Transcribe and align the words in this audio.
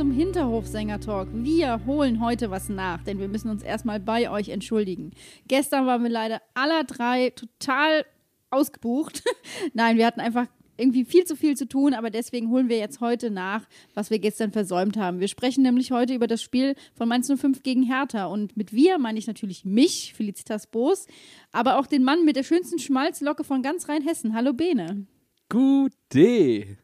zum 0.00 0.12
Hinterhofsänger-Talk. 0.12 1.28
Wir 1.30 1.84
holen 1.84 2.24
heute 2.24 2.50
was 2.50 2.70
nach, 2.70 3.04
denn 3.04 3.18
wir 3.18 3.28
müssen 3.28 3.50
uns 3.50 3.62
erstmal 3.62 4.00
bei 4.00 4.30
euch 4.30 4.48
entschuldigen. 4.48 5.10
Gestern 5.46 5.84
waren 5.84 6.02
wir 6.02 6.08
leider 6.08 6.40
aller 6.54 6.84
drei 6.84 7.34
total 7.36 8.06
ausgebucht. 8.48 9.22
Nein, 9.74 9.98
wir 9.98 10.06
hatten 10.06 10.20
einfach 10.20 10.46
irgendwie 10.78 11.04
viel 11.04 11.26
zu 11.26 11.36
viel 11.36 11.54
zu 11.54 11.68
tun, 11.68 11.92
aber 11.92 12.08
deswegen 12.08 12.48
holen 12.48 12.70
wir 12.70 12.78
jetzt 12.78 13.02
heute 13.02 13.30
nach, 13.30 13.68
was 13.92 14.08
wir 14.08 14.18
gestern 14.18 14.52
versäumt 14.52 14.96
haben. 14.96 15.20
Wir 15.20 15.28
sprechen 15.28 15.62
nämlich 15.62 15.90
heute 15.90 16.14
über 16.14 16.26
das 16.26 16.40
Spiel 16.40 16.76
von 16.94 17.06
Mainz 17.06 17.30
05 17.30 17.62
gegen 17.62 17.82
Hertha 17.82 18.24
und 18.24 18.56
mit 18.56 18.72
wir 18.72 18.96
meine 18.96 19.18
ich 19.18 19.26
natürlich 19.26 19.66
mich, 19.66 20.14
Felicitas 20.14 20.66
Boos, 20.66 21.08
aber 21.52 21.78
auch 21.78 21.86
den 21.86 22.04
Mann 22.04 22.24
mit 22.24 22.36
der 22.36 22.44
schönsten 22.44 22.78
Schmalzlocke 22.78 23.44
von 23.44 23.60
ganz 23.60 23.86
Rheinhessen. 23.86 24.34
Hallo 24.34 24.54
Bene. 24.54 25.04
Gute. 25.50 26.78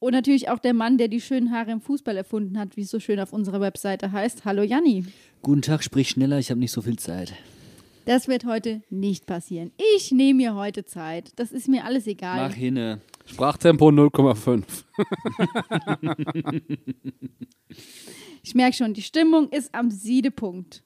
Und 0.00 0.12
natürlich 0.12 0.48
auch 0.48 0.60
der 0.60 0.74
Mann, 0.74 0.96
der 0.96 1.08
die 1.08 1.20
schönen 1.20 1.50
Haare 1.50 1.72
im 1.72 1.80
Fußball 1.80 2.16
erfunden 2.16 2.58
hat, 2.58 2.76
wie 2.76 2.82
es 2.82 2.90
so 2.90 3.00
schön 3.00 3.18
auf 3.18 3.32
unserer 3.32 3.60
Webseite 3.60 4.12
heißt. 4.12 4.44
Hallo 4.44 4.62
Janni. 4.62 5.06
Guten 5.42 5.62
Tag, 5.62 5.82
sprich 5.82 6.08
schneller, 6.08 6.38
ich 6.38 6.50
habe 6.50 6.60
nicht 6.60 6.70
so 6.70 6.82
viel 6.82 6.98
Zeit. 6.98 7.34
Das 8.04 8.28
wird 8.28 8.44
heute 8.44 8.82
nicht 8.90 9.26
passieren. 9.26 9.72
Ich 9.96 10.12
nehme 10.12 10.38
mir 10.38 10.54
heute 10.54 10.84
Zeit. 10.84 11.32
Das 11.36 11.50
ist 11.52 11.68
mir 11.68 11.84
alles 11.84 12.06
egal. 12.06 12.48
Mach 12.48 12.54
hinne. 12.54 13.00
Sprachtempo 13.26 13.88
0,5. 13.88 14.62
Ich 18.42 18.54
merke 18.54 18.76
schon, 18.76 18.94
die 18.94 19.02
Stimmung 19.02 19.50
ist 19.50 19.74
am 19.74 19.90
Siedepunkt. 19.90 20.82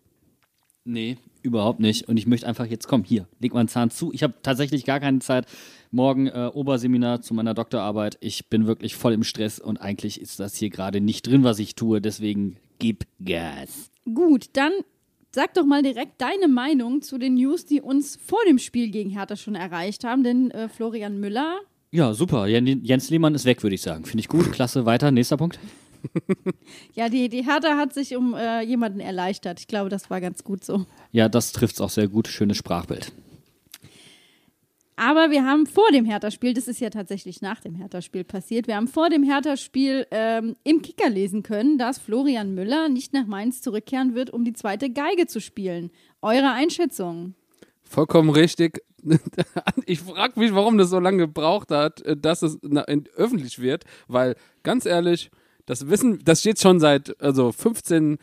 Nee, 0.84 1.19
überhaupt 1.42 1.80
nicht. 1.80 2.08
Und 2.08 2.16
ich 2.16 2.26
möchte 2.26 2.46
einfach 2.46 2.66
jetzt, 2.66 2.88
komm, 2.88 3.04
hier, 3.04 3.26
leg 3.40 3.52
mal 3.54 3.60
einen 3.60 3.68
Zahn 3.68 3.90
zu. 3.90 4.12
Ich 4.12 4.22
habe 4.22 4.34
tatsächlich 4.42 4.84
gar 4.84 5.00
keine 5.00 5.18
Zeit. 5.20 5.46
Morgen 5.90 6.26
äh, 6.28 6.50
Oberseminar 6.52 7.20
zu 7.22 7.34
meiner 7.34 7.54
Doktorarbeit. 7.54 8.16
Ich 8.20 8.48
bin 8.48 8.66
wirklich 8.66 8.94
voll 8.96 9.12
im 9.12 9.24
Stress 9.24 9.58
und 9.58 9.78
eigentlich 9.80 10.20
ist 10.20 10.40
das 10.40 10.56
hier 10.56 10.70
gerade 10.70 11.00
nicht 11.00 11.26
drin, 11.26 11.44
was 11.44 11.58
ich 11.58 11.74
tue. 11.74 12.00
Deswegen 12.00 12.56
gib 12.78 13.04
Gas. 13.24 13.90
Gut, 14.14 14.46
dann 14.54 14.72
sag 15.34 15.54
doch 15.54 15.64
mal 15.64 15.82
direkt 15.82 16.20
deine 16.20 16.48
Meinung 16.48 17.02
zu 17.02 17.18
den 17.18 17.34
News, 17.34 17.64
die 17.66 17.80
uns 17.80 18.16
vor 18.24 18.40
dem 18.48 18.58
Spiel 18.58 18.90
gegen 18.90 19.10
Hertha 19.10 19.36
schon 19.36 19.54
erreicht 19.54 20.04
haben. 20.04 20.22
Denn 20.24 20.50
äh, 20.50 20.68
Florian 20.68 21.20
Müller, 21.20 21.60
Ja, 21.90 22.14
super. 22.14 22.46
Jen- 22.46 22.84
Jens 22.84 23.10
Lehmann 23.10 23.34
ist 23.34 23.44
weg, 23.44 23.62
würde 23.62 23.74
ich 23.74 23.82
sagen. 23.82 24.04
Finde 24.04 24.20
ich 24.20 24.28
gut. 24.28 24.50
Klasse. 24.52 24.86
Weiter. 24.86 25.10
Nächster 25.10 25.36
Punkt. 25.36 25.58
ja, 26.95 27.08
die, 27.08 27.28
die 27.28 27.45
Hertha 27.45 27.77
hat 27.77 27.95
sich 27.95 28.17
um 28.17 28.34
äh, 28.34 28.62
jemanden 28.62 29.00
erleichtert. 29.00 29.61
Ich 29.61 29.67
glaube, 29.67 29.91
das 29.91 30.11
war 30.11 30.20
ganz 30.20 30.44
gut 30.44 30.64
so. 30.64 30.86
Ja, 31.11 31.28
das 31.28 31.53
trifft 31.53 31.77
es 31.77 31.81
auch 31.81 31.91
sehr 31.91 32.09
gut. 32.09 32.28
Schönes 32.28 32.56
Sprachbild. 32.56 33.12
Aber 34.97 35.31
wir 35.31 35.44
haben 35.44 35.67
vor 35.67 35.91
dem 35.91 36.05
Hertha-Spiel, 36.05 36.55
das 36.55 36.69
ist 36.69 36.81
ja 36.81 36.91
tatsächlich 36.91 37.41
nach 37.41 37.60
dem 37.60 37.75
Hertha-Spiel 37.75 38.25
passiert, 38.25 38.66
wir 38.69 38.76
haben 38.76 38.88
vor 38.88 39.09
dem 39.09 39.22
Hertha-Spiel 39.22 40.06
ähm, 40.10 40.54
im 40.65 40.82
Kicker 40.82 41.09
lesen 41.09 41.43
können, 41.43 41.78
dass 41.78 41.99
Florian 41.99 42.55
Müller 42.55 42.88
nicht 42.88 43.12
nach 43.12 43.26
Mainz 43.26 43.62
zurückkehren 43.62 44.15
wird, 44.15 44.31
um 44.31 44.44
die 44.44 44.53
zweite 44.53 44.91
Geige 44.91 45.26
zu 45.26 45.41
spielen. 45.41 45.91
Eure 46.21 46.53
Einschätzung? 46.53 47.34
Vollkommen 47.82 48.31
richtig. 48.31 48.82
Ich 49.87 49.99
frage 49.99 50.38
mich, 50.38 50.55
warum 50.55 50.78
das 50.78 50.91
so 50.91 51.00
lange 51.00 51.19
gebraucht 51.19 51.72
hat, 51.72 52.03
äh, 52.03 52.16
dass 52.16 52.43
es 52.43 52.59
öffentlich 53.16 53.59
wird, 53.59 53.84
weil 54.06 54.37
ganz 54.62 54.87
ehrlich, 54.87 55.32
das 55.67 55.89
Wissen, 55.89 56.21
das 56.25 56.41
steht 56.41 56.61
schon 56.61 56.81
seit 56.81 57.21
also 57.21 57.53
15 57.53 58.19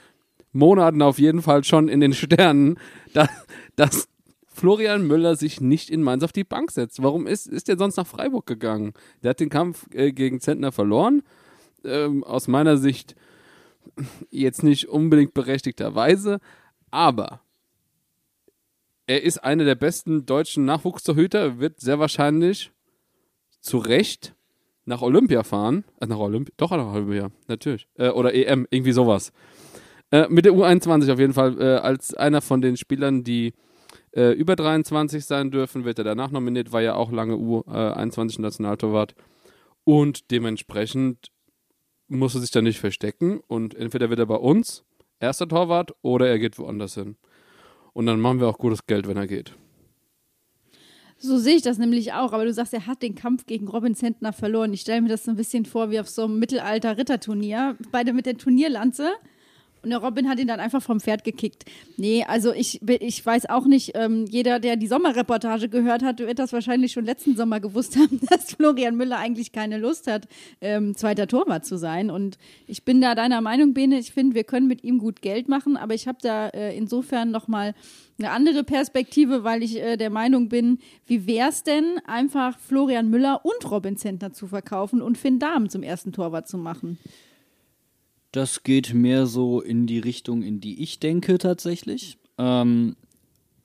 Monaten 0.52 1.02
auf 1.02 1.20
jeden 1.20 1.42
Fall 1.42 1.64
schon 1.64 1.88
in 1.88 2.00
den 2.00 2.14
Sternen, 2.14 2.80
dass, 3.14 3.30
dass 3.76 4.08
Florian 4.48 5.08
Müller 5.08 5.36
sich 5.36 5.62
nicht 5.62 5.90
in 5.90 6.04
Mainz 6.04 6.24
auf 6.24 6.34
die 6.34 6.44
Bank 6.44 6.72
setzt. 6.72 7.02
Warum 7.02 7.28
ist, 7.28 7.48
ist 7.48 7.68
der 7.68 7.78
sonst 7.78 7.98
nach 7.98 8.08
Freiburg 8.08 8.46
gegangen? 8.46 8.94
Der 9.24 9.32
hat 9.32 9.40
den 9.40 9.50
Kampf 9.50 9.88
äh, 9.94 10.12
gegen 10.12 10.42
Zentner 10.42 10.72
verloren. 10.72 11.24
Ähm, 11.86 12.26
aus 12.26 12.50
meiner 12.50 12.78
Sicht 12.78 13.16
jetzt 14.30 14.64
nicht 14.64 14.90
unbedingt 14.90 15.34
berechtigterweise, 15.34 16.40
aber 16.92 17.42
er 19.08 19.24
ist 19.24 19.44
einer 19.44 19.64
der 19.64 19.76
besten 19.76 20.26
deutschen 20.26 20.66
Nachwuchstorhüter, 20.66 21.60
wird 21.60 21.80
sehr 21.80 22.00
wahrscheinlich 22.00 22.72
zu 23.62 23.78
Recht 23.78 24.36
nach 24.90 25.02
Olympia 25.02 25.44
fahren. 25.44 25.86
Äh, 26.02 26.08
nach 26.08 26.18
Olympia, 26.18 26.54
doch 26.58 26.72
nach 26.72 26.94
Olympia, 26.94 27.30
natürlich. 27.48 27.88
Äh, 27.96 28.10
oder 28.10 28.34
EM, 28.34 28.68
irgendwie 28.70 28.92
sowas. 28.92 29.32
Äh, 30.12 30.28
mit 30.30 30.46
der 30.46 30.54
U21 30.54 31.14
auf 31.14 31.20
jeden 31.20 31.34
Fall 31.34 31.62
äh, 31.62 31.76
als 31.76 32.14
einer 32.16 32.42
von 32.42 32.62
den 32.62 32.76
Spielern, 32.76 33.24
die 33.24 33.54
äh, 34.12 34.32
über 34.32 34.56
23 34.56 35.24
sein 35.24 35.52
dürfen, 35.52 35.86
wird 35.86 36.00
er 36.00 36.04
danach 36.04 36.32
nominiert, 36.32 36.74
war 36.74 36.82
ja 36.82 36.96
auch 36.96 37.12
lange 37.12 37.36
U21 37.36 38.42
Nationaltorwart. 38.42 39.14
Und 39.84 40.32
dementsprechend 40.32 41.32
muss 42.08 42.34
er 42.34 42.42
sich 42.42 42.52
da 42.52 42.62
nicht 42.62 42.80
verstecken 42.80 43.40
und 43.48 43.76
entweder 43.76 44.10
wird 44.10 44.20
er 44.20 44.26
bei 44.26 44.36
uns 44.36 44.84
erster 45.20 45.48
Torwart 45.48 45.92
oder 46.02 46.28
er 46.28 46.40
geht 46.40 46.58
woanders 46.58 46.96
hin. 46.96 47.16
Und 47.94 48.08
dann 48.08 48.20
machen 48.20 48.40
wir 48.40 48.48
auch 48.48 48.58
gutes 48.58 48.88
Geld, 48.88 49.08
wenn 49.08 49.18
er 49.18 49.28
geht. 49.28 49.56
So 51.22 51.38
sehe 51.38 51.57
ich 51.57 51.62
das 51.62 51.78
nämlich 51.78 52.13
auch, 52.13 52.31
aber 52.31 52.46
du 52.46 52.53
sagst, 52.53 52.74
er 52.74 52.88
hat 52.88 53.02
den 53.02 53.13
Kampf 53.13 53.46
gegen 53.46 53.68
Robin 53.68 53.94
Zentner 53.94 54.31
verloren. 54.31 54.74
Ich 54.74 54.81
stelle 54.81 55.02
mir 55.02 55.09
das 55.09 55.25
so 55.25 55.31
ein 55.31 55.35
bisschen 55.35 55.66
vor 55.66 55.91
wie 55.91 56.00
auf 56.00 56.07
so 56.07 56.24
einem 56.24 56.40
Mittelalter-Ritterturnier. 56.40 57.75
Beide 57.91 58.13
mit 58.13 58.25
der 58.25 58.38
Turnierlanze. 58.38 59.12
Und 59.81 59.91
der 59.91 60.00
Robin 60.00 60.28
hat 60.28 60.40
ihn 60.40 60.47
dann 60.47 60.59
einfach 60.59 60.81
vom 60.81 61.00
Pferd 61.00 61.23
gekickt. 61.23 61.66
Nee, 61.97 62.25
also 62.28 62.53
ich, 62.53 62.81
ich 62.88 63.25
weiß 63.25 63.50
auch 63.50 63.66
nicht, 63.66 63.91
ähm, 63.95 64.25
jeder, 64.29 64.59
der 64.59 64.75
die 64.75 64.88
Sommerreportage 64.88 65.69
gehört 65.69 66.03
hat, 66.03 66.19
wird 66.19 66.40
das 66.40 66.53
wahrscheinlich 66.53 66.91
schon 66.91 67.06
letzten 67.06 67.35
Sommer 67.35 67.59
gewusst 67.59 67.95
haben, 67.97 68.19
dass 68.29 68.53
Florian 68.53 68.95
Müller 68.95 69.17
eigentlich 69.17 69.51
keine 69.51 69.78
Lust 69.78 70.07
hat, 70.07 70.28
ähm, 70.62 70.95
zweiter 70.95 71.28
Torwart 71.28 71.66
zu 71.66 71.78
sein. 71.78 72.09
Und 72.09 72.38
ich 72.67 72.84
bin 72.84 73.01
da 73.01 73.16
deiner 73.16 73.41
Meinung, 73.41 73.73
Bene, 73.73 74.00
ich 74.00 74.12
finde, 74.12 74.35
wir 74.35 74.44
können 74.44 74.67
mit 74.67 74.84
ihm 74.84 74.97
gut 74.97 75.22
Geld 75.22 75.47
machen, 75.47 75.78
aber 75.78 75.94
ich 75.94 76.07
habe 76.07 76.17
da 76.22 76.50
äh, 76.50 76.75
insofern 76.75 77.31
nochmal 77.31 77.73
eine 78.17 78.31
andere 78.31 78.63
Perspektive, 78.63 79.44
weil 79.44 79.63
ich 79.63 79.81
äh, 79.81 79.97
der 79.97 80.09
Meinung 80.09 80.50
bin, 80.50 80.79
wie 81.06 81.25
wäre 81.25 81.50
es 81.50 81.63
denn, 81.63 82.00
einfach 82.06 82.59
Florian 82.59 83.09
Müller 83.09 83.46
und 83.46 83.72
Robin 83.72 83.97
Zentner 83.97 84.34
zu 84.34 84.47
verkaufen 84.47 85.01
und 85.01 85.17
Finn 85.17 85.40
Dahmen 85.40 85.69
zum 85.69 85.84
ersten 85.84 86.11
Torwart 86.11 86.47
zu 86.47 86.57
machen? 86.57 86.97
Das 88.31 88.63
geht 88.63 88.94
mehr 88.94 89.25
so 89.25 89.62
in 89.62 89.88
die 89.88 90.00
Richtung, 90.00 90.44
in 90.44 90.59
die 90.59 90.84
ich 90.84 91.00
denke 91.00 91.38
tatsächlich. 91.38 92.17
Ähm, 92.38 92.95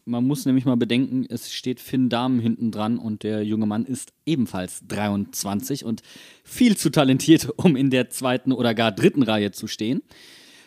man 0.07 0.27
muss 0.27 0.45
nämlich 0.45 0.65
mal 0.65 0.77
bedenken, 0.77 1.27
es 1.29 1.53
steht 1.53 1.81
Finn 1.81 2.09
Dahmen 2.09 2.39
hinten 2.39 2.71
dran 2.71 2.99
und 2.99 3.23
der 3.23 3.45
junge 3.45 3.67
Mann 3.67 3.87
ist 3.87 4.13
ebenfalls 4.27 4.87
23 4.87 5.85
und 5.85 6.03
viel 6.43 6.77
zu 6.77 6.91
talentiert, 6.91 7.49
um 7.57 7.77
in 7.77 7.91
der 7.91 8.11
zweiten 8.11 8.53
oder 8.53 8.75
gar 8.75 8.93
dritten 8.93 9.23
Reihe 9.23 9.51
zu 9.51 9.67
stehen. 9.67 10.03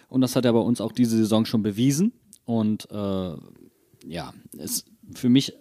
Und 0.10 0.22
das 0.22 0.36
hat 0.36 0.46
er 0.46 0.54
bei 0.54 0.60
uns 0.60 0.82
auch 0.82 0.92
diese 0.92 1.18
Saison 1.18 1.46
schon 1.46 1.64
bewiesen. 1.64 2.14
Und 2.46 2.90
äh, 2.92 3.36
ja, 4.06 4.34
es, 4.58 4.86
für 5.14 5.30
mich 5.30 5.54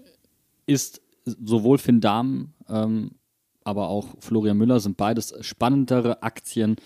ist 0.66 1.02
sowohl 1.24 1.78
Finn 1.78 2.00
Dahmen, 2.00 2.54
ähm, 2.68 3.12
aber 3.64 3.88
auch 3.88 4.14
Florian 4.20 4.56
Müller 4.56 4.78
sind 4.78 4.96
beides 4.96 5.34
spannendere 5.40 6.22
Aktien, 6.22 6.76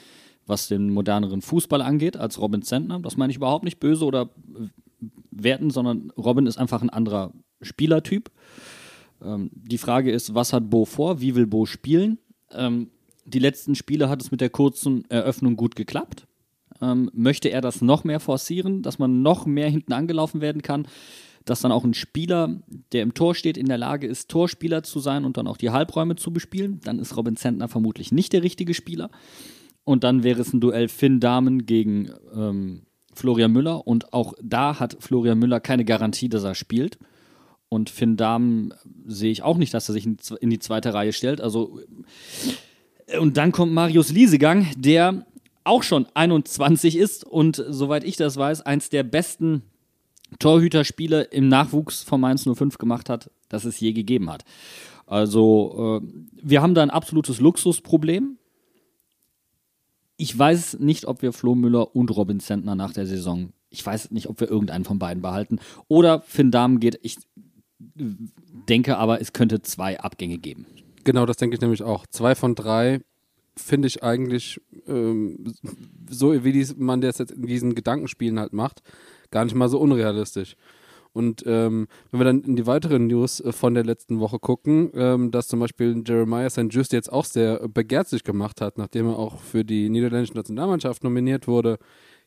was 0.51 0.69
den 0.69 0.91
moderneren 0.91 1.41
Fußball 1.41 1.81
angeht, 1.81 2.19
als 2.19 2.39
Robin 2.39 2.61
Zentner. 2.61 3.01
Das 3.01 3.17
meine 3.17 3.31
ich 3.31 3.39
überhaupt 3.39 3.65
nicht 3.65 3.81
böse 3.81 4.05
oder 4.05 4.29
werten, 5.31 5.71
sondern 5.71 6.11
Robin 6.19 6.47
ist 6.47 6.59
einfach 6.59 6.83
ein 6.83 6.91
anderer 6.91 7.33
Spielertyp. 7.63 8.31
Ähm, 9.23 9.51
die 9.55 9.79
Frage 9.79 10.11
ist, 10.11 10.35
was 10.35 10.53
hat 10.53 10.71
Bo 10.71 10.85
vor? 10.85 11.21
Wie 11.21 11.35
will 11.35 11.47
Bo 11.47 11.67
spielen? 11.67 12.19
Ähm, 12.53 12.91
die 13.25 13.39
letzten 13.39 13.75
Spiele 13.75 14.09
hat 14.09 14.21
es 14.21 14.31
mit 14.31 14.41
der 14.41 14.51
kurzen 14.51 15.09
Eröffnung 15.11 15.57
gut 15.57 15.77
geklappt. 15.77 16.27
Ähm, 16.83 17.11
möchte 17.13 17.51
er 17.51 17.61
das 17.61 17.83
noch 17.83 18.05
mehr 18.05 18.21
forcieren, 18.21 18.83
dass 18.83 18.99
man 18.99 19.23
noch 19.23 19.47
mehr 19.47 19.69
hinten 19.69 19.93
angelaufen 19.93 20.41
werden 20.41 20.63
kann? 20.63 20.87
Dass 21.45 21.61
dann 21.61 21.73
auch 21.73 21.85
ein 21.85 21.95
Spieler, 21.95 22.61
der 22.93 23.03
im 23.03 23.15
Tor 23.15 23.35
steht, 23.35 23.57
in 23.57 23.67
der 23.67 23.79
Lage 23.79 24.07
ist, 24.07 24.31
Torspieler 24.31 24.83
zu 24.83 25.01
sein 25.01 25.25
und 25.25 25.37
dann 25.37 25.47
auch 25.47 25.57
die 25.57 25.71
Halbräume 25.71 26.17
zu 26.17 26.33
bespielen, 26.33 26.81
dann 26.85 26.99
ist 26.99 27.17
Robin 27.17 27.37
Zentner 27.37 27.69
vermutlich 27.69 28.13
nicht 28.13 28.33
der 28.33 28.43
richtige 28.43 28.75
Spieler. 28.75 29.11
Und 29.85 30.05
dann 30.05 30.23
wäre 30.23 30.41
es 30.41 30.53
ein 30.53 30.61
Duell 30.61 30.89
Finn 30.89 31.21
Dahmen 31.21 31.67
gegen 31.67 32.11
ähm, 32.35 32.83
Florian 33.15 33.53
Müller. 33.53 33.87
Und 33.87 34.13
auch 34.13 34.35
da 34.43 34.79
hat 34.79 34.97
Florian 35.01 35.39
Müller 35.39 35.61
keine 35.61 35.85
Garantie, 35.85 36.29
dass 36.29 36.45
er 36.45 36.55
spielt. 36.55 36.99
Und 37.69 37.91
Finn 37.91 38.17
Dahm 38.17 38.73
sehe 39.07 39.31
ich 39.33 39.43
auch 39.43 39.57
nicht, 39.57 39.73
dass 39.75 39.89
er 39.89 39.93
sich 39.93 40.05
in 40.07 40.17
die 40.17 40.23
zwe- 40.23 40.37
in 40.39 40.51
die 40.51 40.59
zweite 40.59 40.93
Reihe 40.95 41.13
stellt. 41.13 41.41
Also 41.41 41.81
äh, 43.07 43.19
und 43.19 43.37
dann 43.37 43.53
kommt 43.53 43.73
Marius 43.73 44.11
Liesegang, 44.13 44.67
der 44.77 45.27
auch 45.65 45.83
schon 45.83 46.07
21 46.15 46.97
ist 46.97 47.23
und 47.25 47.63
soweit 47.69 48.05
ich 48.05 48.17
das 48.17 48.37
weiß, 48.37 48.63
eins 48.63 48.89
der 48.89 49.03
besten 49.03 49.63
Torhüterspiele 50.39 51.23
im 51.23 51.49
Nachwuchs 51.49 52.03
von 52.03 52.21
Mainz 52.21 52.45
05 52.49 52.79
gemacht 52.79 53.09
hat, 53.09 53.31
das 53.49 53.65
es 53.65 53.79
je 53.81 53.93
gegeben 53.93 54.31
hat. 54.31 54.45
Also 55.07 56.01
äh, 56.03 56.07
wir 56.43 56.63
haben 56.63 56.75
da 56.75 56.83
ein 56.83 56.91
absolutes 56.91 57.41
Luxusproblem. 57.41 58.39
Ich 60.21 60.39
weiß 60.39 60.81
nicht, 60.81 61.07
ob 61.07 61.23
wir 61.23 61.33
Flo 61.33 61.55
Müller 61.55 61.97
und 61.97 62.15
Robin 62.15 62.41
Zentner 62.41 62.75
nach 62.75 62.93
der 62.93 63.07
Saison, 63.07 63.55
ich 63.71 63.85
weiß 63.87 64.11
nicht, 64.11 64.29
ob 64.29 64.39
wir 64.39 64.51
irgendeinen 64.51 64.85
von 64.85 64.99
beiden 64.99 65.23
behalten. 65.23 65.61
Oder 65.89 66.21
Finn 66.21 66.51
Dahmen 66.51 66.79
geht, 66.79 66.99
ich 67.01 67.17
denke 67.79 68.99
aber, 68.99 69.23
es 69.23 69.33
könnte 69.33 69.63
zwei 69.63 69.99
Abgänge 69.99 70.37
geben. 70.37 70.67
Genau, 71.05 71.25
das 71.25 71.39
denke 71.39 71.55
ich 71.55 71.63
nämlich 71.63 71.83
auch. 71.83 72.07
Zwei 72.07 72.35
von 72.35 72.55
drei 72.55 73.01
finde 73.57 73.89
ich 73.89 74.03
eigentlich 74.03 74.61
ähm, 74.87 75.55
so, 76.11 76.45
wie 76.45 76.67
man 76.77 77.01
das 77.01 77.17
jetzt 77.17 77.33
in 77.33 77.47
diesen 77.47 77.75
Gedankenspielen 77.75 78.39
halt 78.39 78.53
macht, 78.53 78.83
gar 79.31 79.45
nicht 79.45 79.55
mal 79.55 79.71
so 79.71 79.79
unrealistisch. 79.79 80.55
Und 81.13 81.43
ähm, 81.47 81.89
wenn 82.11 82.21
wir 82.21 82.25
dann 82.25 82.43
in 82.43 82.57
die 82.57 82.67
weiteren 82.67 83.07
News 83.07 83.41
äh, 83.41 83.53
von 83.53 83.75
der 83.75 83.85
letzten 83.85 84.21
Woche 84.21 84.39
gucken, 84.39 84.91
ähm, 84.95 85.31
dass 85.31 85.49
zum 85.49 85.61
Beispiel 85.61 86.03
Jeremiah 86.07 86.51
St. 86.51 86.67
Just 86.71 86.93
jetzt 86.93 87.13
auch 87.13 87.25
sehr 87.25 87.69
begehrt 87.69 88.09
sich 88.09 88.25
gemacht 88.25 88.61
hat, 88.61 88.79
nachdem 88.79 89.09
er 89.09 89.19
auch 89.19 89.41
für 89.41 89.65
die 89.65 89.89
niederländische 89.89 90.35
Nationalmannschaft 90.35 91.03
nominiert 91.03 91.49
wurde, 91.49 91.79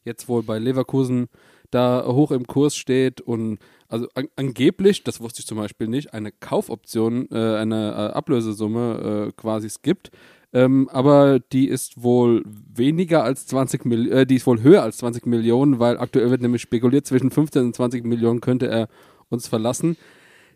jetzt 0.04 0.28
wohl 0.28 0.44
bei 0.44 0.60
Leverkusen 0.60 1.28
da 1.72 2.06
hoch 2.06 2.32
im 2.32 2.46
Kurs 2.46 2.76
steht 2.76 3.22
und 3.22 3.58
also 3.88 4.08
an, 4.14 4.28
angeblich, 4.36 5.04
das 5.04 5.22
wusste 5.22 5.40
ich 5.40 5.48
zum 5.48 5.58
Beispiel 5.58 5.88
nicht, 5.88 6.14
eine 6.14 6.32
Kaufoption, 6.32 7.28
äh, 7.32 7.56
eine 7.56 7.92
äh, 7.92 8.14
Ablösesumme 8.14 9.28
äh, 9.30 9.32
quasi 9.36 9.68
es 9.68 9.82
gibt. 9.82 10.12
Ähm, 10.54 10.88
aber 10.90 11.40
die 11.40 11.68
ist 11.68 12.04
wohl 12.04 12.44
weniger 12.46 13.24
als 13.24 13.48
20 13.48 13.86
Millionen, 13.86 14.20
äh, 14.20 14.26
die 14.26 14.36
ist 14.36 14.46
wohl 14.46 14.62
höher 14.62 14.84
als 14.84 14.98
20 14.98 15.26
Millionen, 15.26 15.80
weil 15.80 15.98
aktuell 15.98 16.30
wird 16.30 16.42
nämlich 16.42 16.62
spekuliert, 16.62 17.08
zwischen 17.08 17.32
15 17.32 17.66
und 17.66 17.76
20 17.76 18.06
Millionen 18.06 18.40
könnte 18.40 18.68
er 18.68 18.88
uns 19.30 19.48
verlassen. 19.48 19.98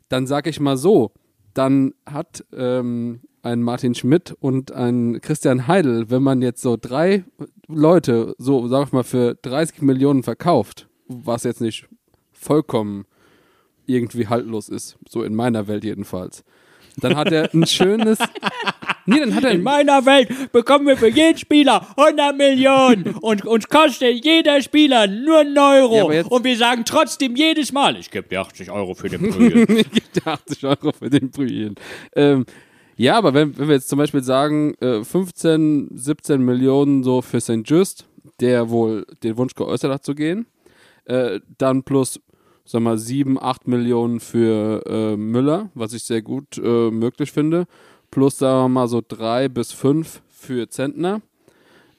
Dann 0.07 0.27
sage 0.27 0.51
ich 0.51 0.59
mal 0.59 0.77
so, 0.77 1.11
dann 1.55 1.93
hat 2.05 2.45
ähm, 2.53 3.21
ein 3.41 3.63
Martin 3.63 3.95
Schmidt 3.95 4.35
und 4.39 4.71
ein 4.71 5.19
Christian 5.21 5.67
Heidel, 5.67 6.11
wenn 6.11 6.21
man 6.21 6.43
jetzt 6.43 6.61
so 6.61 6.77
drei 6.79 7.23
Leute, 7.67 8.35
so 8.37 8.67
sag 8.67 8.87
ich 8.87 8.93
mal, 8.93 9.03
für 9.03 9.33
30 9.33 9.81
Millionen 9.81 10.21
verkauft, 10.21 10.87
was 11.07 11.43
jetzt 11.43 11.61
nicht 11.61 11.87
vollkommen 12.31 13.05
irgendwie 13.87 14.27
haltlos 14.27 14.69
ist, 14.69 14.97
so 15.09 15.23
in 15.23 15.33
meiner 15.33 15.67
Welt 15.67 15.83
jedenfalls, 15.83 16.43
dann 16.97 17.15
hat 17.15 17.31
er 17.31 17.53
ein 17.53 17.65
schönes. 17.67 18.19
Nee, 19.07 19.21
dann 19.21 19.33
hat 19.33 19.45
er 19.45 19.51
In 19.51 19.63
meiner 19.63 20.05
Welt 20.05 20.51
bekommen 20.51 20.85
wir 20.85 20.97
für 20.97 21.07
jeden 21.07 21.37
Spieler 21.37 21.87
100 21.95 22.35
Millionen 22.35 23.15
und 23.21 23.45
uns 23.45 23.67
kostet 23.69 24.23
jeder 24.23 24.61
Spieler 24.61 25.07
nur 25.07 25.39
einen 25.39 25.57
Euro. 25.57 26.11
Ja, 26.11 26.25
und 26.25 26.43
wir 26.43 26.57
sagen 26.57 26.83
trotzdem 26.85 27.35
jedes 27.37 27.71
Mal, 27.71 27.95
ich 27.95 28.11
gebe 28.11 28.27
dir 28.27 28.41
80 28.41 28.69
Euro 28.69 28.93
für 28.93 29.07
den 29.07 29.29
Prügel. 29.31 29.61
ich 29.77 29.91
gebe 29.91 30.07
dir 30.13 30.27
80 30.27 30.63
Euro 30.65 30.91
für 30.91 31.09
den 31.09 31.31
Brühen. 31.31 31.75
Ähm, 32.15 32.45
ja, 32.97 33.17
aber 33.17 33.33
wenn, 33.33 33.57
wenn 33.57 33.69
wir 33.69 33.75
jetzt 33.75 33.87
zum 33.87 33.97
Beispiel 33.97 34.23
sagen, 34.23 34.73
äh, 34.81 35.03
15, 35.03 35.89
17 35.93 36.41
Millionen 36.41 37.03
so 37.03 37.21
für 37.21 37.39
St. 37.39 37.61
Just, 37.63 38.05
der 38.41 38.69
wohl 38.69 39.05
den 39.23 39.37
Wunsch 39.37 39.55
geäußert 39.55 39.91
hat 39.91 40.03
zu 40.03 40.15
gehen, 40.15 40.47
äh, 41.05 41.39
dann 41.57 41.83
plus, 41.83 42.19
sag 42.65 42.81
mal, 42.81 42.97
7, 42.97 43.41
8 43.41 43.67
Millionen 43.69 44.19
für 44.19 44.83
äh, 44.85 45.15
Müller, 45.15 45.69
was 45.75 45.93
ich 45.93 46.03
sehr 46.03 46.21
gut 46.21 46.57
äh, 46.57 46.91
möglich 46.91 47.31
finde, 47.31 47.67
plus, 48.11 48.37
sagen 48.37 48.65
wir 48.65 48.69
mal, 48.69 48.87
so 48.87 49.01
3 49.05 49.49
bis 49.49 49.71
5 49.71 50.21
für 50.29 50.69
Zentner. 50.69 51.21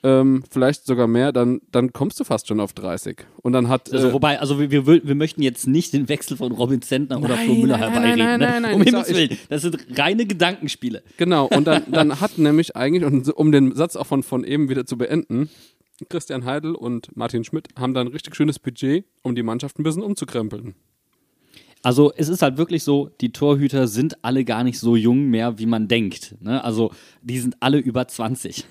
Ähm, 0.04 0.44
vielleicht 0.48 0.86
sogar 0.86 1.08
mehr, 1.08 1.32
dann, 1.32 1.60
dann 1.72 1.92
kommst 1.92 2.20
du 2.20 2.24
fast 2.24 2.46
schon 2.46 2.60
auf 2.60 2.72
30. 2.72 3.26
Und 3.42 3.52
dann 3.52 3.68
hat. 3.68 3.92
Also, 3.92 4.08
äh, 4.08 4.12
wobei, 4.12 4.38
also 4.38 4.60
wir, 4.60 4.70
wir, 4.70 4.86
wir 4.86 5.14
möchten 5.16 5.42
jetzt 5.42 5.66
nicht 5.66 5.92
den 5.92 6.08
Wechsel 6.08 6.36
von 6.36 6.52
Robin 6.52 6.80
Zentner 6.82 7.20
oder 7.20 7.36
Flo 7.36 7.54
Müller 7.54 7.78
herbeireden. 7.78 8.18
nein, 8.18 8.38
ne? 8.38 8.46
nein, 8.46 8.62
nein, 8.62 8.74
um 8.74 8.82
Himmels 8.82 9.12
Willen. 9.12 9.36
Das 9.48 9.62
sind 9.62 9.76
reine 9.96 10.24
Gedankenspiele. 10.24 11.02
Genau, 11.16 11.46
und 11.46 11.66
dann, 11.66 11.82
dann 11.90 12.20
hat 12.20 12.38
nämlich 12.38 12.76
eigentlich, 12.76 13.04
und 13.04 13.28
um 13.36 13.50
den 13.50 13.74
Satz 13.74 13.96
auch 13.96 14.06
von, 14.06 14.22
von 14.22 14.44
eben 14.44 14.68
wieder 14.68 14.86
zu 14.86 14.96
beenden, 14.96 15.50
Christian 16.08 16.44
Heidel 16.44 16.76
und 16.76 17.16
Martin 17.16 17.42
Schmidt 17.42 17.68
haben 17.76 17.92
da 17.92 18.00
ein 18.00 18.06
richtig 18.06 18.36
schönes 18.36 18.60
Budget, 18.60 19.04
um 19.22 19.34
die 19.34 19.42
Mannschaft 19.42 19.80
ein 19.80 19.82
bisschen 19.82 20.04
umzukrempeln. 20.04 20.76
Also 21.82 22.12
es 22.16 22.28
ist 22.28 22.42
halt 22.42 22.56
wirklich 22.56 22.82
so, 22.82 23.10
die 23.20 23.32
Torhüter 23.32 23.86
sind 23.86 24.24
alle 24.24 24.44
gar 24.44 24.64
nicht 24.64 24.78
so 24.78 24.96
jung 24.96 25.26
mehr, 25.26 25.58
wie 25.58 25.66
man 25.66 25.88
denkt. 25.88 26.34
Ne? 26.40 26.62
Also 26.62 26.92
die 27.22 27.38
sind 27.38 27.56
alle 27.60 27.78
über 27.78 28.08
20 28.08 28.64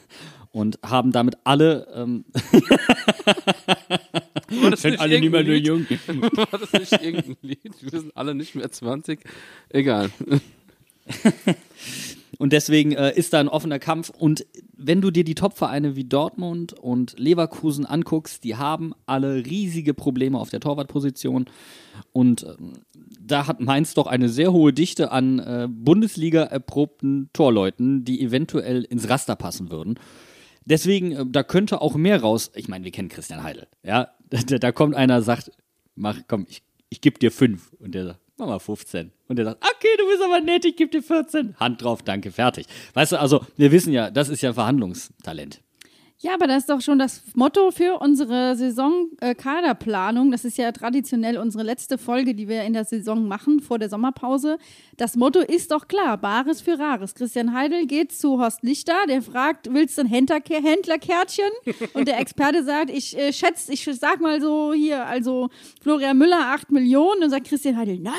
und 0.52 0.80
haben 0.84 1.12
damit 1.12 1.38
alle, 1.44 1.88
ähm, 1.94 2.26
War 4.62 4.72
das 4.72 4.82
sind 4.84 5.00
alle 5.00 5.20
nicht 5.20 5.32
mehr 5.32 5.44
nur 5.44 5.56
jung. 5.56 5.86
War 6.10 6.60
das 6.60 6.74
nicht 6.74 6.92
irgendein 6.94 7.38
Lied? 7.42 7.74
Wir 7.82 8.00
sind 8.00 8.16
alle 8.18 8.34
nicht 8.36 8.56
mehr 8.56 8.70
20. 8.70 9.20
Egal. 9.70 10.10
Und 12.38 12.54
deswegen 12.54 12.92
äh, 12.92 13.14
ist 13.16 13.34
da 13.34 13.40
ein 13.40 13.48
offener 13.48 13.80
Kampf. 13.80 14.10
Und 14.10 14.46
wenn 14.76 15.02
du 15.02 15.12
dir 15.12 15.24
die 15.24 15.36
Top-Vereine 15.36 15.96
wie 15.96 16.04
Dortmund 16.04 16.74
und 16.74 17.18
Leverkusen 17.18 17.86
anguckst, 17.86 18.44
die 18.44 18.56
haben 18.56 18.94
alle 19.06 19.46
riesige 19.46 19.94
Probleme 19.94 20.38
auf 20.38 20.50
der 20.50 20.60
Torwartposition. 20.60 21.46
Und 22.12 22.44
ähm, 22.44 22.74
da 23.20 23.48
hat 23.48 23.60
Mainz 23.60 23.94
doch 23.96 24.08
eine 24.08 24.30
sehr 24.30 24.54
hohe 24.54 24.72
Dichte 24.72 25.12
an 25.12 25.40
äh, 25.40 25.68
Bundesliga-erprobten 25.70 27.30
Torleuten, 27.34 28.06
die 28.06 28.22
eventuell 28.22 28.84
ins 28.84 29.10
Raster 29.10 29.36
passen 29.36 29.72
würden. 29.72 30.00
Deswegen, 30.66 31.12
äh, 31.14 31.26
da 31.28 31.44
könnte 31.44 31.82
auch 31.82 31.96
mehr 31.96 32.22
raus. 32.22 32.52
Ich 32.56 32.68
meine, 32.68 32.86
wir 32.86 32.92
kennen 32.92 33.10
Christian 33.10 33.44
Heidel. 33.44 33.68
Ja, 33.84 34.10
da, 34.30 34.58
da 34.58 34.72
kommt 34.72 34.96
einer, 34.96 35.22
sagt, 35.22 35.52
mach, 35.96 36.20
komm, 36.28 36.46
ich, 36.50 36.62
ich 36.90 37.02
gebe 37.02 37.18
dir 37.18 37.32
fünf. 37.32 37.74
Und 37.80 37.96
der 37.96 38.06
sagt, 38.06 38.20
mach 38.38 38.48
mal 38.48 38.60
15. 38.60 39.12
Und 39.28 39.36
der 39.38 39.46
sagt, 39.46 39.64
okay, 39.64 39.88
du 39.98 40.08
bist 40.08 40.22
aber 40.24 40.40
nett, 40.42 40.66
ich 40.66 40.76
gebe 40.76 40.92
dir 40.92 41.04
14. 41.04 41.56
Hand 41.60 41.84
drauf, 41.84 42.02
danke, 42.04 42.32
fertig. 42.32 42.68
Weißt 42.94 43.12
du, 43.12 43.20
also, 43.20 43.46
wir 43.56 43.72
wissen 43.72 43.94
ja, 43.94 44.10
das 44.10 44.30
ist 44.30 44.42
ja 44.42 44.54
Verhandlungstalent. 44.54 45.62
Ja, 46.20 46.34
aber 46.34 46.48
das 46.48 46.64
ist 46.64 46.70
doch 46.72 46.82
schon 46.82 46.98
das 46.98 47.22
Motto 47.36 47.70
für 47.70 48.00
unsere 48.00 48.56
Saison-Kaderplanung. 48.56 50.32
Das 50.32 50.46
ist 50.46 50.58
ja 50.58 50.72
traditionell 50.72 51.38
unsere 51.38 51.64
letzte 51.64 52.00
Folge, 52.00 52.34
die 52.34 52.48
wir 52.48 52.64
in 52.64 52.74
der 52.74 52.86
Saison 52.86 53.28
machen, 53.28 53.60
vor 53.60 53.78
der 53.78 53.88
Sommerpause. 53.88 54.58
Das 54.98 55.16
Motto 55.16 55.40
ist 55.42 55.70
doch 55.72 55.88
klar, 55.88 56.18
Bares 56.18 56.62
für 56.62 56.80
Rares. 56.80 57.14
Christian 57.14 57.54
Heidel 57.54 57.86
geht 57.86 58.12
zu 58.12 58.40
Horst 58.40 58.64
Lichter, 58.64 59.06
der 59.08 59.22
fragt, 59.22 59.72
willst 59.72 59.98
du 60.00 60.02
ein 60.02 60.08
Händlerkä- 60.08 60.64
Händlerkärtchen? 60.64 61.52
Und 61.94 62.08
der 62.08 62.20
Experte 62.20 62.64
sagt, 62.64 62.90
ich 62.90 63.16
äh, 63.16 63.32
schätze, 63.32 63.72
ich 63.72 63.86
sag 63.86 64.20
mal 64.20 64.42
so 64.42 64.74
hier, 64.74 65.06
also 65.06 65.50
Florian 65.84 66.18
Müller 66.18 66.48
8 66.48 66.72
Millionen. 66.72 67.24
Und 67.26 67.30
sagt 67.30 67.48
Christian 67.48 67.78
Heidel, 67.78 68.00
nein, 68.00 68.16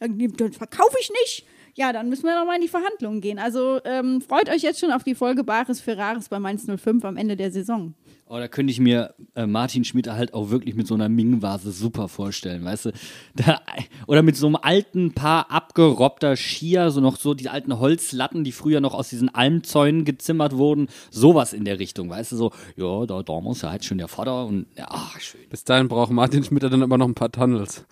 dann 0.00 0.18
verkaufe 0.52 0.96
ich 1.00 1.10
nicht. 1.10 1.46
Ja, 1.76 1.92
dann 1.92 2.08
müssen 2.08 2.24
wir 2.24 2.34
noch 2.34 2.46
mal 2.46 2.56
in 2.56 2.62
die 2.62 2.68
Verhandlungen 2.68 3.20
gehen. 3.20 3.38
Also 3.38 3.80
ähm, 3.84 4.22
freut 4.22 4.48
euch 4.48 4.62
jetzt 4.62 4.80
schon 4.80 4.92
auf 4.92 5.04
die 5.04 5.14
Folge 5.14 5.44
Bares 5.44 5.78
für 5.78 5.98
Rares 5.98 6.30
bei 6.30 6.38
Mainz 6.38 6.66
05 6.66 7.04
am 7.04 7.18
Ende 7.18 7.36
der 7.36 7.52
Saison. 7.52 7.92
Oh, 8.28 8.38
da 8.38 8.48
könnte 8.48 8.70
ich 8.70 8.80
mir 8.80 9.14
äh, 9.34 9.46
Martin 9.46 9.84
Schmidt 9.84 10.08
halt 10.08 10.32
auch 10.32 10.48
wirklich 10.48 10.74
mit 10.74 10.86
so 10.86 10.94
einer 10.94 11.10
Ming-Vase 11.10 11.70
super 11.72 12.08
vorstellen, 12.08 12.64
weißt 12.64 12.86
du? 12.86 12.92
Da, 13.36 13.60
oder 14.06 14.22
mit 14.22 14.36
so 14.36 14.46
einem 14.46 14.56
alten 14.56 15.12
Paar 15.12 15.50
abgerobbter 15.50 16.34
Skier, 16.34 16.90
so 16.90 17.00
noch 17.02 17.18
so 17.18 17.34
die 17.34 17.50
alten 17.50 17.78
Holzlatten, 17.78 18.42
die 18.42 18.52
früher 18.52 18.80
noch 18.80 18.94
aus 18.94 19.10
diesen 19.10 19.32
Almzäunen 19.32 20.06
gezimmert 20.06 20.56
wurden. 20.56 20.88
Sowas 21.10 21.52
in 21.52 21.66
der 21.66 21.78
Richtung, 21.78 22.08
weißt 22.08 22.32
du? 22.32 22.36
So, 22.36 22.52
ja, 22.76 23.04
da, 23.04 23.22
da 23.22 23.40
muss 23.40 23.60
ja 23.60 23.70
halt 23.70 23.84
schon 23.84 23.98
der 23.98 24.08
Vater 24.08 24.46
und, 24.46 24.66
ja, 24.76 24.86
ach, 24.88 25.20
schön. 25.20 25.42
Bis 25.50 25.64
dahin 25.64 25.88
braucht 25.88 26.10
Martin 26.10 26.42
Schmidt 26.42 26.62
dann 26.62 26.82
aber 26.82 26.96
noch 26.96 27.06
ein 27.06 27.14
paar 27.14 27.30
Tunnels. 27.30 27.84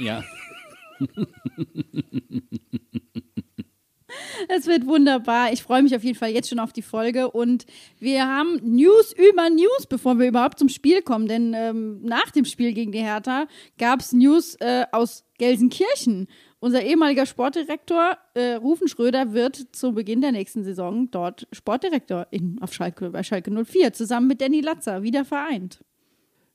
Ja. 0.00 0.24
Es 4.48 4.66
wird 4.66 4.86
wunderbar. 4.86 5.52
Ich 5.52 5.62
freue 5.62 5.82
mich 5.82 5.94
auf 5.94 6.04
jeden 6.04 6.18
Fall 6.18 6.30
jetzt 6.30 6.48
schon 6.48 6.58
auf 6.58 6.72
die 6.72 6.82
Folge. 6.82 7.30
Und 7.30 7.66
wir 7.98 8.26
haben 8.26 8.60
News 8.62 9.12
über 9.12 9.50
News, 9.50 9.86
bevor 9.88 10.18
wir 10.18 10.28
überhaupt 10.28 10.58
zum 10.58 10.68
Spiel 10.68 11.02
kommen. 11.02 11.26
Denn 11.26 11.54
ähm, 11.54 12.02
nach 12.02 12.30
dem 12.30 12.44
Spiel 12.44 12.72
gegen 12.72 12.92
die 12.92 13.00
Hertha 13.00 13.46
gab 13.78 14.00
es 14.00 14.12
News 14.12 14.56
äh, 14.60 14.84
aus 14.92 15.24
Gelsenkirchen. 15.38 16.28
Unser 16.58 16.82
ehemaliger 16.82 17.26
Sportdirektor 17.26 18.18
äh, 18.34 18.54
Rufen 18.54 18.88
Schröder 18.88 19.32
wird 19.32 19.56
zu 19.72 19.92
Beginn 19.92 20.20
der 20.20 20.32
nächsten 20.32 20.64
Saison 20.64 21.10
dort 21.10 21.46
Sportdirektor 21.52 22.26
in, 22.30 22.58
auf 22.60 22.72
Schalke, 22.72 23.10
bei 23.10 23.22
Schalke 23.22 23.50
04, 23.50 23.92
zusammen 23.92 24.26
mit 24.26 24.40
Danny 24.40 24.60
Latzer, 24.60 25.02
wieder 25.02 25.24
vereint. 25.24 25.84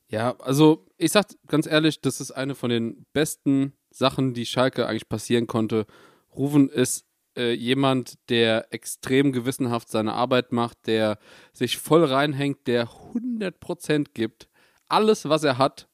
Ja, 0.08 0.34
also 0.40 0.84
ich 0.98 1.12
sag 1.12 1.26
ganz 1.46 1.66
ehrlich, 1.66 2.00
das 2.00 2.20
ist 2.20 2.32
eine 2.32 2.54
von 2.54 2.68
den 2.68 3.06
besten 3.12 3.72
Sachen, 3.92 4.34
die 4.34 4.46
Schalke 4.46 4.86
eigentlich 4.86 5.08
passieren 5.08 5.46
konnte. 5.46 5.86
Rufen 6.34 6.68
ist 6.68 7.06
äh, 7.36 7.52
jemand, 7.52 8.18
der 8.28 8.72
extrem 8.72 9.32
gewissenhaft 9.32 9.88
seine 9.88 10.14
Arbeit 10.14 10.52
macht, 10.52 10.86
der 10.86 11.18
sich 11.52 11.78
voll 11.78 12.04
reinhängt, 12.04 12.66
der 12.66 12.88
100% 12.88 14.08
gibt. 14.14 14.48
Alles, 14.88 15.28
was 15.28 15.44
er 15.44 15.58
hat, 15.58 15.88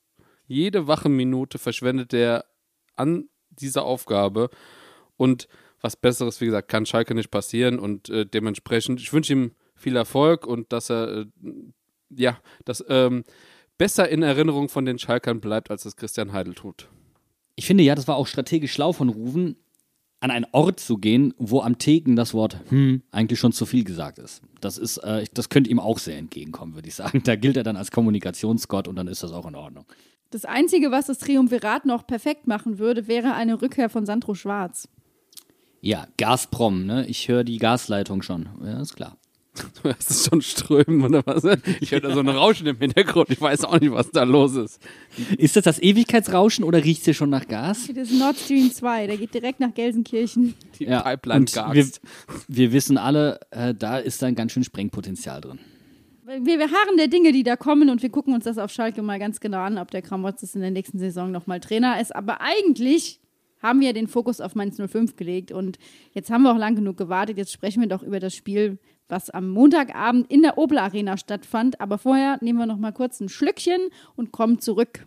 jede 0.47 0.88
wache 0.88 1.09
Minute 1.09 1.59
verschwendet 1.59 2.12
er 2.14 2.45
an 2.97 3.28
diese 3.50 3.83
Aufgabe. 3.83 4.50
Und 5.17 5.49
was 5.81 5.97
Besseres, 5.97 6.40
wie 6.40 6.47
gesagt, 6.47 6.69
kann 6.69 6.87
Schalke 6.87 7.14
nicht 7.14 7.31
passieren. 7.31 7.78
Und 7.78 8.09
äh, 8.09 8.26
dementsprechend, 8.26 9.00
ich 9.00 9.12
wünsche 9.12 9.33
ihm 9.33 9.52
viel 9.75 9.95
Erfolg 9.95 10.47
und 10.47 10.73
dass 10.73 10.90
er, 10.90 11.19
äh, 11.19 11.26
ja, 12.11 12.40
das 12.64 12.85
ähm, 12.88 13.25
besser 13.76 14.09
in 14.09 14.23
Erinnerung 14.23 14.69
von 14.69 14.85
den 14.85 14.99
Schalkern 14.99 15.40
bleibt, 15.40 15.71
als 15.71 15.85
es 15.85 15.97
Christian 15.97 16.33
Heidel 16.33 16.55
tut. 16.55 16.88
Ich 17.59 17.67
finde 17.67 17.83
ja, 17.83 17.97
das 17.97 18.07
war 18.07 18.15
auch 18.15 18.29
strategisch 18.29 18.73
schlau 18.73 18.93
von 18.93 19.09
Ruven, 19.09 19.57
an 20.21 20.31
einen 20.31 20.47
Ort 20.53 20.79
zu 20.79 20.97
gehen, 20.97 21.35
wo 21.38 21.61
am 21.61 21.77
Theken 21.77 22.15
das 22.15 22.33
Wort 22.33 22.61
hm 22.69 23.03
eigentlich 23.11 23.41
schon 23.41 23.50
zu 23.50 23.67
viel 23.67 23.83
gesagt 23.83 24.21
ist. 24.21 24.43
Das 24.61 24.79
ist, 24.79 24.99
äh, 24.99 25.25
das 25.35 25.49
könnte 25.49 25.69
ihm 25.69 25.81
auch 25.81 25.99
sehr 25.99 26.19
entgegenkommen, 26.19 26.77
würde 26.77 26.87
ich 26.87 26.95
sagen. 26.95 27.21
Da 27.25 27.35
gilt 27.35 27.57
er 27.57 27.65
dann 27.65 27.77
als 27.77 27.91
Kommunikationsgott 27.91 28.87
und 28.87 28.95
dann 28.95 29.09
ist 29.09 29.25
das 29.25 29.33
auch 29.33 29.45
in 29.45 29.57
Ordnung. 29.57 29.87
Das 30.31 30.45
Einzige, 30.45 30.93
was 30.93 31.07
das 31.07 31.19
Triumvirat 31.19 31.85
noch 31.85 32.07
perfekt 32.07 32.47
machen 32.47 32.79
würde, 32.79 33.09
wäre 33.09 33.35
eine 33.35 33.61
Rückkehr 33.61 33.88
von 33.88 34.07
Sandro 34.07 34.35
Schwarz. 34.35 34.88
Ja, 35.81 36.07
Gazprom, 36.17 36.87
ne? 36.87 37.07
Ich 37.07 37.27
höre 37.27 37.43
die 37.43 37.59
Gasleitung 37.59 38.23
schon. 38.23 38.49
Ja, 38.65 38.81
ist 38.81 38.95
klar. 38.95 39.17
Du 39.83 39.88
hörst 39.88 40.11
es 40.11 40.27
schon 40.27 40.43
strömen 40.43 41.03
oder 41.03 41.23
was? 41.25 41.45
Ich 41.81 41.93
höre 41.93 42.00
da 42.00 42.12
so 42.12 42.21
ein 42.21 42.29
Rauschen 42.29 42.67
im 42.67 42.79
Hintergrund. 42.79 43.31
Ich 43.31 43.41
weiß 43.41 43.65
auch 43.65 43.79
nicht, 43.81 43.93
was 43.93 44.11
da 44.11 44.25
los 44.25 44.55
ist. 44.57 44.81
Ist 45.37 45.57
das 45.57 45.65
das 45.65 45.79
Ewigkeitsrauschen 45.81 46.65
oder 46.65 46.83
riecht 46.83 47.00
es 47.00 47.05
hier 47.05 47.15
schon 47.15 47.31
nach 47.31 47.47
Gas? 47.47 47.88
Das 47.88 48.11
ist 48.11 48.19
Nord 48.19 48.37
Stream 48.37 48.71
2, 48.71 49.07
der 49.07 49.17
geht 49.17 49.35
direkt 49.35 49.61
nach 49.61 49.75
Gelsenkirchen. 49.75 50.55
Die 50.79 50.87
Pipeline 50.87 51.41
und 51.41 51.55
wir, 51.55 51.87
wir 52.49 52.73
wissen 52.73 52.99
alle, 52.99 53.41
äh, 53.50 53.75
da 53.75 53.99
ist 53.99 54.23
dann 54.23 54.35
ganz 54.35 54.53
schön 54.53 54.65
Sprengpotenzial 54.65 55.41
drin. 55.41 55.59
Wir, 56.27 56.59
wir 56.59 56.71
harren 56.71 56.97
der 56.99 57.09
Dinge, 57.09 57.33
die 57.33 57.43
da 57.43 57.57
kommen 57.57 57.88
und 57.88 58.03
wir 58.03 58.11
gucken 58.11 58.35
uns 58.35 58.45
das 58.45 58.59
auf 58.59 58.71
Schalke 58.71 59.00
mal 59.03 59.19
ganz 59.19 59.41
genau 59.41 59.61
an, 59.61 59.79
ob 59.79 59.91
der 59.91 60.03
Kramotz 60.03 60.43
in 60.55 60.61
der 60.61 60.71
nächsten 60.71 60.99
Saison 60.99 61.31
nochmal 61.31 61.61
Trainer 61.61 62.00
ist. 62.00 62.15
Aber 62.15 62.41
eigentlich 62.43 63.21
haben 63.62 63.81
wir 63.81 63.93
den 63.93 64.09
Fokus 64.09 64.41
auf 64.41 64.55
Mainz 64.55 64.77
05 64.77 65.17
gelegt 65.17 65.53
und 65.53 65.79
jetzt 66.12 66.31
haben 66.31 66.43
wir 66.43 66.53
auch 66.53 66.59
lang 66.59 66.77
genug 66.77 66.97
gewartet. 66.97 67.38
Jetzt 67.38 67.53
sprechen 67.53 67.81
wir 67.81 67.88
doch 67.88 68.03
über 68.03 68.21
das 68.21 68.35
Spiel, 68.35 68.79
was 69.09 69.31
am 69.31 69.49
Montagabend 69.49 70.31
in 70.31 70.43
der 70.43 70.59
Opel 70.59 70.79
Arena 70.79 71.17
stattfand. 71.17 71.81
Aber 71.81 71.99
vorher 71.99 72.38
nehmen 72.41 72.59
wir 72.59 72.67
noch 72.67 72.79
mal 72.79 72.93
kurz 72.93 73.21
ein 73.21 73.29
Schlückchen 73.29 73.81
und 74.17 74.33
kommen 74.33 74.59
zurück. 74.61 75.05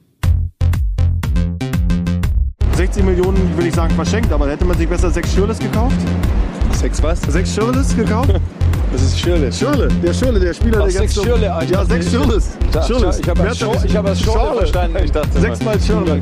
60 2.75 3.03
Millionen, 3.03 3.55
will 3.57 3.67
ich 3.67 3.75
sagen, 3.75 3.93
verschenkt, 3.93 4.31
aber 4.31 4.49
hätte 4.49 4.65
man 4.65 4.77
sich 4.77 4.87
besser 4.87 5.11
sechs 5.11 5.33
Schürles 5.33 5.59
gekauft? 5.59 5.95
Sechs 6.73 7.01
was? 7.03 7.21
Sechs 7.21 7.53
Schürles 7.53 7.95
gekauft? 7.95 8.31
Das 8.93 9.01
ist 9.03 9.19
Schirle. 9.21 9.53
Schürle, 9.53 9.87
der 10.03 10.13
Schürle, 10.13 10.37
der 10.37 10.53
Spieler, 10.53 10.79
Ach, 10.79 10.83
der 10.83 10.91
sechs 10.91 11.03
jetzt 11.03 11.13
so- 11.15 11.23
Schürle, 11.23 11.53
ah, 11.53 11.61
ich 11.63 11.69
Ja, 11.69 11.85
sechs. 11.85 12.07
Da, 12.11 12.83
Schürles. 12.83 13.19
ich 13.21 13.29
habe 13.29 13.55
Schor- 13.55 13.73
das- 14.03 14.19
Schorle. 14.21 14.57
verstanden. 14.57 14.97
Ich 15.01 15.11
dachte 15.13 15.39
Sechsmal 15.39 15.79
Schirle. 15.79 16.19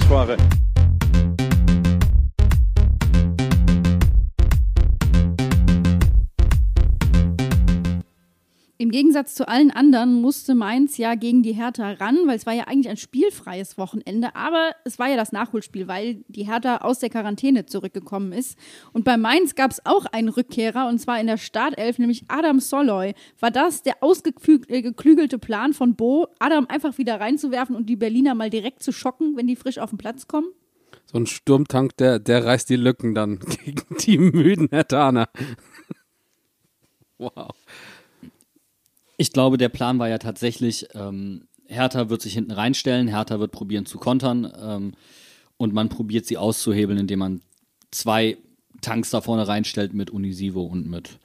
Im 8.82 8.92
Gegensatz 8.92 9.36
zu 9.36 9.46
allen 9.46 9.72
anderen 9.72 10.22
musste 10.22 10.56
Mainz 10.56 10.96
ja 10.96 11.16
gegen 11.16 11.44
die 11.44 11.52
Hertha 11.52 11.92
ran, 11.92 12.18
weil 12.28 12.38
es 12.38 12.46
war 12.46 12.54
ja 12.54 12.64
eigentlich 12.64 12.88
ein 12.88 12.96
spielfreies 12.96 13.78
Wochenende, 13.78 14.38
aber 14.38 14.72
es 14.86 14.98
war 14.98 15.10
ja 15.10 15.18
das 15.18 15.34
Nachholspiel, 15.34 15.90
weil 15.90 16.24
die 16.30 16.48
Hertha 16.48 16.78
aus 16.78 17.00
der 17.00 17.10
Quarantäne 17.10 17.66
zurückgekommen 17.66 18.32
ist. 18.32 18.58
Und 18.94 19.04
bei 19.04 19.18
Mainz 19.18 19.56
gab 19.56 19.72
es 19.72 19.86
auch 19.86 20.06
einen 20.06 20.30
Rückkehrer, 20.30 20.88
und 20.88 20.98
zwar 20.98 21.20
in 21.20 21.28
der 21.28 21.36
Startelf, 21.36 22.00
nämlich 22.00 22.24
Adam 22.30 22.62
Soloy. 22.62 23.16
War 23.42 23.52
das 23.52 23.84
der 23.84 24.02
ausgeklügelte 24.02 25.40
Plan 25.40 25.74
von 25.74 25.98
Bo, 25.98 26.30
Adam 26.40 26.66
einfach 26.68 26.98
wieder 26.98 27.20
reinzuwerfen 27.20 27.76
und 27.76 27.88
die 27.88 27.98
Berliner 27.98 28.34
mal 28.34 28.50
direkt 28.50 28.82
zu 28.82 28.94
schocken, 28.94 29.36
wenn 29.36 29.48
die 29.48 29.58
frisch 29.58 29.78
auf 29.78 29.90
den 29.90 29.98
Platz 29.98 30.30
kommen? 30.30 30.48
So 31.06 31.18
ein 31.18 31.28
Sturmtank, 31.28 31.98
der, 31.98 32.18
der 32.20 32.46
reißt 32.46 32.70
die 32.70 32.78
Lücken 32.78 33.14
dann 33.14 33.40
gegen 33.66 33.98
die 34.00 34.18
müden 34.18 34.70
Hertaner. 34.70 35.28
wow. 37.18 37.54
Ich 39.22 39.34
glaube, 39.34 39.58
der 39.58 39.68
Plan 39.68 40.00
war 40.00 40.08
ja 40.08 40.18
tatsächlich, 40.18 40.88
ähm, 40.94 41.50
Hertha 41.66 42.10
wird 42.10 42.22
sich 42.22 42.34
hinten 42.34 42.52
reinstellen, 42.52 43.10
Hertha 43.10 43.42
wird 43.42 43.52
probieren 43.52 43.86
zu 43.86 43.98
kontern 43.98 44.50
ähm, 44.58 44.94
und 45.58 45.74
man 45.74 45.90
probiert 45.90 46.26
sie 46.26 46.38
auszuhebeln, 46.38 46.98
indem 46.98 47.20
man 47.20 47.42
zwei 47.92 48.38
Tanks 48.80 49.10
da 49.10 49.20
vorne 49.20 49.46
reinstellt 49.46 49.94
mit 49.94 50.10
Unisivo 50.10 50.64
und 50.64 50.90
mit, 50.90 51.20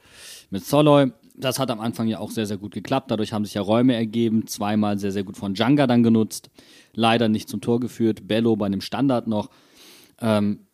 mit 0.50 0.64
Soloy. 0.64 1.12
Das 1.36 1.60
hat 1.60 1.70
am 1.70 1.78
Anfang 1.78 2.08
ja 2.08 2.18
auch 2.18 2.32
sehr, 2.32 2.46
sehr 2.46 2.56
gut 2.56 2.74
geklappt. 2.74 3.12
Dadurch 3.12 3.32
haben 3.32 3.44
sich 3.44 3.54
ja 3.54 3.62
Räume 3.62 3.94
ergeben. 3.94 4.48
Zweimal 4.48 4.98
sehr, 4.98 5.12
sehr 5.12 5.22
gut 5.22 5.36
von 5.36 5.54
Djanga 5.54 5.86
dann 5.86 6.02
genutzt. 6.02 6.50
Leider 6.94 7.28
nicht 7.28 7.48
zum 7.48 7.60
Tor 7.60 7.78
geführt. 7.78 8.26
Bello 8.26 8.56
bei 8.56 8.66
einem 8.66 8.80
Standard 8.80 9.28
noch. 9.28 9.50
Ähm, 10.20 10.66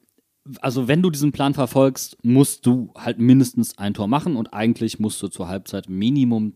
also 0.62 0.88
wenn 0.88 1.02
du 1.02 1.10
diesen 1.10 1.32
Plan 1.32 1.52
verfolgst, 1.52 2.16
musst 2.22 2.64
du 2.64 2.94
halt 2.96 3.18
mindestens 3.18 3.76
ein 3.76 3.92
Tor 3.92 4.08
machen 4.08 4.36
und 4.36 4.54
eigentlich 4.54 4.98
musst 4.98 5.22
du 5.22 5.28
zur 5.28 5.48
Halbzeit 5.48 5.90
Minimum 5.90 6.54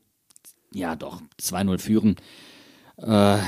ja 0.74 0.96
doch 0.96 1.22
2-0 1.40 1.78
führen. 1.78 2.16
Äh, 2.96 3.38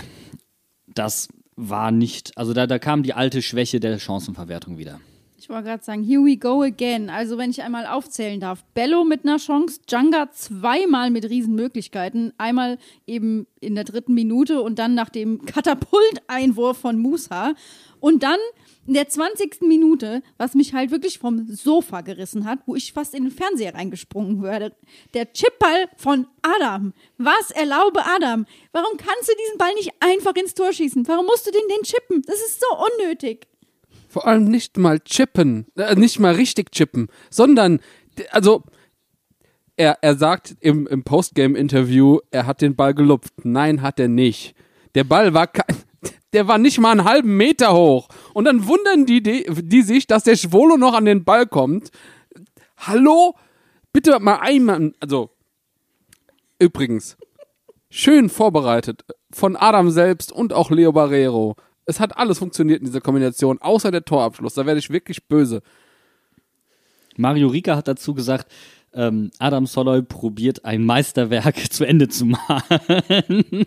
das 0.87 1.29
war 1.57 1.91
nicht, 1.91 2.37
also 2.37 2.53
da, 2.53 2.67
da 2.67 2.79
kam 2.79 3.03
die 3.03 3.15
alte 3.15 3.43
Schwäche 3.43 3.81
der 3.81 3.99
Chancenverwertung 3.99 4.79
wieder. 4.79 5.01
Ich 5.39 5.51
wollte 5.51 5.69
gerade 5.69 5.85
sagen, 5.85 6.03
here 6.03 6.23
we 6.23 6.37
go 6.37 6.63
again. 6.63 7.09
Also 7.09 7.39
wenn 7.39 7.51
ich 7.51 7.63
einmal 7.63 7.87
aufzählen 7.87 8.41
darf. 8.41 8.65
Bello 8.75 9.05
mit 9.05 9.25
einer 9.25 9.37
Chance, 9.37 9.81
Djanga 9.89 10.31
zweimal 10.33 11.11
mit 11.11 11.29
Riesenmöglichkeiten. 11.29 12.33
Einmal 12.37 12.79
eben 13.07 13.47
in 13.61 13.77
der 13.77 13.85
dritten 13.85 14.15
Minute 14.15 14.61
und 14.61 14.79
dann 14.79 14.95
nach 14.95 15.09
dem 15.09 15.45
Katapulteinwurf 15.45 16.79
von 16.79 16.99
Musa. 16.99 17.55
Und 18.01 18.23
dann 18.23 18.39
in 18.87 18.95
der 18.95 19.09
20. 19.09 19.63
Minute, 19.63 20.23
was 20.39 20.55
mich 20.55 20.75
halt 20.75 20.91
wirklich 20.91 21.19
vom 21.19 21.47
Sofa 21.49 22.01
gerissen 22.01 22.45
hat, 22.45 22.61
wo 22.67 22.75
ich 22.75 22.93
fast 22.93 23.15
in 23.15 23.25
den 23.25 23.33
Fernseher 23.33 23.75
reingesprungen 23.75 24.43
würde. 24.43 24.75
Der 25.15 25.33
Chipball 25.33 25.89
von 25.97 26.27
Adam. 26.43 26.93
Was 27.19 27.51
erlaube 27.51 28.01
Adam? 28.05 28.47
Warum 28.73 28.97
kannst 28.97 29.29
du 29.29 29.33
diesen 29.45 29.59
Ball 29.59 29.75
nicht 29.75 29.93
einfach 30.01 30.35
ins 30.37 30.55
Tor 30.55 30.73
schießen? 30.73 31.07
Warum 31.09 31.27
musst 31.27 31.47
du 31.47 31.51
den 31.51 31.69
denn 31.69 31.83
chippen? 31.83 32.23
Das 32.27 32.37
ist 32.37 32.61
so 32.61 32.67
unnötig. 32.77 33.47
Vor 34.09 34.27
allem 34.27 34.45
nicht 34.45 34.79
mal 34.79 35.01
chippen, 35.01 35.67
äh, 35.77 35.95
nicht 35.95 36.19
mal 36.21 36.35
richtig 36.35 36.73
chippen, 36.73 37.09
sondern, 37.29 37.81
also, 38.31 38.63
er, 39.77 39.99
er 40.01 40.17
sagt 40.17 40.57
im, 40.61 40.87
im 40.87 41.05
Postgame-Interview, 41.05 42.21
er 42.31 42.47
hat 42.47 42.63
den 42.63 42.77
Ball 42.77 42.95
gelupft. 42.95 43.35
Nein, 43.45 43.83
hat 43.83 44.01
er 44.01 44.09
nicht. 44.09 44.55
Der 44.95 45.05
Ball 45.05 45.35
war 45.35 45.49
kein, 45.49 45.77
der 46.33 46.49
war 46.49 46.59
nicht 46.59 46.79
mal 46.79 46.93
einen 46.93 47.05
halben 47.05 47.37
Meter 47.37 47.75
hoch. 47.75 48.09
Und 48.35 48.45
dann 48.45 48.67
wundern 48.67 49.07
die, 49.07 49.23
die, 49.23 49.47
die 49.63 49.83
sich, 49.83 50.07
dass 50.07 50.25
der 50.25 50.37
Schwolo 50.37 50.77
noch 50.77 50.95
an 50.95 51.05
den 51.05 51.25
Ball 51.25 51.47
kommt. 51.47 51.91
Hallo? 52.77 53.35
Bitte 53.93 54.19
mal 54.21 54.37
einmal, 54.37 54.93
also, 55.01 55.31
übrigens, 56.59 57.17
schön 57.89 58.29
vorbereitet 58.29 59.05
von 59.31 59.57
Adam 59.57 59.91
selbst 59.91 60.33
und 60.33 60.53
auch 60.53 60.71
Leo 60.71 60.93
Barrero. 60.93 61.57
Es 61.87 62.01
hat 62.01 62.17
alles 62.19 62.39
funktioniert 62.39 62.81
in 62.81 62.87
dieser 62.87 63.01
Kombination, 63.01 63.59
außer 63.63 63.91
der 63.91 64.05
Torabschluss. 64.05 64.55
Da 64.55 64.67
werde 64.67 64.81
ich 64.81 64.91
wirklich 64.91 65.27
böse. 65.29 65.63
Mario 67.17 67.49
Rika 67.49 67.77
hat 67.77 67.89
dazu 67.89 68.13
gesagt, 68.13 68.51
ähm, 68.97 69.31
Adam 69.39 69.67
Soloy 69.67 70.03
probiert 70.03 70.65
ein 70.65 70.85
Meisterwerk 70.85 71.73
zu 71.73 71.85
Ende 71.85 72.09
zu 72.09 72.27
machen. 72.27 73.67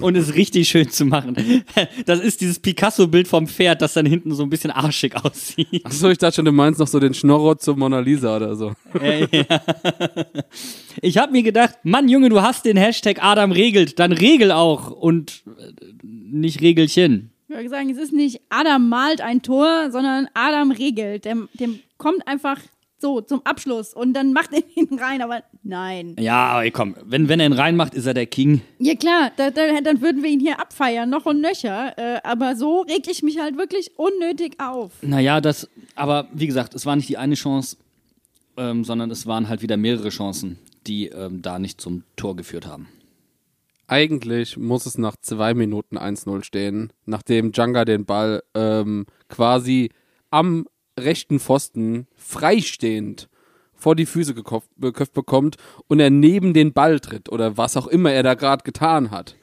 Und 0.00 0.16
es 0.16 0.34
richtig 0.34 0.68
schön 0.68 0.90
zu 0.90 1.04
machen. 1.04 1.64
Das 2.06 2.20
ist 2.20 2.40
dieses 2.40 2.58
Picasso-Bild 2.58 3.28
vom 3.28 3.46
Pferd, 3.46 3.82
das 3.82 3.94
dann 3.94 4.06
hinten 4.06 4.34
so 4.34 4.42
ein 4.42 4.50
bisschen 4.50 4.70
arschig 4.70 5.14
aussieht. 5.16 5.84
Achso, 5.84 6.08
ich 6.10 6.18
dachte 6.18 6.36
schon, 6.36 6.44
du 6.44 6.52
meinst 6.52 6.80
noch 6.80 6.86
so 6.86 6.98
den 6.98 7.14
Schnorro 7.14 7.54
zur 7.54 7.76
Mona 7.76 8.00
Lisa 8.00 8.36
oder 8.36 8.56
so. 8.56 8.72
Ich 11.02 11.18
habe 11.18 11.32
mir 11.32 11.42
gedacht, 11.42 11.74
Mann, 11.82 12.08
Junge, 12.08 12.30
du 12.30 12.40
hast 12.40 12.64
den 12.64 12.76
Hashtag 12.76 13.22
Adam 13.22 13.52
regelt, 13.52 13.98
dann 13.98 14.12
regel 14.12 14.52
auch 14.52 14.90
und 14.90 15.42
äh, 15.46 15.72
nicht 16.02 16.60
Regelchen. 16.60 17.30
Ich 17.48 17.54
würde 17.54 17.68
sagen, 17.68 17.90
es 17.90 17.98
ist 17.98 18.12
nicht 18.12 18.40
Adam 18.48 18.88
malt 18.88 19.20
ein 19.20 19.42
Tor, 19.42 19.90
sondern 19.90 20.28
Adam 20.34 20.72
regelt. 20.72 21.24
Dem, 21.24 21.48
dem 21.54 21.78
kommt 21.96 22.26
einfach 22.26 22.58
so 22.98 23.20
zum 23.20 23.42
Abschluss 23.44 23.94
und 23.94 24.14
dann 24.14 24.32
macht 24.32 24.52
er 24.52 24.62
ihn 24.74 24.98
rein, 24.98 25.22
aber 25.22 25.42
nein. 25.62 26.16
Ja, 26.18 26.48
aber 26.48 26.70
komm, 26.70 26.96
wenn, 27.04 27.28
wenn 27.28 27.40
er 27.40 27.46
ihn 27.46 27.52
reinmacht, 27.52 27.94
ist 27.94 28.06
er 28.06 28.14
der 28.14 28.26
King. 28.26 28.62
Ja 28.78 28.94
klar, 28.94 29.32
da, 29.36 29.50
da, 29.50 29.80
dann 29.80 30.00
würden 30.00 30.22
wir 30.22 30.30
ihn 30.30 30.40
hier 30.40 30.60
abfeiern, 30.60 31.10
noch 31.10 31.26
und 31.26 31.40
nöcher. 31.40 31.96
Äh, 31.98 32.20
aber 32.24 32.56
so 32.56 32.80
reg 32.82 33.06
ich 33.10 33.22
mich 33.22 33.38
halt 33.38 33.58
wirklich 33.58 33.98
unnötig 33.98 34.58
auf. 34.58 34.92
Naja, 35.02 35.40
das, 35.40 35.68
aber 35.94 36.28
wie 36.32 36.46
gesagt, 36.46 36.74
es 36.74 36.86
war 36.86 36.96
nicht 36.96 37.08
die 37.08 37.18
eine 37.18 37.34
Chance, 37.34 37.76
ähm, 38.56 38.84
sondern 38.84 39.10
es 39.10 39.26
waren 39.26 39.48
halt 39.48 39.62
wieder 39.62 39.76
mehrere 39.76 40.08
Chancen, 40.08 40.58
die 40.86 41.06
ähm, 41.08 41.42
da 41.42 41.58
nicht 41.58 41.80
zum 41.80 42.04
Tor 42.16 42.36
geführt 42.36 42.66
haben. 42.66 42.88
Eigentlich 43.88 44.56
muss 44.56 44.84
es 44.86 44.98
nach 44.98 45.16
zwei 45.20 45.54
Minuten 45.54 45.96
1-0 45.96 46.42
stehen, 46.42 46.92
nachdem 47.04 47.52
Djanga 47.52 47.84
den 47.84 48.04
Ball 48.04 48.42
ähm, 48.54 49.06
quasi 49.28 49.90
am 50.30 50.66
rechten 50.98 51.38
Pfosten 51.40 52.06
freistehend 52.16 53.28
vor 53.74 53.94
die 53.94 54.06
Füße 54.06 54.34
gekopft, 54.34 54.70
geköpft 54.78 55.12
bekommt 55.12 55.56
und 55.86 56.00
er 56.00 56.10
neben 56.10 56.54
den 56.54 56.72
Ball 56.72 56.98
tritt 57.00 57.30
oder 57.30 57.56
was 57.56 57.76
auch 57.76 57.86
immer 57.86 58.10
er 58.12 58.22
da 58.22 58.34
gerade 58.34 58.64
getan 58.64 59.10
hat. 59.10 59.36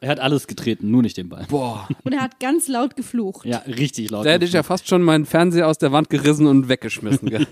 Er 0.00 0.10
hat 0.10 0.20
alles 0.20 0.46
getreten, 0.46 0.90
nur 0.90 1.02
nicht 1.02 1.16
den 1.16 1.28
Ball. 1.30 1.46
Boah, 1.48 1.88
Und 2.02 2.12
er 2.12 2.20
hat 2.20 2.38
ganz 2.38 2.68
laut 2.68 2.94
geflucht. 2.96 3.46
Ja, 3.46 3.58
richtig 3.66 4.10
laut. 4.10 4.26
da 4.26 4.30
hätte 4.30 4.44
ich 4.44 4.52
ja 4.52 4.62
fast 4.62 4.86
schon 4.88 5.02
meinen 5.02 5.24
Fernseher 5.24 5.66
aus 5.66 5.78
der 5.78 5.92
Wand 5.92 6.10
gerissen 6.10 6.46
und 6.46 6.68
weggeschmissen. 6.68 7.30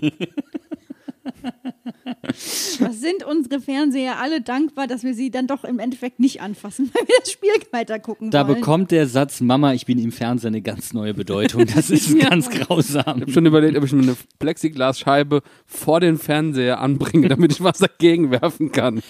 Was 2.23 2.99
sind 2.99 3.23
unsere 3.23 3.61
Fernseher 3.61 4.19
alle 4.19 4.41
dankbar, 4.41 4.87
dass 4.87 5.03
wir 5.03 5.13
sie 5.13 5.31
dann 5.31 5.47
doch 5.47 5.63
im 5.63 5.79
Endeffekt 5.79 6.19
nicht 6.19 6.41
anfassen, 6.41 6.91
weil 6.93 7.07
wir 7.07 7.15
das 7.19 7.31
Spiel 7.31 7.49
weiter 7.71 7.99
gucken 7.99 8.31
da 8.31 8.47
wollen. 8.47 8.59
bekommt 8.59 8.91
der 8.91 9.07
Satz 9.07 9.41
Mama, 9.41 9.73
ich 9.73 9.85
bin 9.85 9.99
im 9.99 10.11
Fernsehen 10.11 10.49
eine 10.49 10.61
ganz 10.61 10.93
neue 10.93 11.13
Bedeutung. 11.13 11.65
Das 11.65 11.89
ist 11.89 12.17
ganz 12.29 12.49
grausam. 12.49 13.17
Ich 13.17 13.21
habe 13.21 13.31
schon 13.31 13.45
überlegt, 13.45 13.77
ob 13.77 13.83
ich 13.83 13.93
mir 13.93 14.03
eine 14.03 14.15
Plexiglasscheibe 14.39 15.41
vor 15.65 15.99
den 15.99 16.17
Fernseher 16.17 16.79
anbringe, 16.79 17.29
damit 17.29 17.51
ich 17.53 17.63
was 17.63 17.79
dagegen 17.79 18.31
werfen 18.41 18.71
kann. 18.71 19.01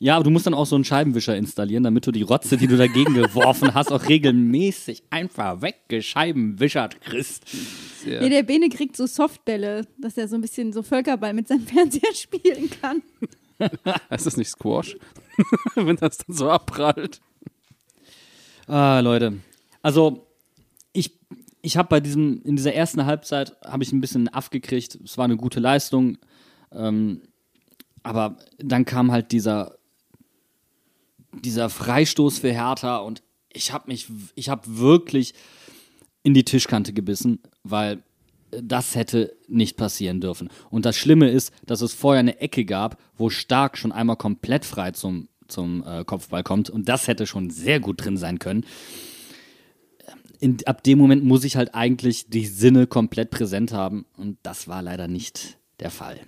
Ja, 0.00 0.14
aber 0.14 0.24
du 0.24 0.30
musst 0.30 0.46
dann 0.46 0.54
auch 0.54 0.66
so 0.66 0.76
einen 0.76 0.84
Scheibenwischer 0.84 1.36
installieren, 1.36 1.82
damit 1.82 2.06
du 2.06 2.12
die 2.12 2.22
Rotze, 2.22 2.56
die 2.56 2.68
du 2.68 2.76
dagegen 2.76 3.14
geworfen 3.14 3.74
hast, 3.74 3.90
auch 3.90 4.08
regelmäßig 4.08 5.02
einfach 5.10 5.60
weggescheibenwischert 5.60 7.00
kriegst. 7.00 7.44
Ja. 8.06 8.20
Nee, 8.20 8.28
der 8.28 8.44
Bene 8.44 8.68
kriegt 8.68 8.96
so 8.96 9.06
Softbälle, 9.06 9.88
dass 9.98 10.16
er 10.16 10.28
so 10.28 10.36
ein 10.36 10.40
bisschen 10.40 10.72
so 10.72 10.82
Völkerball 10.82 11.34
mit 11.34 11.48
seinem 11.48 11.62
Fernseher 11.66 12.14
spielen 12.14 12.70
kann. 12.80 13.02
Heißt 14.10 14.24
das 14.24 14.36
nicht 14.36 14.50
Squash? 14.50 14.96
Wenn 15.74 15.96
das 15.96 16.18
dann 16.18 16.36
so 16.36 16.48
abprallt. 16.48 17.20
Ah, 18.68 19.00
Leute. 19.00 19.38
Also, 19.82 20.28
ich, 20.92 21.18
ich 21.60 21.76
habe 21.76 21.88
bei 21.88 21.98
diesem, 21.98 22.40
in 22.44 22.54
dieser 22.54 22.72
ersten 22.72 23.04
Halbzeit 23.04 23.56
habe 23.64 23.82
ich 23.82 23.92
ein 23.92 24.00
bisschen 24.00 24.28
Aff 24.28 24.50
gekriegt. 24.50 24.96
Es 25.04 25.18
war 25.18 25.24
eine 25.24 25.36
gute 25.36 25.58
Leistung. 25.58 26.18
Ähm, 26.70 27.22
aber 28.04 28.36
dann 28.58 28.84
kam 28.84 29.10
halt 29.10 29.32
dieser, 29.32 29.77
dieser 31.32 31.68
Freistoß 31.68 32.38
für 32.38 32.52
Hertha 32.52 32.98
und 32.98 33.22
ich 33.50 33.72
habe 33.72 33.84
mich, 33.88 34.08
ich 34.34 34.48
habe 34.48 34.62
wirklich 34.78 35.34
in 36.22 36.34
die 36.34 36.44
Tischkante 36.44 36.92
gebissen, 36.92 37.40
weil 37.62 38.02
das 38.50 38.94
hätte 38.94 39.36
nicht 39.46 39.76
passieren 39.76 40.20
dürfen. 40.20 40.48
Und 40.70 40.86
das 40.86 40.96
Schlimme 40.96 41.30
ist, 41.30 41.52
dass 41.66 41.80
es 41.80 41.94
vorher 41.94 42.20
eine 42.20 42.40
Ecke 42.40 42.64
gab, 42.64 42.98
wo 43.16 43.30
Stark 43.30 43.76
schon 43.76 43.92
einmal 43.92 44.16
komplett 44.16 44.64
frei 44.64 44.92
zum, 44.92 45.28
zum 45.48 45.84
äh, 45.86 46.04
Kopfball 46.04 46.42
kommt. 46.42 46.70
Und 46.70 46.88
das 46.88 47.08
hätte 47.08 47.26
schon 47.26 47.50
sehr 47.50 47.80
gut 47.80 48.04
drin 48.04 48.16
sein 48.16 48.38
können. 48.38 48.64
In, 50.40 50.58
ab 50.66 50.82
dem 50.84 50.98
Moment 50.98 51.24
muss 51.24 51.44
ich 51.44 51.56
halt 51.56 51.74
eigentlich 51.74 52.28
die 52.28 52.46
Sinne 52.46 52.86
komplett 52.86 53.30
präsent 53.30 53.72
haben. 53.72 54.06
Und 54.16 54.38
das 54.42 54.68
war 54.68 54.82
leider 54.82 55.08
nicht 55.08 55.58
der 55.80 55.90
Fall. 55.90 56.18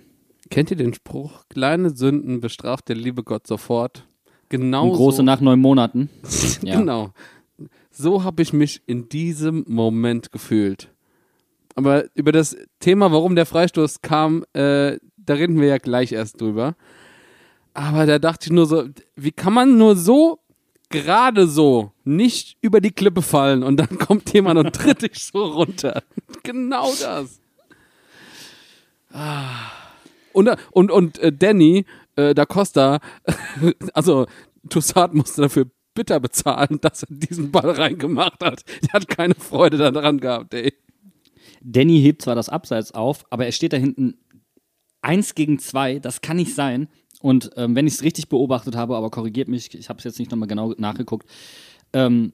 Kennt 0.49 0.69
ihr 0.69 0.77
den 0.77 0.93
Spruch? 0.93 1.45
Kleine 1.49 1.91
Sünden 1.91 2.41
bestraft 2.41 2.89
der 2.89 2.97
liebe 2.97 3.23
Gott 3.23 3.47
sofort. 3.47 4.05
Genau 4.51 4.89
Und 4.89 4.97
große 4.97 5.17
so. 5.17 5.23
nach 5.23 5.39
neun 5.39 5.59
Monaten. 5.59 6.09
Ja. 6.63 6.77
Genau. 6.77 7.11
So 7.89 8.23
habe 8.23 8.43
ich 8.43 8.53
mich 8.53 8.83
in 8.85 9.09
diesem 9.09 9.65
Moment 9.67 10.31
gefühlt. 10.31 10.91
Aber 11.75 12.05
über 12.13 12.31
das 12.31 12.55
Thema, 12.79 13.11
warum 13.11 13.35
der 13.35 13.47
Freistoß 13.47 14.01
kam, 14.03 14.43
äh, 14.53 14.97
da 15.17 15.33
reden 15.33 15.59
wir 15.59 15.67
ja 15.67 15.77
gleich 15.79 16.11
erst 16.11 16.39
drüber. 16.39 16.75
Aber 17.73 18.05
da 18.05 18.19
dachte 18.19 18.47
ich 18.47 18.51
nur 18.51 18.67
so, 18.67 18.83
wie 19.15 19.31
kann 19.31 19.53
man 19.53 19.77
nur 19.77 19.95
so 19.95 20.39
gerade 20.89 21.47
so 21.47 21.93
nicht 22.03 22.57
über 22.61 22.81
die 22.81 22.91
Klippe 22.91 23.21
fallen 23.21 23.63
und 23.63 23.77
dann 23.77 23.97
kommt 23.97 24.31
jemand 24.33 24.59
und 24.59 24.75
tritt 24.75 25.01
dich 25.01 25.23
so 25.23 25.43
runter. 25.45 26.03
Genau 26.43 26.91
das. 26.99 27.39
Ah. 29.13 29.71
Und, 30.33 30.49
und, 30.71 30.91
und 30.91 31.19
äh, 31.19 31.31
Danny 31.31 31.85
äh, 32.29 32.35
da 32.35 32.45
Costa, 32.45 32.99
also 33.93 34.27
Toussaint 34.69 35.13
musste 35.13 35.41
dafür 35.41 35.65
bitter 35.93 36.19
bezahlen, 36.19 36.79
dass 36.81 37.03
er 37.03 37.15
diesen 37.15 37.51
Ball 37.51 37.69
reingemacht 37.71 38.43
hat. 38.43 38.63
Der 38.83 38.93
hat 38.93 39.07
keine 39.07 39.35
Freude 39.35 39.77
daran 39.77 40.19
gehabt, 40.19 40.53
ey. 40.53 40.73
Danny 41.63 42.01
hebt 42.01 42.21
zwar 42.21 42.35
das 42.35 42.49
Abseits 42.49 42.93
auf, 42.93 43.25
aber 43.29 43.45
er 43.45 43.51
steht 43.51 43.73
da 43.73 43.77
hinten 43.77 44.17
eins 45.01 45.35
gegen 45.35 45.59
zwei. 45.59 45.99
Das 45.99 46.21
kann 46.21 46.37
nicht 46.37 46.55
sein. 46.55 46.87
Und 47.21 47.51
ähm, 47.55 47.75
wenn 47.75 47.87
ich 47.87 47.95
es 47.95 48.03
richtig 48.03 48.29
beobachtet 48.29 48.75
habe, 48.75 48.95
aber 48.95 49.11
korrigiert 49.11 49.47
mich, 49.47 49.73
ich 49.75 49.89
habe 49.89 49.99
es 49.99 50.03
jetzt 50.03 50.17
nicht 50.17 50.31
nochmal 50.31 50.47
genau 50.47 50.73
nachgeguckt, 50.77 51.27
ähm, 51.93 52.33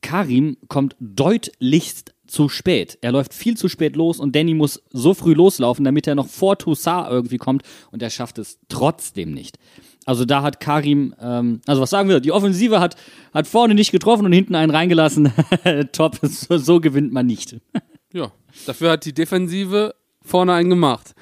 Karim 0.00 0.56
kommt 0.68 0.96
deutlichst 1.00 2.14
zu 2.26 2.48
spät. 2.48 2.98
Er 3.00 3.12
läuft 3.12 3.34
viel 3.34 3.56
zu 3.56 3.68
spät 3.68 3.96
los 3.96 4.20
und 4.20 4.34
Danny 4.34 4.54
muss 4.54 4.82
so 4.90 5.14
früh 5.14 5.34
loslaufen, 5.34 5.84
damit 5.84 6.06
er 6.06 6.14
noch 6.14 6.28
vor 6.28 6.58
Toussaint 6.58 7.08
irgendwie 7.10 7.38
kommt 7.38 7.62
und 7.90 8.02
er 8.02 8.10
schafft 8.10 8.38
es 8.38 8.58
trotzdem 8.68 9.32
nicht. 9.32 9.58
Also 10.04 10.24
da 10.24 10.42
hat 10.42 10.60
Karim, 10.60 11.14
ähm, 11.20 11.60
also 11.66 11.82
was 11.82 11.90
sagen 11.90 12.08
wir, 12.08 12.20
die 12.20 12.32
Offensive 12.32 12.78
hat, 12.78 12.96
hat 13.34 13.46
vorne 13.46 13.74
nicht 13.74 13.90
getroffen 13.90 14.24
und 14.24 14.32
hinten 14.32 14.54
einen 14.54 14.70
reingelassen. 14.70 15.32
Top, 15.92 16.18
so, 16.22 16.58
so 16.58 16.80
gewinnt 16.80 17.12
man 17.12 17.26
nicht. 17.26 17.56
Ja, 18.12 18.30
dafür 18.66 18.92
hat 18.92 19.04
die 19.04 19.12
Defensive 19.12 19.94
vorne 20.22 20.52
einen 20.52 20.70
gemacht. 20.70 21.14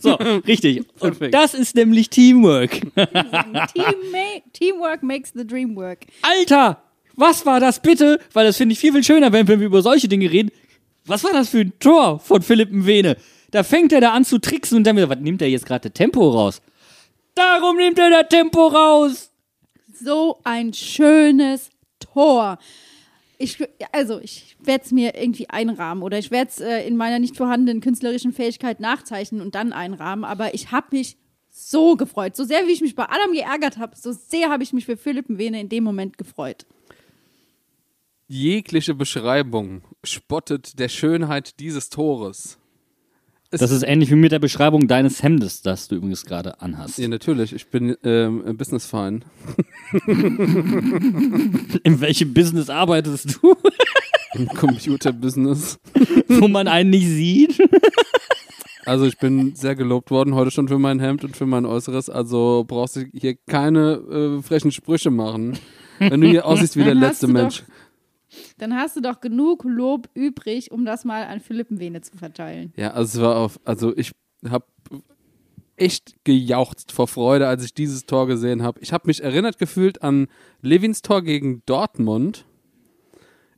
So, 0.00 0.14
richtig. 0.14 0.84
Und 1.00 1.34
das 1.34 1.54
ist 1.54 1.74
nämlich 1.74 2.08
Teamwork. 2.08 2.80
Teamwork 4.52 5.02
makes 5.02 5.32
the 5.34 5.46
dream 5.46 5.74
work. 5.76 6.06
Alter, 6.22 6.80
was 7.18 7.44
war 7.44 7.58
das 7.60 7.80
bitte? 7.80 8.20
Weil 8.32 8.46
das 8.46 8.56
finde 8.56 8.72
ich 8.72 8.78
viel, 8.78 8.92
viel 8.92 9.02
schöner, 9.02 9.32
wenn, 9.32 9.46
wenn 9.48 9.58
wir 9.58 9.66
über 9.66 9.82
solche 9.82 10.08
Dinge 10.08 10.30
reden. 10.30 10.50
Was 11.04 11.24
war 11.24 11.32
das 11.32 11.48
für 11.48 11.60
ein 11.60 11.72
Tor 11.80 12.20
von 12.20 12.42
Philipp 12.42 12.70
Mwene? 12.70 13.16
Da 13.50 13.64
fängt 13.64 13.92
er 13.92 14.00
da 14.00 14.12
an 14.12 14.24
zu 14.24 14.38
tricksen 14.38 14.78
und 14.78 14.84
dann 14.84 14.96
wieder, 14.96 15.08
was 15.08 15.18
nimmt 15.18 15.42
er 15.42 15.48
jetzt 15.48 15.66
gerade 15.66 15.90
Tempo 15.90 16.28
raus? 16.28 16.62
Darum 17.34 17.76
nimmt 17.76 17.98
er 17.98 18.10
da 18.10 18.22
Tempo 18.22 18.68
raus. 18.68 19.30
So 20.00 20.38
ein 20.44 20.72
schönes 20.72 21.70
Tor. 21.98 22.58
Ich, 23.38 23.58
also, 23.92 24.20
ich 24.20 24.56
werde 24.60 24.84
es 24.84 24.92
mir 24.92 25.16
irgendwie 25.16 25.48
einrahmen 25.48 26.02
oder 26.02 26.18
ich 26.18 26.30
werde 26.30 26.50
es 26.50 26.60
äh, 26.60 26.86
in 26.86 26.96
meiner 26.96 27.18
nicht 27.18 27.36
vorhandenen 27.36 27.80
künstlerischen 27.80 28.32
Fähigkeit 28.32 28.80
nachzeichnen 28.80 29.40
und 29.40 29.54
dann 29.54 29.72
einrahmen. 29.72 30.24
Aber 30.24 30.54
ich 30.54 30.70
habe 30.70 30.88
mich 30.92 31.16
so 31.50 31.96
gefreut. 31.96 32.36
So 32.36 32.44
sehr, 32.44 32.66
wie 32.66 32.72
ich 32.72 32.80
mich 32.80 32.94
bei 32.94 33.04
Adam 33.04 33.32
geärgert 33.32 33.78
habe, 33.78 33.96
so 33.96 34.12
sehr 34.12 34.50
habe 34.50 34.62
ich 34.62 34.72
mich 34.72 34.86
für 34.86 34.96
Philipp 34.96 35.26
Wene 35.28 35.60
in 35.60 35.68
dem 35.68 35.84
Moment 35.84 36.18
gefreut. 36.18 36.66
Jegliche 38.30 38.94
Beschreibung 38.94 39.80
spottet 40.04 40.78
der 40.78 40.88
Schönheit 40.90 41.58
dieses 41.60 41.88
Tores. 41.88 42.58
Es 43.50 43.60
Das 43.60 43.70
ist 43.70 43.82
ähnlich 43.84 44.10
wie 44.10 44.16
mit 44.16 44.32
der 44.32 44.38
Beschreibung 44.38 44.86
deines 44.86 45.22
Hemdes, 45.22 45.62
das 45.62 45.88
du 45.88 45.94
übrigens 45.96 46.26
gerade 46.26 46.60
anhast. 46.60 46.98
ja, 46.98 47.08
natürlich. 47.08 47.54
Ich 47.54 47.68
bin 47.68 47.96
ähm, 48.04 48.54
Businessfein. 48.58 49.24
In 51.82 52.00
welchem 52.02 52.34
Business 52.34 52.68
arbeitest 52.68 53.38
du, 53.40 53.56
Im 54.34 54.46
Computerbusiness. 54.48 55.78
wo 56.28 56.48
man 56.48 56.68
einen 56.68 56.90
nicht 56.90 57.06
sieht? 57.06 57.58
Also 58.84 59.06
ich 59.06 59.16
bin 59.16 59.54
sehr 59.54 59.74
gelobt 59.74 60.10
worden 60.10 60.34
heute 60.34 60.50
schon 60.50 60.68
für 60.68 60.78
mein 60.78 61.00
Hemd 61.00 61.24
und 61.24 61.34
für 61.34 61.46
mein 61.46 61.64
Äußeres. 61.64 62.10
Also 62.10 62.66
brauchst 62.68 62.96
du 62.96 63.06
hier 63.14 63.36
keine 63.46 63.92
äh, 64.38 64.42
frechen 64.42 64.70
Sprüche 64.70 65.10
machen. 65.10 65.58
Wenn 65.98 66.20
du 66.20 66.28
hier 66.28 66.44
aussiehst 66.44 66.76
wie 66.76 66.84
der 66.84 66.94
letzte 66.94 67.26
du 67.26 67.32
doch- 67.32 67.40
Mensch. 67.40 67.62
Dann 68.58 68.74
hast 68.74 68.96
du 68.96 69.00
doch 69.00 69.20
genug 69.20 69.64
Lob 69.64 70.08
übrig, 70.14 70.70
um 70.70 70.84
das 70.84 71.04
mal 71.04 71.24
an 71.24 71.40
Philipp 71.40 71.68
Wene 71.70 72.00
zu 72.00 72.16
verteilen. 72.16 72.72
Ja, 72.76 72.92
also 72.92 73.18
es 73.18 73.24
war 73.24 73.36
auf, 73.36 73.60
also 73.64 73.96
ich 73.96 74.12
habe 74.48 74.66
echt 75.76 76.16
gejauchzt 76.24 76.92
vor 76.92 77.08
Freude, 77.08 77.46
als 77.46 77.64
ich 77.64 77.74
dieses 77.74 78.06
Tor 78.06 78.26
gesehen 78.26 78.62
habe. 78.62 78.80
Ich 78.80 78.92
habe 78.92 79.06
mich 79.06 79.22
erinnert 79.22 79.58
gefühlt 79.58 80.02
an 80.02 80.28
Levins 80.60 81.02
Tor 81.02 81.22
gegen 81.22 81.62
Dortmund 81.66 82.44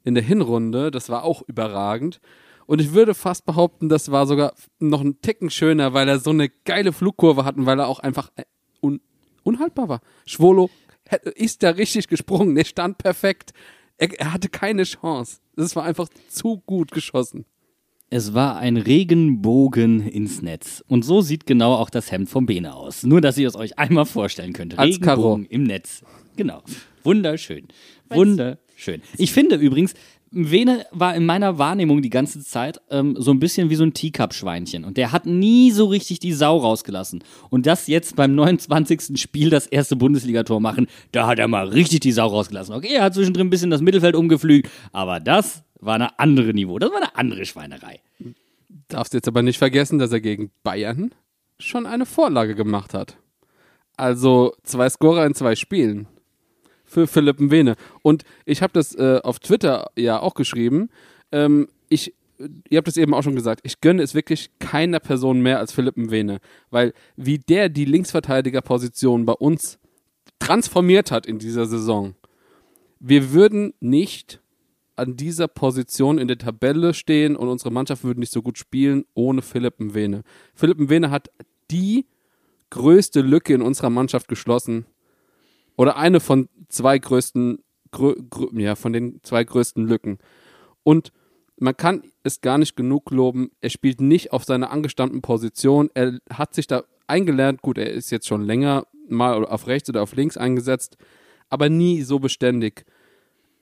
in 0.05 0.15
der 0.15 0.23
Hinrunde. 0.23 0.91
Das 0.91 1.09
war 1.09 1.25
auch 1.25 1.43
überragend. 1.47 2.21
Und 2.67 2.81
ich 2.81 2.93
würde 2.93 3.15
fast 3.15 3.47
behaupten, 3.47 3.89
das 3.89 4.13
war 4.13 4.27
sogar 4.27 4.55
noch 4.79 5.01
ein 5.01 5.21
Ticken 5.23 5.51
schöner, 5.51 5.93
weil 5.93 6.09
er 6.09 6.21
so 6.21 6.31
eine 6.31 6.49
geile 6.49 6.93
Flugkurve 6.93 7.45
hat 7.45 7.57
und 7.57 7.67
weil 7.67 7.81
er 7.81 7.89
auch 7.89 7.99
einfach 7.99 8.31
äh, 8.37 8.45
un 8.81 9.01
unhaltbar 9.43 9.89
war. 9.89 10.01
Schwolo 10.27 10.71
ist 11.35 11.63
da 11.63 11.71
richtig 11.71 12.07
gesprungen. 12.09 12.55
Der 12.55 12.65
stand 12.65 12.99
perfekt. 12.99 13.53
Er, 14.01 14.19
er 14.19 14.33
hatte 14.33 14.49
keine 14.49 14.85
Chance. 14.85 15.41
Das 15.57 15.77
war 15.77 15.85
einfach 15.85 16.09
zu 16.29 16.63
gut 16.65 16.91
geschossen. 16.91 17.45
Es 18.09 18.33
war 18.35 18.57
ein 18.57 18.77
Regenbogen 18.79 20.09
ins 20.09 20.43
Netz. 20.43 20.83
Und 20.89 21.05
so 21.05 21.21
sieht 21.21 21.47
genau 21.47 21.75
auch 21.75 21.91
das 21.91 22.11
Hemd 22.11 22.29
vom 22.29 22.47
Bene 22.47 22.75
aus. 22.75 23.05
Nur, 23.05 23.21
dass 23.21 23.37
ihr 23.39 23.47
es 23.47 23.55
euch 23.55 23.79
einmal 23.79 24.07
vorstellen 24.07 24.55
könnt. 24.55 24.79
Als 24.79 24.97
Regenbogen 24.97 25.45
im 25.47 25.65
Netz. 25.65 26.03
Genau. 26.35 26.63
Wunderschön. 27.05 27.69
Wunderschön. 28.09 29.03
Ich 29.19 29.33
finde 29.33 29.57
übrigens, 29.57 29.93
Vene 30.33 30.87
war 30.93 31.17
in 31.17 31.27
meiner 31.27 31.59
Wahrnehmung 31.59 32.03
die 32.03 32.11
ganze 32.11 32.45
Zeit 32.45 32.81
ähm, 32.89 33.17
so 33.19 33.33
ein 33.33 33.41
bisschen 33.41 33.69
wie 33.69 33.75
so 33.75 33.83
ein 33.83 33.95
Teacup-Schweinchen. 33.95 34.85
Und 34.85 34.97
der 34.97 35.11
hat 35.11 35.27
nie 35.27 35.73
so 35.73 35.87
richtig 35.87 36.21
die 36.21 36.33
Sau 36.33 36.59
rausgelassen. 36.59 37.25
Und 37.51 37.67
das 37.67 37.89
jetzt 37.89 38.15
beim 38.15 38.37
29. 38.37 39.21
Spiel 39.21 39.51
das 39.51 39.67
erste 39.67 39.97
Bundesligator 39.97 40.61
machen, 40.61 40.87
da 41.11 41.27
hat 41.27 41.41
er 41.41 41.49
mal 41.49 41.67
richtig 41.69 42.01
die 42.01 42.13
Sau 42.13 42.29
rausgelassen. 42.29 42.75
Okay, 42.75 42.95
er 42.95 43.03
hat 43.05 43.15
zwischendrin 43.15 43.49
ein 43.49 43.51
bisschen 43.51 43.71
das 43.71 43.81
Mittelfeld 43.81 44.15
umgepflügt, 44.15 44.71
aber 44.93 45.19
das 45.19 45.65
war 45.81 45.97
eine 45.97 46.19
andere 46.21 46.55
Niveau. 46.55 46.79
Das 46.79 46.91
war 46.91 46.99
eine 46.99 47.17
andere 47.17 47.45
Schweinerei. 47.45 48.01
Darfst 48.87 49.15
jetzt 49.15 49.27
aber 49.27 49.43
nicht 49.43 49.59
vergessen, 49.59 49.99
dass 49.99 50.13
er 50.13 50.21
gegen 50.21 50.53
Bayern 50.63 51.13
schon 51.59 51.87
eine 51.87 52.07
Vorlage 52.07 52.55
gemacht 52.55 52.95
hat. 52.95 53.17
Also 53.97 54.55
zwei 54.63 54.89
Scorer 54.89 55.27
in 55.27 55.35
zwei 55.35 55.57
Spielen. 55.57 56.07
Für 56.91 57.07
Philipp 57.07 57.41
Mwene. 57.41 57.77
Und 58.03 58.25
ich 58.45 58.63
habe 58.63 58.73
das 58.73 58.95
äh, 58.95 59.21
auf 59.23 59.39
Twitter 59.39 59.91
ja 59.97 60.21
auch 60.21 60.35
geschrieben. 60.35 60.91
Ähm, 61.31 61.69
ich, 61.89 62.15
ihr 62.69 62.79
habt 62.79 62.89
es 62.89 62.97
eben 62.97 63.15
auch 63.15 63.23
schon 63.23 63.37
gesagt, 63.37 63.61
ich 63.63 63.81
gönne 63.81 64.03
es 64.03 64.15
wirklich 64.15 64.51
keiner 64.59 64.99
Person 64.99 65.41
mehr 65.41 65.59
als 65.59 65.73
Philipp 65.73 65.97
Mwene. 65.97 66.41
Weil 66.71 66.93
wie 67.17 67.39
der 67.39 67.69
die 67.69 67.85
Linksverteidigerposition 67.85 69.25
bei 69.25 69.35
uns 69.35 69.79
transformiert 70.41 71.11
hat 71.13 71.27
in 71.27 71.39
dieser 71.39 71.67
Saison, 71.67 72.15
wir 72.99 73.33
würden 73.33 73.73
nicht 73.81 74.41
an 74.97 75.17
dieser 75.17 75.49
Position 75.49 76.19
in 76.19 76.29
der 76.29 76.39
Tabelle 76.39 76.93
stehen 76.93 77.37
und 77.37 77.49
unsere 77.49 77.71
Mannschaft 77.71 78.05
würde 78.05 78.21
nicht 78.21 78.33
so 78.33 78.43
gut 78.43 78.59
spielen 78.59 79.05
ohne 79.15 79.41
Philipp 79.43 79.81
Mwene. 79.81 80.23
Philipp 80.55 80.79
Mwene 80.79 81.11
hat 81.11 81.31
die 81.71 82.05
größte 82.69 83.21
Lücke 83.21 83.55
in 83.55 83.63
unserer 83.63 83.91
Mannschaft 83.91 84.29
geschlossen. 84.29 84.87
Oder 85.81 85.97
eine 85.97 86.21
von 86.21 86.51
zwei 86.69 86.99
größten, 86.99 87.65
grö, 87.91 88.15
grö, 88.29 88.49
ja, 88.61 88.75
von 88.75 88.93
den 88.93 89.19
zwei 89.23 89.43
größten 89.43 89.89
Lücken. 89.89 90.19
Und 90.83 91.11
man 91.57 91.75
kann 91.75 92.03
es 92.23 92.43
gar 92.43 92.59
nicht 92.59 92.77
genug 92.77 93.11
loben. 93.11 93.51
Er 93.63 93.71
spielt 93.71 94.03
nicht 94.03 94.35
auf 94.35 94.45
seiner 94.45 94.73
angestammten 94.73 95.23
Position. 95.23 95.89
Er 95.95 96.19
hat 96.31 96.55
sich 96.55 96.67
da 96.67 96.85
eingelernt. 97.07 97.63
Gut, 97.63 97.79
er 97.79 97.91
ist 97.91 98.11
jetzt 98.11 98.29
schon 98.29 98.43
länger 98.43 98.89
mal 99.09 99.43
auf 99.47 99.69
rechts 99.69 99.89
oder 99.89 100.03
auf 100.03 100.15
links 100.15 100.37
eingesetzt, 100.37 100.99
aber 101.49 101.71
nie 101.71 102.03
so 102.03 102.19
beständig. 102.19 102.85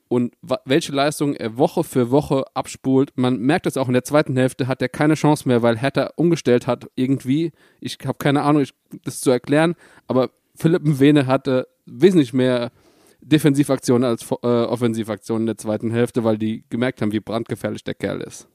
Und 0.09 0.35
welche 0.65 0.91
Leistung 0.91 1.37
er 1.37 1.57
Woche 1.57 1.85
für 1.85 2.11
Woche 2.11 2.47
abspult, 2.53 3.13
man 3.15 3.39
merkt 3.39 3.67
es 3.67 3.77
auch 3.77 3.87
in 3.87 3.95
der 3.95 4.03
zweiten 4.03 4.37
Hälfte, 4.37 4.67
hat 4.67 4.83
er 4.83 4.89
keine 4.89 5.15
Chance 5.15 5.47
mehr, 5.47 5.63
weil 5.63 5.79
Hertha 5.79 6.11
umgestellt 6.17 6.67
hat 6.67 6.91
irgendwie. 6.97 7.53
Ich 7.79 7.97
habe 8.05 8.19
keine 8.19 8.43
Ahnung, 8.43 8.63
ich, 8.63 8.75
das 9.05 9.21
zu 9.21 9.31
erklären, 9.31 9.77
aber 10.09 10.31
Philipp 10.59 10.85
Mwene 10.85 11.27
hatte 11.27 11.69
wesentlich 11.87 12.33
mehr 12.33 12.73
Defensivaktionen 13.21 14.09
als 14.09 14.29
äh, 14.31 14.47
Offensivaktionen 14.47 15.43
in 15.43 15.47
der 15.47 15.59
zweiten 15.59 15.91
Hälfte, 15.91 16.25
weil 16.25 16.37
die 16.37 16.65
gemerkt 16.69 17.01
haben, 17.01 17.13
wie 17.13 17.21
brandgefährlich 17.21 17.85
der 17.85 17.95
Kerl 17.95 18.21
ist. 18.21 18.49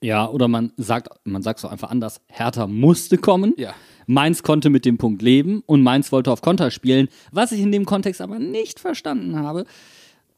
Ja, 0.00 0.28
oder 0.28 0.48
man 0.48 0.72
sagt, 0.76 1.08
man 1.24 1.42
sagt 1.42 1.58
es 1.58 1.64
auch 1.64 1.72
einfach 1.72 1.90
anders. 1.90 2.20
Hertha 2.28 2.66
musste 2.66 3.18
kommen. 3.18 3.54
Ja. 3.56 3.74
Mainz 4.06 4.42
konnte 4.42 4.70
mit 4.70 4.84
dem 4.84 4.98
Punkt 4.98 5.22
leben 5.22 5.62
und 5.66 5.82
Mainz 5.82 6.12
wollte 6.12 6.30
auf 6.30 6.42
Konter 6.42 6.70
spielen. 6.70 7.08
Was 7.32 7.52
ich 7.52 7.60
in 7.60 7.72
dem 7.72 7.86
Kontext 7.86 8.20
aber 8.20 8.38
nicht 8.38 8.80
verstanden 8.80 9.36
habe, 9.36 9.64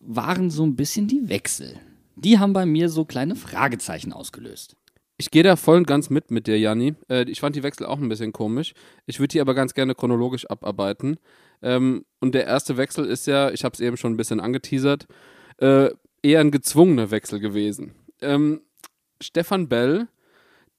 waren 0.00 0.50
so 0.50 0.64
ein 0.64 0.76
bisschen 0.76 1.08
die 1.08 1.28
Wechsel. 1.28 1.74
Die 2.14 2.38
haben 2.38 2.52
bei 2.52 2.64
mir 2.64 2.88
so 2.88 3.04
kleine 3.04 3.34
Fragezeichen 3.34 4.12
ausgelöst. 4.12 4.76
Ich 5.18 5.30
gehe 5.30 5.42
da 5.42 5.56
voll 5.56 5.78
und 5.78 5.86
ganz 5.86 6.10
mit 6.10 6.30
mit 6.30 6.46
dir, 6.46 6.58
Janni. 6.58 6.94
Äh, 7.08 7.24
ich 7.30 7.40
fand 7.40 7.56
die 7.56 7.62
Wechsel 7.62 7.86
auch 7.86 7.98
ein 7.98 8.08
bisschen 8.08 8.32
komisch. 8.32 8.74
Ich 9.06 9.18
würde 9.18 9.28
die 9.28 9.40
aber 9.40 9.54
ganz 9.54 9.72
gerne 9.72 9.94
chronologisch 9.94 10.48
abarbeiten. 10.50 11.16
Ähm, 11.62 12.04
und 12.20 12.34
der 12.34 12.44
erste 12.44 12.76
Wechsel 12.76 13.06
ist 13.06 13.26
ja, 13.26 13.50
ich 13.50 13.64
habe 13.64 13.72
es 13.72 13.80
eben 13.80 13.96
schon 13.96 14.12
ein 14.12 14.18
bisschen 14.18 14.40
angeteasert, 14.40 15.06
äh, 15.58 15.88
eher 16.22 16.40
ein 16.40 16.50
gezwungener 16.50 17.10
Wechsel 17.10 17.40
gewesen. 17.40 17.94
Ähm, 18.20 18.60
Stefan 19.22 19.68
Bell, 19.68 20.08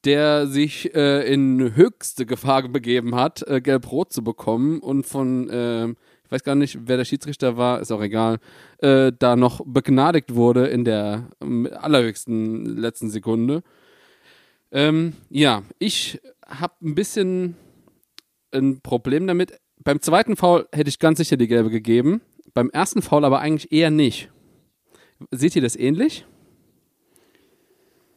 der 0.06 0.46
sich 0.46 0.94
äh, 0.94 1.34
in 1.34 1.76
höchste 1.76 2.28
Gefahr 2.28 2.68
begeben 2.68 3.16
hat, 3.16 3.42
äh, 3.48 3.60
gelb-rot 3.60 4.14
zu 4.14 4.24
bekommen 4.24 4.80
und 4.80 5.08
von, 5.08 5.50
äh, 5.50 5.88
ich 5.88 6.32
weiß 6.32 6.44
gar 6.44 6.54
nicht, 6.54 6.78
wer 6.86 6.98
der 6.98 7.06
Schiedsrichter 7.06 7.58
war, 7.58 7.80
ist 7.82 7.92
auch 7.92 8.02
egal, 8.02 8.38
äh, 8.80 9.12
da 9.18 9.36
noch 9.36 9.62
begnadigt 9.66 10.36
wurde 10.36 10.68
in 10.68 10.86
der 10.86 11.30
ähm, 11.42 11.68
allerhöchsten 11.74 12.78
letzten 12.78 13.10
Sekunde. 13.10 13.64
Ähm, 14.72 15.14
ja, 15.30 15.64
ich 15.80 16.20
habe 16.46 16.74
ein 16.82 16.96
bisschen 16.96 17.56
ein 18.52 18.82
Problem 18.82 19.28
damit. 19.28 19.60
Beim 19.84 20.02
zweiten 20.02 20.36
Foul 20.36 20.68
hätte 20.74 20.90
ich 20.90 21.00
ganz 21.00 21.20
sicher 21.20 21.38
die 21.38 21.48
gelbe 21.48 21.70
gegeben. 21.70 22.22
Beim 22.54 22.70
ersten 22.70 23.02
Foul 23.02 23.26
aber 23.26 23.40
eigentlich 23.40 23.72
eher 23.72 23.92
nicht. 23.92 24.30
Seht 25.32 25.56
ihr 25.56 25.62
das 25.62 25.76
ähnlich? 25.76 26.26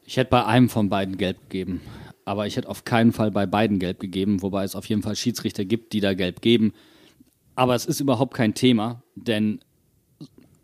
Ich 0.05 0.17
hätte 0.17 0.31
bei 0.31 0.45
einem 0.45 0.69
von 0.69 0.89
beiden 0.89 1.17
gelb 1.19 1.39
gegeben. 1.49 1.81
Aber 2.25 2.47
ich 2.47 2.57
hätte 2.57 2.69
auf 2.69 2.85
keinen 2.85 3.13
Fall 3.13 3.31
bei 3.31 3.47
beiden 3.47 3.79
gelb 3.79 4.01
gegeben, 4.01 4.43
wobei 4.43 4.65
es 4.65 4.75
auf 4.75 4.87
jeden 4.87 5.03
Fall 5.03 5.17
Schiedsrichter 5.17 5.65
gibt, 5.65 5.93
die 5.93 6.01
da 6.01 6.15
gelb 6.15 6.43
geben. 6.43 6.73
Aber 7.55 7.75
es 7.75 7.87
ist 7.87 8.01
überhaupt 8.01 8.35
kein 8.35 8.55
Thema, 8.55 9.03
denn 9.15 9.61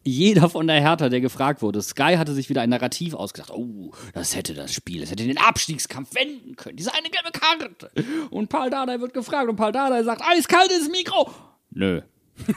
jeder 0.07 0.49
von 0.49 0.67
der 0.67 0.81
Hertha, 0.81 1.09
der 1.09 1.21
gefragt 1.21 1.63
wurde, 1.63 1.83
Sky 1.83 2.15
hatte 2.17 2.33
sich 2.33 2.49
wieder 2.49 2.63
ein 2.63 2.71
Narrativ 2.71 3.15
ausgedacht. 3.15 3.51
Oh, 3.51 3.91
das 4.15 4.37
hätte 4.37 4.55
das 4.55 4.73
Spiel, 4.73 5.01
das 5.01 5.11
hätte 5.11 5.25
den 5.25 5.39
Abstiegskampf 5.39 6.15
wenden 6.15 6.57
können. 6.57 6.77
Diese 6.77 6.95
eine 6.95 7.11
gelbe 7.11 7.33
Karte. 7.33 7.91
Und 8.31 8.49
Paul 8.49 8.71
Dardai 8.71 9.01
wird 9.01 9.15
gefragt 9.15 9.49
und 9.49 9.57
Paul 9.57 9.73
Dardai 9.73 10.03
sagt, 10.05 10.23
eiskalt 10.23 10.71
ins 10.71 10.89
Mikro. 10.89 11.31
Nö. 11.71 12.03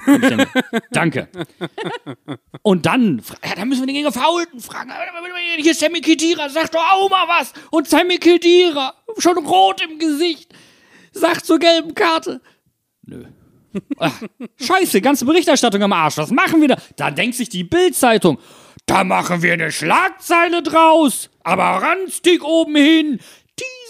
Denke, 0.06 0.48
Danke. 0.92 1.30
Und 2.62 2.86
dann, 2.86 3.22
ja, 3.44 3.56
dann 3.56 3.70
müssen 3.70 3.88
wir 3.88 3.94
den 3.94 4.04
Gefaulten 4.04 4.60
fragen. 4.60 4.92
Hier 5.58 5.72
ist 5.72 5.80
Sammy 5.80 6.02
Kedira, 6.02 6.50
sag 6.50 6.72
doch 6.72 6.84
auch 6.92 7.10
mal 7.10 7.28
was. 7.28 7.54
Und 7.72 7.88
Sammy 7.88 8.18
Kedira, 8.18 8.94
schon 9.18 9.38
rot 9.38 9.82
im 9.82 9.98
Gesicht, 9.98 10.54
sagt 11.14 11.46
zur 11.46 11.60
gelben 11.60 11.96
Karte. 11.96 12.42
Nö. 13.04 13.26
Scheiße, 14.60 15.02
ganze 15.02 15.26
Berichterstattung 15.26 15.82
am 15.84 15.94
Arsch. 15.94 16.18
Was 16.18 16.32
machen 16.32 16.62
wir 16.62 16.70
da? 16.70 16.78
Da 16.96 17.12
denkt 17.12 17.36
sich 17.36 17.50
die 17.50 17.64
Bild-Zeitung. 17.64 18.40
Da 18.86 19.04
machen 19.04 19.42
wir 19.42 19.54
eine 19.54 19.72
Schlagzeile 19.72 20.64
draus. 20.64 21.30
Aber 21.44 21.64
ranzig 21.64 22.44
oben 22.44 22.76
hin. 22.76 23.20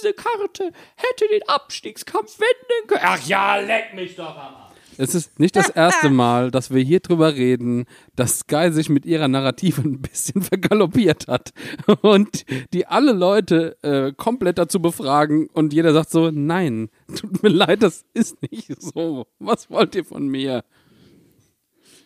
Diese 0.01 0.13
Karte 0.13 0.71
hätte 0.95 1.27
den 1.31 1.47
Abstiegskampf 1.47 2.39
wenden 2.39 2.87
können. 2.87 3.01
Ach 3.03 3.21
ja, 3.25 3.57
leck 3.57 3.93
mich 3.93 4.15
doch 4.15 4.35
am 4.35 4.55
Arsch. 4.55 4.58
Es 4.99 5.15
ist 5.15 5.39
nicht 5.39 5.55
das 5.55 5.69
erste 5.69 6.09
Mal, 6.09 6.51
dass 6.51 6.71
wir 6.71 6.83
hier 6.83 6.99
drüber 6.99 7.33
reden, 7.33 7.85
dass 8.17 8.39
Sky 8.39 8.69
sich 8.73 8.89
mit 8.89 9.05
ihrer 9.05 9.29
Narrative 9.29 9.81
ein 9.81 10.01
bisschen 10.01 10.41
vergaloppiert 10.41 11.27
hat 11.29 11.53
und 12.01 12.43
die 12.73 12.85
alle 12.85 13.13
Leute 13.13 13.77
äh, 13.81 14.11
komplett 14.11 14.57
dazu 14.57 14.81
befragen 14.81 15.47
und 15.53 15.71
jeder 15.71 15.93
sagt 15.93 16.09
so, 16.09 16.31
nein, 16.31 16.89
tut 17.15 17.41
mir 17.41 17.47
leid, 17.47 17.81
das 17.81 18.03
ist 18.13 18.41
nicht 18.41 18.81
so. 18.81 19.25
Was 19.39 19.69
wollt 19.69 19.95
ihr 19.95 20.03
von 20.03 20.27
mir? 20.27 20.65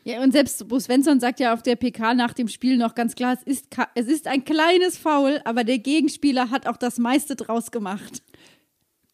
Ja, 0.03 0.21
und 0.21 0.31
selbst 0.31 0.67
Bo 0.67 0.79
Svensson 0.79 1.19
sagt 1.19 1.39
ja 1.39 1.51
auf 1.53 1.63
der 1.63 1.77
PK 1.77 2.13
nach 2.13 2.33
dem 2.33 2.47
Spiel 2.47 2.77
noch 2.77 2.93
ganz 2.93 3.15
klar, 3.15 3.33
es 3.33 3.41
ist, 3.41 3.69
es 3.95 4.05
ist 4.05 4.27
ein 4.27 4.45
kleines 4.45 4.99
Foul, 4.99 5.41
aber 5.45 5.63
der 5.63 5.79
Gegenspieler 5.79 6.51
hat 6.51 6.67
auch 6.67 6.77
das 6.77 6.99
meiste 6.99 7.35
draus 7.35 7.71
gemacht. 7.71 8.21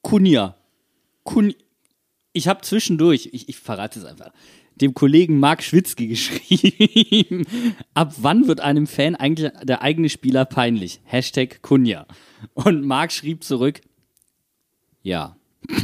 Kunja. 0.02 0.58
Kun 1.24 1.54
ich 2.34 2.48
habe 2.48 2.62
zwischendurch, 2.62 3.30
ich, 3.32 3.50
ich 3.50 3.58
verrate 3.58 4.00
es 4.00 4.06
einfach, 4.06 4.32
dem 4.76 4.94
Kollegen 4.94 5.40
Marc 5.40 5.64
Schwitzky 5.64 6.08
geschrieben, 6.08 7.46
ab 7.94 8.14
wann 8.18 8.48
wird 8.48 8.62
einem 8.62 8.88
Fan 8.88 9.16
eigentlich 9.16 9.52
der 9.64 9.82
eigene 9.82 10.10
Spieler 10.10 10.46
peinlich? 10.46 11.02
Hashtag 11.04 11.62
Kunja. 11.62 12.06
Und 12.54 12.86
Marc 12.86 13.12
schrieb 13.12 13.44
zurück, 13.44 13.82
ja. 15.02 15.36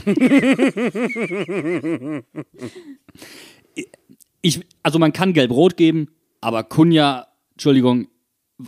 ich, 4.41 4.61
also 4.81 4.97
man 4.99 5.13
kann 5.13 5.33
gelb-rot 5.33 5.77
geben, 5.77 6.09
aber 6.41 6.63
Kunja, 6.63 7.27
Entschuldigung, 7.53 8.07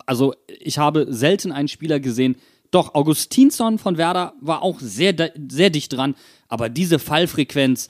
also 0.06 0.36
ich 0.48 0.78
habe 0.78 1.08
selten 1.10 1.52
einen 1.52 1.68
Spieler 1.68 2.00
gesehen. 2.00 2.36
Doch, 2.72 2.94
Augustinsson 2.96 3.78
von 3.80 3.98
Werder 3.98 4.34
war 4.42 4.62
auch 4.62 4.80
sehr, 4.80 5.16
sehr 5.50 5.70
dicht 5.70 5.94
dran, 5.94 6.16
aber 6.48 6.70
diese 6.70 7.00
Fallfrequenz, 7.00 7.90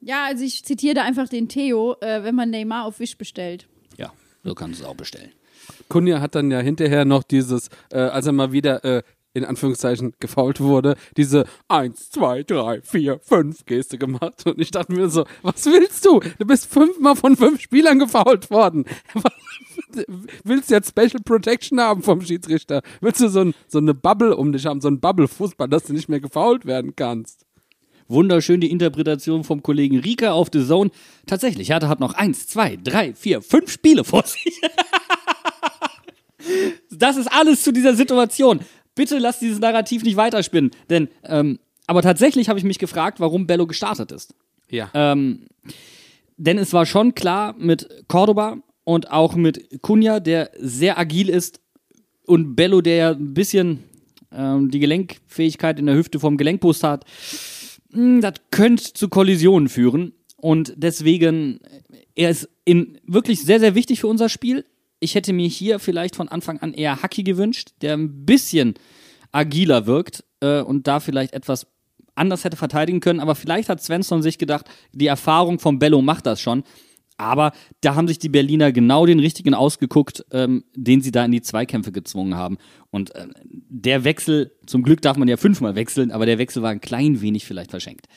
Ja, 0.00 0.24
also 0.24 0.42
ich 0.44 0.64
zitiere 0.64 0.94
da 0.94 1.04
einfach 1.04 1.28
den 1.28 1.48
Theo, 1.48 1.94
äh, 2.00 2.24
wenn 2.24 2.34
man 2.34 2.50
Neymar 2.50 2.84
auf 2.86 2.98
Wish 2.98 3.16
bestellt. 3.16 3.68
ja, 3.96 4.12
so 4.42 4.54
kannst 4.54 4.80
du 4.80 4.84
es 4.84 4.90
auch 4.90 4.96
bestellen. 4.96 5.30
Kunja 5.88 6.20
hat 6.20 6.34
dann 6.34 6.50
ja 6.50 6.58
hinterher 6.58 7.04
noch 7.04 7.22
dieses, 7.22 7.68
äh, 7.90 7.98
als 7.98 8.26
er 8.26 8.32
mal 8.32 8.50
wieder 8.50 8.84
äh, 8.84 9.02
in 9.34 9.44
Anführungszeichen 9.44 10.14
gefault 10.20 10.60
wurde, 10.60 10.96
diese 11.16 11.44
1, 11.68 12.10
2, 12.10 12.42
3, 12.42 12.82
4, 12.82 13.20
5 13.20 13.64
Geste 13.64 13.96
gemacht. 13.96 14.44
Und 14.46 14.60
ich 14.60 14.70
dachte 14.70 14.92
mir 14.92 15.08
so, 15.08 15.24
was 15.42 15.64
willst 15.66 16.04
du? 16.04 16.20
Du 16.38 16.44
bist 16.46 16.66
fünfmal 16.66 17.16
von 17.16 17.36
fünf 17.36 17.60
Spielern 17.60 17.98
gefault 17.98 18.50
worden. 18.50 18.84
Willst 20.44 20.70
du 20.70 20.74
jetzt 20.74 20.90
Special 20.90 21.22
Protection 21.24 21.80
haben 21.80 22.02
vom 22.02 22.20
Schiedsrichter? 22.20 22.82
Willst 23.00 23.20
du 23.20 23.28
so, 23.28 23.40
ein, 23.40 23.54
so 23.68 23.78
eine 23.78 23.94
Bubble 23.94 24.36
um 24.36 24.52
dich 24.52 24.66
haben, 24.66 24.80
so 24.80 24.88
ein 24.88 25.00
Bubble-Fußball, 25.00 25.68
dass 25.68 25.84
du 25.84 25.92
nicht 25.92 26.08
mehr 26.08 26.20
gefault 26.20 26.66
werden 26.66 26.94
kannst? 26.96 27.46
Wunderschön 28.08 28.60
die 28.60 28.70
Interpretation 28.70 29.44
vom 29.44 29.62
Kollegen 29.62 29.98
Rika 29.98 30.32
auf 30.32 30.48
The 30.52 30.66
Zone. 30.66 30.90
Tatsächlich, 31.26 31.70
Hertha 31.70 31.88
hat 31.88 32.00
noch 32.00 32.14
eins, 32.14 32.46
zwei, 32.46 32.76
drei, 32.76 33.14
vier, 33.14 33.42
fünf 33.42 33.70
Spiele 33.70 34.04
vor 34.04 34.24
sich. 34.24 34.60
das 36.90 37.16
ist 37.16 37.28
alles 37.28 37.62
zu 37.62 37.72
dieser 37.72 37.94
Situation. 37.94 38.60
Bitte 38.94 39.18
lass 39.18 39.38
dieses 39.38 39.60
Narrativ 39.60 40.02
nicht 40.02 40.16
weiterspinnen. 40.16 40.70
Denn, 40.90 41.08
ähm, 41.24 41.58
aber 41.86 42.02
tatsächlich 42.02 42.48
habe 42.48 42.58
ich 42.58 42.64
mich 42.64 42.78
gefragt, 42.78 43.20
warum 43.20 43.46
Bello 43.46 43.66
gestartet 43.66 44.12
ist. 44.12 44.34
Ja. 44.68 44.90
Ähm, 44.94 45.46
denn 46.36 46.58
es 46.58 46.72
war 46.72 46.86
schon 46.86 47.14
klar 47.14 47.54
mit 47.58 48.04
Cordoba 48.08 48.58
und 48.84 49.10
auch 49.10 49.34
mit 49.36 49.82
Cunha, 49.82 50.20
der 50.20 50.50
sehr 50.58 50.98
agil 50.98 51.28
ist, 51.28 51.60
und 52.26 52.54
Bello, 52.54 52.80
der 52.80 52.96
ja 52.96 53.10
ein 53.10 53.34
bisschen 53.34 53.82
ähm, 54.32 54.70
die 54.70 54.78
Gelenkfähigkeit 54.78 55.78
in 55.78 55.86
der 55.86 55.96
Hüfte 55.96 56.20
vom 56.20 56.36
Gelenkpost 56.36 56.84
hat. 56.84 57.04
Hm, 57.92 58.20
Das 58.20 58.34
könnte 58.50 58.92
zu 58.92 59.08
Kollisionen 59.08 59.68
führen. 59.68 60.12
und 60.36 60.72
deswegen, 60.76 61.60
er 62.14 62.30
ist 62.30 62.48
in, 62.64 62.98
wirklich 63.06 63.42
sehr, 63.42 63.60
sehr 63.60 63.74
wichtig 63.74 64.00
für 64.00 64.06
unser 64.08 64.28
Spiel. 64.28 64.64
Ich 65.00 65.14
hätte 65.14 65.32
mir 65.32 65.48
hier 65.48 65.78
vielleicht 65.78 66.14
von 66.16 66.28
Anfang 66.28 66.58
an 66.60 66.74
eher 66.74 67.02
Haki 67.02 67.22
gewünscht, 67.24 67.70
der 67.80 67.94
ein 67.94 68.24
bisschen 68.24 68.74
agiler 69.32 69.86
wirkt 69.86 70.24
äh, 70.40 70.60
und 70.60 70.86
da 70.86 71.00
vielleicht 71.00 71.32
etwas 71.32 71.66
anders 72.14 72.44
hätte 72.44 72.56
verteidigen 72.56 73.00
können. 73.00 73.20
Aber 73.20 73.34
vielleicht 73.34 73.68
hat 73.68 73.82
Svensson 73.82 74.22
sich 74.22 74.38
gedacht, 74.38 74.66
die 74.92 75.06
Erfahrung 75.06 75.58
von 75.58 75.78
Bello 75.78 76.02
macht 76.02 76.26
das 76.26 76.40
schon. 76.40 76.62
Aber 77.22 77.52
da 77.80 77.94
haben 77.94 78.08
sich 78.08 78.18
die 78.18 78.28
Berliner 78.28 78.72
genau 78.72 79.06
den 79.06 79.20
richtigen 79.20 79.54
ausgeguckt, 79.54 80.24
ähm, 80.32 80.64
den 80.74 81.00
sie 81.00 81.12
da 81.12 81.24
in 81.24 81.30
die 81.30 81.40
Zweikämpfe 81.40 81.92
gezwungen 81.92 82.34
haben. 82.34 82.58
Und 82.90 83.14
äh, 83.14 83.28
der 83.44 84.02
Wechsel, 84.02 84.52
zum 84.66 84.82
Glück 84.82 85.00
darf 85.02 85.16
man 85.16 85.28
ja 85.28 85.36
fünfmal 85.36 85.76
wechseln, 85.76 86.10
aber 86.10 86.26
der 86.26 86.38
Wechsel 86.38 86.62
war 86.62 86.70
ein 86.70 86.80
klein 86.80 87.20
wenig 87.20 87.46
vielleicht 87.46 87.70
verschenkt. 87.70 88.08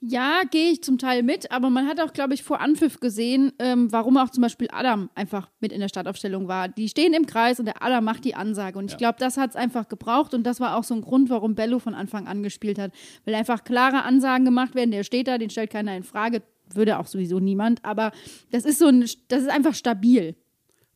Ja, 0.00 0.42
gehe 0.48 0.70
ich 0.70 0.82
zum 0.84 0.98
Teil 0.98 1.24
mit, 1.24 1.50
aber 1.50 1.70
man 1.70 1.88
hat 1.88 2.00
auch, 2.00 2.12
glaube 2.12 2.32
ich, 2.32 2.44
vor 2.44 2.60
Anpfiff 2.60 3.00
gesehen, 3.00 3.50
ähm, 3.58 3.90
warum 3.90 4.16
auch 4.16 4.30
zum 4.30 4.42
Beispiel 4.42 4.68
Adam 4.70 5.10
einfach 5.16 5.50
mit 5.58 5.72
in 5.72 5.80
der 5.80 5.88
Startaufstellung 5.88 6.46
war. 6.46 6.68
Die 6.68 6.88
stehen 6.88 7.14
im 7.14 7.26
Kreis 7.26 7.58
und 7.58 7.66
der 7.66 7.82
Adam 7.82 8.04
macht 8.04 8.24
die 8.24 8.36
Ansage. 8.36 8.78
Und 8.78 8.92
ich 8.92 8.96
glaube, 8.96 9.16
das 9.18 9.36
hat 9.36 9.50
es 9.50 9.56
einfach 9.56 9.88
gebraucht 9.88 10.34
und 10.34 10.44
das 10.44 10.60
war 10.60 10.76
auch 10.76 10.84
so 10.84 10.94
ein 10.94 11.00
Grund, 11.00 11.30
warum 11.30 11.56
Bello 11.56 11.80
von 11.80 11.94
Anfang 11.94 12.28
an 12.28 12.44
gespielt 12.44 12.78
hat. 12.78 12.92
Weil 13.24 13.34
einfach 13.34 13.64
klare 13.64 14.04
Ansagen 14.04 14.44
gemacht 14.44 14.76
werden, 14.76 14.92
der 14.92 15.02
steht 15.02 15.26
da, 15.26 15.36
den 15.36 15.50
stellt 15.50 15.70
keiner 15.70 15.96
in 15.96 16.04
Frage, 16.04 16.42
würde 16.74 16.98
auch 16.98 17.06
sowieso 17.06 17.38
niemand, 17.38 17.84
aber 17.84 18.12
das 18.50 18.64
ist 18.64 18.78
so 18.78 18.86
ein, 18.86 19.00
das 19.28 19.42
ist 19.42 19.50
einfach 19.50 19.74
stabil. 19.74 20.36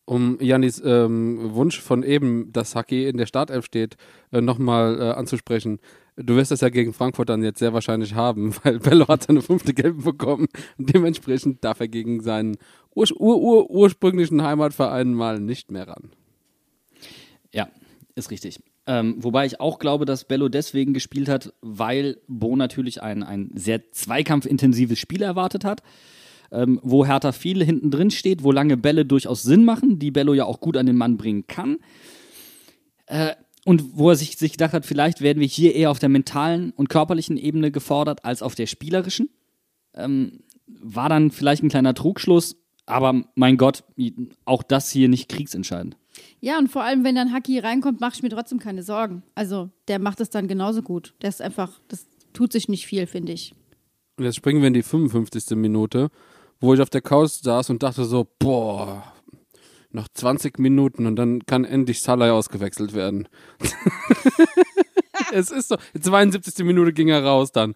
Um 0.05 0.39
Janis 0.41 0.83
ähm, 0.85 1.55
Wunsch 1.55 1.81
von 1.81 2.03
eben, 2.03 2.53
dass 2.53 2.75
Haki 2.75 3.09
in 3.09 3.19
der 3.19 3.27
Startelf 3.27 3.65
steht, 3.65 3.97
äh, 4.33 4.41
nochmal 4.41 5.01
äh, 5.01 5.13
anzusprechen. 5.13 5.79
Du 6.17 6.37
wirst 6.37 6.51
das 6.51 6.61
ja 6.61 6.69
gegen 6.69 6.93
Frankfurt 6.93 7.29
dann 7.29 7.43
jetzt 7.43 7.61
sehr 7.61 7.73
wahrscheinlich 7.73 8.15
haben, 8.15 8.55
weil 8.65 8.81
Bello 8.81 9.07
hat 9.09 9.25
seine 9.25 9.43
fünfte 9.43 9.75
Gelbe 9.75 10.03
bekommen 10.03 10.49
und 10.77 10.93
dementsprechend 10.93 11.63
darf 11.65 11.81
er 11.81 11.89
gegen 11.89 12.21
seinen 12.21 12.57
ur 12.95 13.07
ur 13.19 13.41
ur 13.41 13.71
ursprünglichen 13.71 14.43
Heimatverein 14.43 15.15
mal 15.15 15.41
nicht 15.41 15.71
mehr 15.71 15.87
ran. 15.89 16.11
Ja, 17.53 17.69
ist 18.15 18.31
richtig. 18.31 18.61
Ähm, 18.87 19.17
wobei 19.19 19.47
ich 19.47 19.61
auch 19.61 19.79
glaube, 19.79 20.05
dass 20.05 20.25
Bello 20.25 20.49
deswegen 20.49 20.93
gespielt 20.93 21.29
hat, 21.29 21.53
weil 21.61 22.19
Bo 22.27 22.57
natürlich 22.57 23.03
ein, 23.03 23.23
ein 23.23 23.51
sehr 23.55 23.93
zweikampfintensives 23.93 24.99
Spiel 24.99 25.23
erwartet 25.23 25.65
hat. 25.65 25.83
Ähm, 26.51 26.81
wo 26.83 27.07
Hertha 27.07 27.33
viel 27.33 27.65
hinten 27.65 27.91
drin 27.91 28.11
steht, 28.11 28.43
wo 28.43 28.53
lange 28.53 28.77
Bälle 28.77 29.07
durchaus 29.07 29.43
Sinn 29.43 29.65
machen, 29.65 29.99
die 29.99 30.11
Bello 30.11 30.35
ja 30.35 30.45
auch 30.45 30.61
gut 30.61 30.77
an 30.77 30.85
den 30.85 30.97
Mann 30.97 31.17
bringen 31.17 31.47
kann. 31.47 31.79
Äh, 33.07 33.35
und 33.65 33.97
wo 33.97 34.11
er 34.11 34.17
sich, 34.17 34.37
sich 34.37 34.53
gedacht 34.53 34.73
hat, 34.73 34.85
vielleicht 34.85 35.21
werden 35.21 35.41
wir 35.41 35.47
hier 35.47 35.75
eher 35.75 35.91
auf 35.91 35.99
der 35.99 36.09
mentalen 36.09 36.73
und 36.73 36.89
körperlichen 36.89 37.37
Ebene 37.37 37.71
gefordert 37.71 38.25
als 38.25 38.43
auf 38.43 38.55
der 38.55 38.67
spielerischen. 38.67 39.31
Ähm, 39.95 40.41
war 40.67 41.09
dann 41.09 41.31
vielleicht 41.31 41.63
ein 41.63 41.69
kleiner 41.69 41.95
Trugschluss, 41.95 42.57
aber 42.87 43.23
mein 43.35 43.57
Gott, 43.57 43.85
auch 44.45 44.63
das 44.63 44.91
hier 44.91 45.09
nicht 45.09 45.29
kriegsentscheidend. 45.29 45.97
Ja, 46.41 46.59
und 46.59 46.69
vor 46.69 46.83
allem, 46.83 47.05
wenn 47.05 47.15
dann 47.15 47.33
Haki 47.33 47.59
reinkommt, 47.59 48.01
mache 48.01 48.13
ich 48.17 48.23
mir 48.23 48.29
trotzdem 48.29 48.59
keine 48.59 48.83
Sorgen. 48.83 49.23
Also, 49.35 49.71
der 49.89 49.99
macht 49.99 50.21
es 50.21 50.31
dann 50.31 50.49
genauso 50.49 50.83
gut. 50.83 51.15
Der 51.23 51.29
ist 51.29 51.41
einfach, 51.41 51.81
das 51.89 52.07
tut 52.33 52.53
sich 52.53 52.69
nicht 52.69 52.87
viel, 52.87 53.07
finde 53.07 53.33
ich. 53.33 53.55
Und 54.19 54.25
jetzt 54.25 54.37
springen 54.37 54.61
wir 54.61 54.69
in 54.69 54.75
die 54.75 54.83
55. 54.83 55.57
Minute, 55.57 56.11
wo 56.61 56.75
ich 56.75 56.81
auf 56.81 56.91
der 56.91 57.01
Couch 57.01 57.31
saß 57.31 57.71
und 57.71 57.83
dachte 57.83 58.05
so, 58.05 58.27
boah, 58.39 59.13
noch 59.91 60.09
20 60.09 60.59
Minuten 60.59 61.07
und 61.07 61.17
dann 61.17 61.45
kann 61.47 61.65
endlich 61.65 62.01
Salai 62.01 62.31
ausgewechselt 62.31 62.95
werden. 62.95 63.29
es 65.33 65.51
ist 65.51 65.69
so, 65.69 65.77
die 65.95 66.01
72. 66.01 66.65
Minute 66.65 66.93
ging 66.93 67.09
er 67.09 67.25
raus 67.25 67.53
dann. 67.53 67.75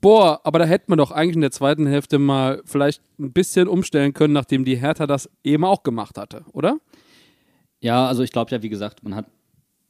Boah, 0.00 0.40
aber 0.44 0.58
da 0.58 0.66
hätte 0.66 0.86
man 0.88 0.98
doch 0.98 1.10
eigentlich 1.10 1.36
in 1.36 1.40
der 1.40 1.50
zweiten 1.50 1.86
Hälfte 1.86 2.18
mal 2.18 2.62
vielleicht 2.64 3.02
ein 3.18 3.32
bisschen 3.32 3.66
umstellen 3.66 4.12
können, 4.12 4.34
nachdem 4.34 4.64
die 4.64 4.76
Hertha 4.76 5.06
das 5.06 5.30
eben 5.42 5.64
auch 5.64 5.82
gemacht 5.82 6.18
hatte, 6.18 6.44
oder? 6.52 6.78
Ja, 7.80 8.06
also 8.06 8.22
ich 8.22 8.32
glaube 8.32 8.50
ja, 8.50 8.62
wie 8.62 8.68
gesagt, 8.68 9.02
man 9.04 9.14
hat 9.14 9.26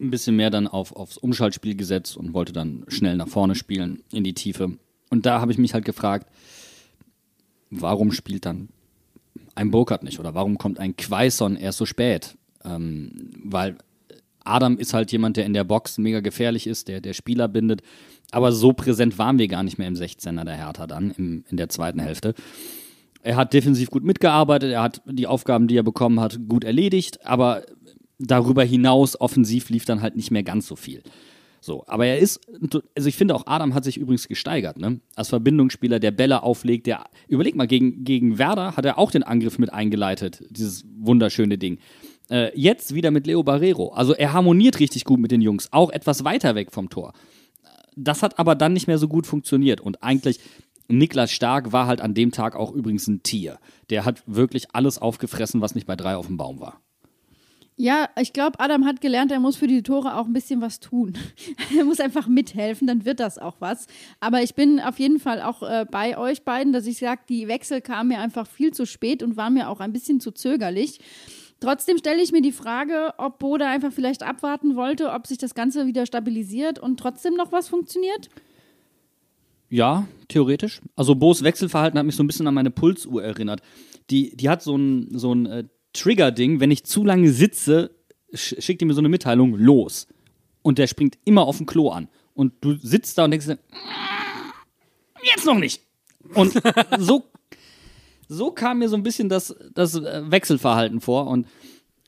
ein 0.00 0.10
bisschen 0.10 0.36
mehr 0.36 0.50
dann 0.50 0.66
auf, 0.68 0.94
aufs 0.94 1.16
Umschaltspiel 1.16 1.74
gesetzt 1.74 2.16
und 2.16 2.34
wollte 2.34 2.52
dann 2.52 2.84
schnell 2.88 3.16
nach 3.16 3.28
vorne 3.28 3.54
spielen, 3.54 4.02
in 4.12 4.24
die 4.24 4.34
Tiefe. 4.34 4.76
Und 5.10 5.26
da 5.26 5.40
habe 5.40 5.52
ich 5.52 5.58
mich 5.58 5.72
halt 5.72 5.84
gefragt, 5.84 6.28
warum 7.70 8.12
spielt 8.12 8.46
dann 8.46 8.68
ein 9.54 9.70
Burkhardt 9.70 10.02
nicht 10.02 10.20
oder 10.20 10.34
warum 10.34 10.58
kommt 10.58 10.78
ein 10.78 10.96
Quaison 10.96 11.56
erst 11.56 11.78
so 11.78 11.86
spät? 11.86 12.36
Ähm, 12.64 13.30
weil 13.44 13.76
Adam 14.44 14.78
ist 14.78 14.94
halt 14.94 15.12
jemand, 15.12 15.36
der 15.36 15.46
in 15.46 15.54
der 15.54 15.64
Box 15.64 15.98
mega 15.98 16.20
gefährlich 16.20 16.66
ist, 16.66 16.88
der 16.88 17.00
der 17.00 17.14
Spieler 17.14 17.48
bindet. 17.48 17.82
Aber 18.30 18.52
so 18.52 18.72
präsent 18.72 19.18
waren 19.18 19.38
wir 19.38 19.48
gar 19.48 19.62
nicht 19.62 19.78
mehr 19.78 19.88
im 19.88 19.94
16er 19.94 20.44
der 20.44 20.56
Hertha 20.56 20.86
dann 20.86 21.12
im, 21.12 21.44
in 21.48 21.56
der 21.56 21.68
zweiten 21.68 22.00
Hälfte. 22.00 22.34
Er 23.26 23.34
hat 23.34 23.52
defensiv 23.52 23.90
gut 23.90 24.04
mitgearbeitet, 24.04 24.70
er 24.70 24.82
hat 24.82 25.02
die 25.04 25.26
Aufgaben, 25.26 25.66
die 25.66 25.76
er 25.76 25.82
bekommen 25.82 26.20
hat, 26.20 26.38
gut 26.48 26.62
erledigt, 26.62 27.26
aber 27.26 27.64
darüber 28.20 28.62
hinaus 28.62 29.20
offensiv 29.20 29.68
lief 29.68 29.84
dann 29.84 30.00
halt 30.00 30.14
nicht 30.14 30.30
mehr 30.30 30.44
ganz 30.44 30.68
so 30.68 30.76
viel. 30.76 31.02
So, 31.60 31.82
aber 31.88 32.06
er 32.06 32.18
ist, 32.18 32.40
also 32.94 33.08
ich 33.08 33.16
finde 33.16 33.34
auch 33.34 33.48
Adam 33.48 33.74
hat 33.74 33.82
sich 33.82 33.96
übrigens 33.96 34.28
gesteigert, 34.28 34.78
ne? 34.78 35.00
Als 35.16 35.30
Verbindungsspieler, 35.30 35.98
der 35.98 36.12
Bälle 36.12 36.44
auflegt, 36.44 36.86
der, 36.86 37.02
überleg 37.26 37.56
mal, 37.56 37.66
gegen, 37.66 38.04
gegen 38.04 38.38
Werder 38.38 38.76
hat 38.76 38.84
er 38.84 38.96
auch 38.96 39.10
den 39.10 39.24
Angriff 39.24 39.58
mit 39.58 39.72
eingeleitet, 39.72 40.44
dieses 40.50 40.84
wunderschöne 40.96 41.58
Ding. 41.58 41.78
Äh, 42.30 42.56
jetzt 42.56 42.94
wieder 42.94 43.10
mit 43.10 43.26
Leo 43.26 43.42
Barrero. 43.42 43.88
Also 43.88 44.14
er 44.14 44.34
harmoniert 44.34 44.78
richtig 44.78 45.04
gut 45.04 45.18
mit 45.18 45.32
den 45.32 45.40
Jungs, 45.40 45.72
auch 45.72 45.90
etwas 45.90 46.22
weiter 46.22 46.54
weg 46.54 46.70
vom 46.70 46.90
Tor. 46.90 47.12
Das 47.96 48.22
hat 48.22 48.38
aber 48.38 48.54
dann 48.54 48.72
nicht 48.72 48.86
mehr 48.86 48.98
so 48.98 49.08
gut 49.08 49.26
funktioniert 49.26 49.80
und 49.80 50.04
eigentlich 50.04 50.38
Niklas 50.88 51.32
Stark 51.32 51.72
war 51.72 51.86
halt 51.86 52.00
an 52.00 52.14
dem 52.14 52.32
Tag 52.32 52.56
auch 52.56 52.72
übrigens 52.72 53.06
ein 53.08 53.22
Tier. 53.22 53.58
Der 53.90 54.04
hat 54.04 54.22
wirklich 54.26 54.74
alles 54.74 54.98
aufgefressen, 54.98 55.60
was 55.60 55.74
nicht 55.74 55.86
bei 55.86 55.96
drei 55.96 56.16
auf 56.16 56.26
dem 56.26 56.36
Baum 56.36 56.60
war. 56.60 56.80
Ja, 57.78 58.08
ich 58.18 58.32
glaube, 58.32 58.58
Adam 58.58 58.86
hat 58.86 59.02
gelernt, 59.02 59.30
er 59.30 59.38
muss 59.38 59.56
für 59.56 59.66
die 59.66 59.82
Tore 59.82 60.16
auch 60.16 60.24
ein 60.24 60.32
bisschen 60.32 60.62
was 60.62 60.80
tun. 60.80 61.12
er 61.76 61.84
muss 61.84 62.00
einfach 62.00 62.26
mithelfen, 62.26 62.86
dann 62.86 63.04
wird 63.04 63.20
das 63.20 63.38
auch 63.38 63.56
was. 63.58 63.86
Aber 64.18 64.42
ich 64.42 64.54
bin 64.54 64.80
auf 64.80 64.98
jeden 64.98 65.18
Fall 65.18 65.42
auch 65.42 65.62
äh, 65.62 65.84
bei 65.90 66.16
euch 66.16 66.42
beiden, 66.42 66.72
dass 66.72 66.86
ich 66.86 66.96
sage, 66.98 67.20
die 67.28 67.48
Wechsel 67.48 67.82
kamen 67.82 68.08
mir 68.08 68.18
einfach 68.20 68.46
viel 68.46 68.72
zu 68.72 68.86
spät 68.86 69.22
und 69.22 69.36
waren 69.36 69.52
mir 69.52 69.68
auch 69.68 69.80
ein 69.80 69.92
bisschen 69.92 70.20
zu 70.20 70.30
zögerlich. 70.30 71.00
Trotzdem 71.60 71.98
stelle 71.98 72.22
ich 72.22 72.32
mir 72.32 72.40
die 72.40 72.52
Frage, 72.52 73.12
ob 73.18 73.38
Boda 73.38 73.68
einfach 73.70 73.92
vielleicht 73.92 74.22
abwarten 74.22 74.74
wollte, 74.74 75.10
ob 75.10 75.26
sich 75.26 75.36
das 75.36 75.54
Ganze 75.54 75.86
wieder 75.86 76.06
stabilisiert 76.06 76.78
und 76.78 76.98
trotzdem 76.98 77.34
noch 77.34 77.52
was 77.52 77.68
funktioniert. 77.68 78.30
Ja, 79.68 80.06
theoretisch. 80.28 80.80
Also 80.94 81.14
Bo's 81.14 81.42
Wechselverhalten 81.42 81.98
hat 81.98 82.06
mich 82.06 82.16
so 82.16 82.22
ein 82.22 82.26
bisschen 82.26 82.46
an 82.46 82.54
meine 82.54 82.70
Pulsuhr 82.70 83.22
erinnert. 83.22 83.60
Die, 84.10 84.36
die 84.36 84.48
hat 84.48 84.62
so 84.62 84.76
ein, 84.76 85.08
so 85.18 85.34
ein 85.34 85.46
äh, 85.46 85.64
Trigger-Ding, 85.92 86.60
wenn 86.60 86.70
ich 86.70 86.84
zu 86.84 87.04
lange 87.04 87.30
sitze, 87.30 87.90
sch 88.32 88.54
schickt 88.58 88.82
ihr 88.82 88.86
mir 88.86 88.94
so 88.94 89.00
eine 89.00 89.08
Mitteilung, 89.08 89.54
los. 89.56 90.06
Und 90.62 90.78
der 90.78 90.86
springt 90.86 91.18
immer 91.24 91.46
auf 91.46 91.56
dem 91.56 91.66
Klo 91.66 91.90
an. 91.90 92.08
Und 92.34 92.52
du 92.60 92.76
sitzt 92.76 93.18
da 93.18 93.24
und 93.24 93.30
denkst, 93.30 93.46
jetzt 95.22 95.46
noch 95.46 95.58
nicht. 95.58 95.82
Und 96.34 96.52
so, 96.98 97.24
so 98.28 98.50
kam 98.50 98.80
mir 98.80 98.88
so 98.88 98.96
ein 98.96 99.02
bisschen 99.02 99.28
das, 99.28 99.54
das 99.74 99.94
äh, 99.94 100.30
Wechselverhalten 100.30 101.00
vor. 101.00 101.26
Und 101.28 101.46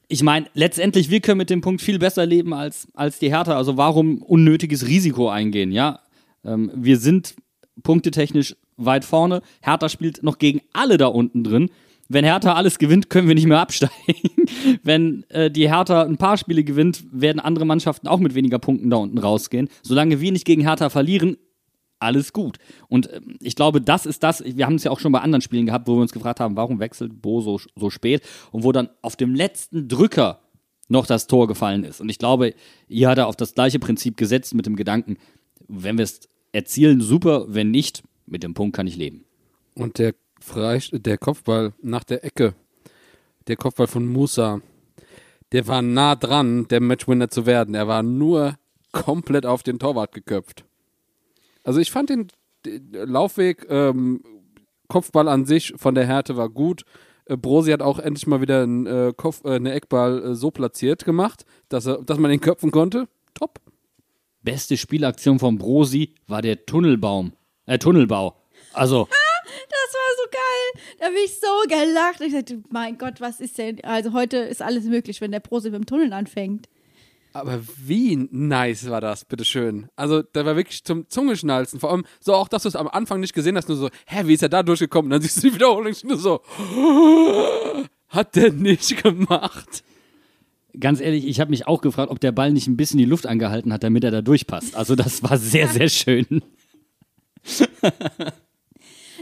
ich 0.08 0.22
meine, 0.22 0.46
letztendlich, 0.54 1.10
wir 1.10 1.20
können 1.20 1.38
mit 1.38 1.50
dem 1.50 1.60
Punkt 1.60 1.82
viel 1.82 1.98
besser 1.98 2.24
leben 2.24 2.54
als, 2.54 2.88
als 2.94 3.18
die 3.18 3.30
Hertha. 3.30 3.56
Also 3.56 3.76
warum 3.76 4.22
unnötiges 4.22 4.86
Risiko 4.86 5.28
eingehen, 5.28 5.70
ja? 5.72 6.00
Ähm, 6.44 6.70
wir 6.74 6.98
sind 6.98 7.34
punktetechnisch 7.82 8.56
weit 8.76 9.04
vorne. 9.04 9.42
Hertha 9.60 9.88
spielt 9.88 10.22
noch 10.22 10.38
gegen 10.38 10.60
alle 10.72 10.96
da 10.96 11.06
unten 11.06 11.44
drin 11.44 11.70
wenn 12.08 12.24
Hertha 12.24 12.54
alles 12.54 12.78
gewinnt, 12.78 13.10
können 13.10 13.28
wir 13.28 13.34
nicht 13.34 13.46
mehr 13.46 13.60
absteigen. 13.60 13.92
wenn 14.82 15.24
äh, 15.28 15.50
die 15.50 15.68
Hertha 15.68 16.02
ein 16.02 16.16
paar 16.16 16.38
Spiele 16.38 16.64
gewinnt, 16.64 17.04
werden 17.12 17.38
andere 17.38 17.66
Mannschaften 17.66 18.08
auch 18.08 18.18
mit 18.18 18.34
weniger 18.34 18.58
Punkten 18.58 18.90
da 18.90 18.96
unten 18.96 19.18
rausgehen. 19.18 19.68
Solange 19.82 20.20
wir 20.20 20.32
nicht 20.32 20.46
gegen 20.46 20.62
Hertha 20.62 20.88
verlieren, 20.88 21.36
alles 21.98 22.32
gut. 22.32 22.58
Und 22.88 23.08
äh, 23.08 23.20
ich 23.40 23.56
glaube, 23.56 23.80
das 23.80 24.06
ist 24.06 24.22
das, 24.22 24.42
wir 24.44 24.64
haben 24.64 24.76
es 24.76 24.84
ja 24.84 24.90
auch 24.90 25.00
schon 25.00 25.12
bei 25.12 25.20
anderen 25.20 25.42
Spielen 25.42 25.66
gehabt, 25.66 25.86
wo 25.86 25.96
wir 25.96 26.02
uns 26.02 26.12
gefragt 26.12 26.40
haben, 26.40 26.56
warum 26.56 26.80
wechselt 26.80 27.20
Bo 27.20 27.40
so, 27.40 27.60
so 27.76 27.90
spät 27.90 28.22
und 28.52 28.64
wo 28.64 28.72
dann 28.72 28.88
auf 29.02 29.16
dem 29.16 29.34
letzten 29.34 29.88
Drücker 29.88 30.40
noch 30.88 31.04
das 31.04 31.26
Tor 31.26 31.46
gefallen 31.46 31.84
ist. 31.84 32.00
Und 32.00 32.08
ich 32.08 32.18
glaube, 32.18 32.54
hier 32.88 33.10
hat 33.10 33.18
er 33.18 33.26
auf 33.26 33.36
das 33.36 33.54
gleiche 33.54 33.78
Prinzip 33.78 34.16
gesetzt 34.16 34.54
mit 34.54 34.64
dem 34.64 34.76
Gedanken, 34.76 35.18
wenn 35.68 35.98
wir 35.98 36.04
es 36.04 36.20
erzielen, 36.52 37.00
super, 37.00 37.46
wenn 37.48 37.70
nicht, 37.70 38.02
mit 38.26 38.42
dem 38.42 38.54
Punkt 38.54 38.76
kann 38.76 38.86
ich 38.86 38.96
leben. 38.96 39.24
Und 39.74 39.98
der 39.98 40.14
Freist 40.40 40.90
der 40.92 41.18
Kopfball 41.18 41.72
nach 41.82 42.04
der 42.04 42.24
Ecke, 42.24 42.54
der 43.46 43.56
Kopfball 43.56 43.86
von 43.86 44.06
Musa, 44.06 44.60
der 45.52 45.66
war 45.66 45.82
nah 45.82 46.14
dran, 46.14 46.68
der 46.68 46.80
Matchwinner 46.80 47.28
zu 47.28 47.46
werden. 47.46 47.74
Er 47.74 47.88
war 47.88 48.02
nur 48.02 48.58
komplett 48.92 49.46
auf 49.46 49.62
den 49.62 49.78
Torwart 49.78 50.12
geköpft. 50.12 50.64
Also 51.64 51.80
ich 51.80 51.90
fand 51.90 52.10
den, 52.10 52.28
Laufweg, 52.92 53.66
ähm, 53.70 54.22
Kopfball 54.88 55.28
an 55.28 55.44
sich 55.44 55.74
von 55.76 55.94
der 55.94 56.06
Härte 56.06 56.36
war 56.36 56.48
gut. 56.48 56.84
Äh, 57.26 57.36
Brosi 57.36 57.70
hat 57.70 57.82
auch 57.82 57.98
endlich 57.98 58.26
mal 58.26 58.40
wieder 58.40 58.62
einen, 58.62 58.86
äh, 58.86 59.12
Kopf, 59.16 59.44
äh, 59.44 59.54
eine 59.54 59.72
Eckball 59.72 60.22
äh, 60.22 60.34
so 60.34 60.50
platziert 60.50 61.04
gemacht, 61.04 61.44
dass, 61.68 61.86
er, 61.86 62.02
dass 62.02 62.18
man 62.18 62.30
ihn 62.30 62.40
köpfen 62.40 62.70
konnte. 62.70 63.08
Top. 63.34 63.60
Beste 64.48 64.78
Spielaktion 64.78 65.38
von 65.38 65.58
Brosi 65.58 66.14
war 66.26 66.40
der 66.40 66.64
Tunnelbaum. 66.64 67.34
Äh, 67.66 67.78
Tunnelbau. 67.78 68.34
Also. 68.72 69.06
Das 69.70 69.94
war 69.94 70.30
geil. 70.30 70.82
Da 70.98 71.06
habe 71.06 71.18
ich 71.24 71.38
so 71.38 71.46
gelacht. 71.68 72.20
Ich 72.20 72.32
dachte, 72.32 72.62
mein 72.70 72.96
Gott, 72.96 73.20
was 73.20 73.40
ist 73.40 73.58
denn? 73.58 73.82
Also 73.82 74.12
heute 74.12 74.38
ist 74.38 74.62
alles 74.62 74.84
möglich, 74.84 75.20
wenn 75.20 75.32
der 75.32 75.40
Prosi 75.40 75.70
mit 75.70 75.80
dem 75.80 75.86
Tunnel 75.86 76.12
anfängt. 76.12 76.68
Aber 77.32 77.60
wie 77.76 78.16
nice 78.30 78.88
war 78.88 79.00
das, 79.00 79.24
bitteschön. 79.24 79.88
Also, 79.96 80.22
da 80.22 80.46
war 80.46 80.56
wirklich 80.56 80.84
zum 80.84 81.08
Zungeschnalzen. 81.08 81.80
Vor 81.80 81.90
allem 81.90 82.04
so 82.20 82.34
auch, 82.34 82.48
dass 82.48 82.62
du 82.62 82.68
es 82.68 82.76
am 82.76 82.88
Anfang 82.88 83.20
nicht 83.20 83.34
gesehen 83.34 83.56
hast, 83.56 83.68
nur 83.68 83.76
so, 83.76 83.90
hä, 84.06 84.22
wie 84.24 84.34
ist 84.34 84.42
er 84.42 84.48
da 84.48 84.62
durchgekommen? 84.62 85.06
Und 85.06 85.10
dann 85.10 85.22
siehst 85.22 85.38
du 85.38 85.48
die 85.48 85.54
Wiederholung 85.54 85.94
nur 86.04 86.16
so, 86.16 86.40
hat 88.08 88.36
der 88.36 88.52
nicht 88.52 89.02
gemacht. 89.02 89.82
Ganz 90.80 91.00
ehrlich, 91.00 91.26
ich 91.26 91.40
habe 91.40 91.50
mich 91.50 91.66
auch 91.66 91.80
gefragt, 91.80 92.10
ob 92.10 92.20
der 92.20 92.32
Ball 92.32 92.52
nicht 92.52 92.68
ein 92.68 92.76
bisschen 92.76 92.98
die 92.98 93.04
Luft 93.04 93.26
angehalten 93.26 93.72
hat, 93.72 93.82
damit 93.82 94.04
er 94.04 94.10
da 94.10 94.22
durchpasst. 94.22 94.76
Also 94.76 94.94
das 94.94 95.22
war 95.22 95.36
sehr, 95.36 95.68
sehr 95.68 95.88
schön. 95.88 96.42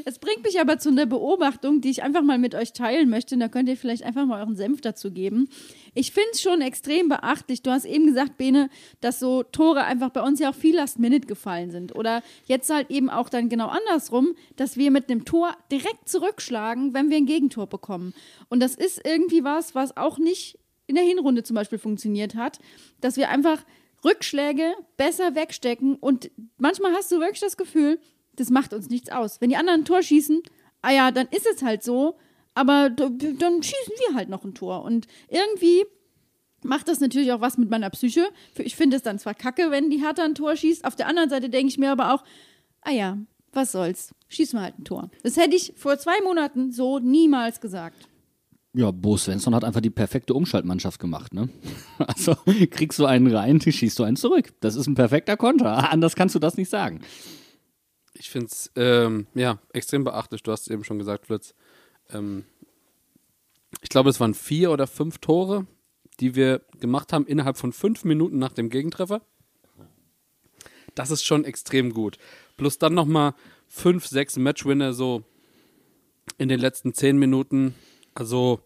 Es 0.08 0.20
bringt 0.20 0.44
mich 0.44 0.60
aber 0.60 0.78
zu 0.78 0.90
einer 0.90 1.06
Beobachtung, 1.06 1.80
die 1.80 1.90
ich 1.90 2.04
einfach 2.04 2.22
mal 2.22 2.38
mit 2.38 2.54
euch 2.54 2.72
teilen 2.72 3.08
möchte. 3.08 3.34
Und 3.34 3.40
da 3.40 3.48
könnt 3.48 3.68
ihr 3.68 3.76
vielleicht 3.76 4.04
einfach 4.04 4.24
mal 4.24 4.40
euren 4.40 4.54
Senf 4.54 4.80
dazu 4.80 5.10
geben. 5.10 5.48
Ich 5.94 6.12
finde 6.12 6.28
es 6.32 6.42
schon 6.42 6.60
extrem 6.60 7.08
beachtlich. 7.08 7.62
Du 7.62 7.72
hast 7.72 7.86
eben 7.86 8.06
gesagt, 8.06 8.36
Bene, 8.36 8.70
dass 9.00 9.18
so 9.18 9.42
Tore 9.42 9.82
einfach 9.82 10.10
bei 10.10 10.22
uns 10.22 10.38
ja 10.38 10.50
auch 10.50 10.54
viel 10.54 10.76
Last 10.76 11.00
Minute 11.00 11.26
gefallen 11.26 11.72
sind. 11.72 11.96
Oder 11.96 12.22
jetzt 12.44 12.70
halt 12.70 12.90
eben 12.90 13.10
auch 13.10 13.28
dann 13.28 13.48
genau 13.48 13.66
andersrum, 13.66 14.36
dass 14.54 14.76
wir 14.76 14.92
mit 14.92 15.10
einem 15.10 15.24
Tor 15.24 15.56
direkt 15.72 16.08
zurückschlagen, 16.08 16.94
wenn 16.94 17.10
wir 17.10 17.16
ein 17.16 17.26
Gegentor 17.26 17.66
bekommen. 17.66 18.14
Und 18.48 18.60
das 18.60 18.76
ist 18.76 19.00
irgendwie 19.04 19.42
was, 19.42 19.74
was 19.74 19.96
auch 19.96 20.18
nicht 20.18 20.58
in 20.86 20.94
der 20.94 21.04
Hinrunde 21.04 21.42
zum 21.42 21.54
Beispiel 21.54 21.78
funktioniert 21.78 22.34
hat, 22.34 22.58
dass 23.00 23.16
wir 23.16 23.28
einfach 23.28 23.64
Rückschläge 24.04 24.74
besser 24.96 25.34
wegstecken. 25.34 25.96
Und 25.96 26.30
manchmal 26.58 26.92
hast 26.92 27.10
du 27.10 27.20
wirklich 27.20 27.40
das 27.40 27.56
Gefühl, 27.56 27.98
das 28.36 28.50
macht 28.50 28.72
uns 28.72 28.88
nichts 28.88 29.10
aus. 29.10 29.40
Wenn 29.40 29.50
die 29.50 29.56
anderen 29.56 29.80
ein 29.80 29.84
Tor 29.84 30.02
schießen, 30.02 30.42
ah 30.82 30.92
ja, 30.92 31.10
dann 31.10 31.26
ist 31.28 31.46
es 31.46 31.62
halt 31.62 31.82
so, 31.82 32.16
aber 32.54 32.90
dann 32.90 33.62
schießen 33.62 33.94
wir 34.08 34.14
halt 34.14 34.28
noch 34.28 34.44
ein 34.44 34.54
Tor. 34.54 34.82
Und 34.82 35.06
irgendwie 35.28 35.84
macht 36.62 36.88
das 36.88 37.00
natürlich 37.00 37.32
auch 37.32 37.40
was 37.40 37.58
mit 37.58 37.70
meiner 37.70 37.90
Psyche. 37.90 38.28
Ich 38.58 38.76
finde 38.76 38.96
es 38.96 39.02
dann 39.02 39.18
zwar 39.18 39.34
kacke, 39.34 39.70
wenn 39.70 39.90
die 39.90 40.02
Hertha 40.02 40.24
ein 40.24 40.34
Tor 40.34 40.56
schießt, 40.56 40.84
auf 40.84 40.96
der 40.96 41.08
anderen 41.08 41.30
Seite 41.30 41.48
denke 41.50 41.68
ich 41.68 41.78
mir 41.78 41.90
aber 41.90 42.14
auch, 42.14 42.24
ah 42.82 42.92
ja, 42.92 43.18
was 43.52 43.72
soll's, 43.72 44.14
schießen 44.28 44.58
wir 44.58 44.64
halt 44.64 44.78
ein 44.78 44.84
Tor. 44.84 45.10
Das 45.22 45.36
hätte 45.36 45.56
ich 45.56 45.72
vor 45.76 45.98
zwei 45.98 46.20
Monaten 46.22 46.72
so 46.72 46.98
niemals 46.98 47.60
gesagt. 47.60 48.08
Ja, 48.76 48.90
Bo 48.90 49.16
Svensson 49.16 49.54
hat 49.54 49.64
einfach 49.64 49.80
die 49.80 49.88
perfekte 49.88 50.34
Umschaltmannschaft 50.34 51.00
gemacht, 51.00 51.32
ne? 51.32 51.48
Also 51.98 52.36
kriegst 52.70 52.98
du 52.98 53.06
einen 53.06 53.34
rein, 53.34 53.58
schießt 53.58 53.98
du 53.98 54.02
einen 54.02 54.18
zurück. 54.18 54.52
Das 54.60 54.76
ist 54.76 54.86
ein 54.86 54.94
perfekter 54.94 55.38
Konter. 55.38 55.90
Anders 55.90 56.14
kannst 56.14 56.34
du 56.34 56.38
das 56.38 56.58
nicht 56.58 56.68
sagen. 56.68 57.00
Ich 58.12 58.28
finde 58.28 58.48
es, 58.48 58.70
ähm, 58.76 59.28
ja, 59.34 59.60
extrem 59.72 60.04
beachtlich. 60.04 60.42
Du 60.42 60.52
hast 60.52 60.62
es 60.62 60.68
eben 60.68 60.84
schon 60.84 60.98
gesagt, 60.98 61.24
Flitz. 61.24 61.54
Ähm, 62.10 62.44
ich 63.80 63.88
glaube, 63.88 64.10
es 64.10 64.20
waren 64.20 64.34
vier 64.34 64.70
oder 64.70 64.86
fünf 64.86 65.18
Tore, 65.18 65.66
die 66.20 66.34
wir 66.34 66.60
gemacht 66.78 67.14
haben 67.14 67.26
innerhalb 67.26 67.56
von 67.56 67.72
fünf 67.72 68.04
Minuten 68.04 68.38
nach 68.38 68.52
dem 68.52 68.68
Gegentreffer. 68.68 69.22
Das 70.94 71.10
ist 71.10 71.24
schon 71.24 71.46
extrem 71.46 71.94
gut. 71.94 72.18
Plus 72.58 72.76
dann 72.76 72.92
nochmal 72.92 73.32
fünf, 73.68 74.06
sechs 74.06 74.36
Matchwinner 74.36 74.92
so 74.92 75.22
in 76.36 76.50
den 76.50 76.60
letzten 76.60 76.92
zehn 76.92 77.16
Minuten. 77.16 77.74
Also, 78.16 78.60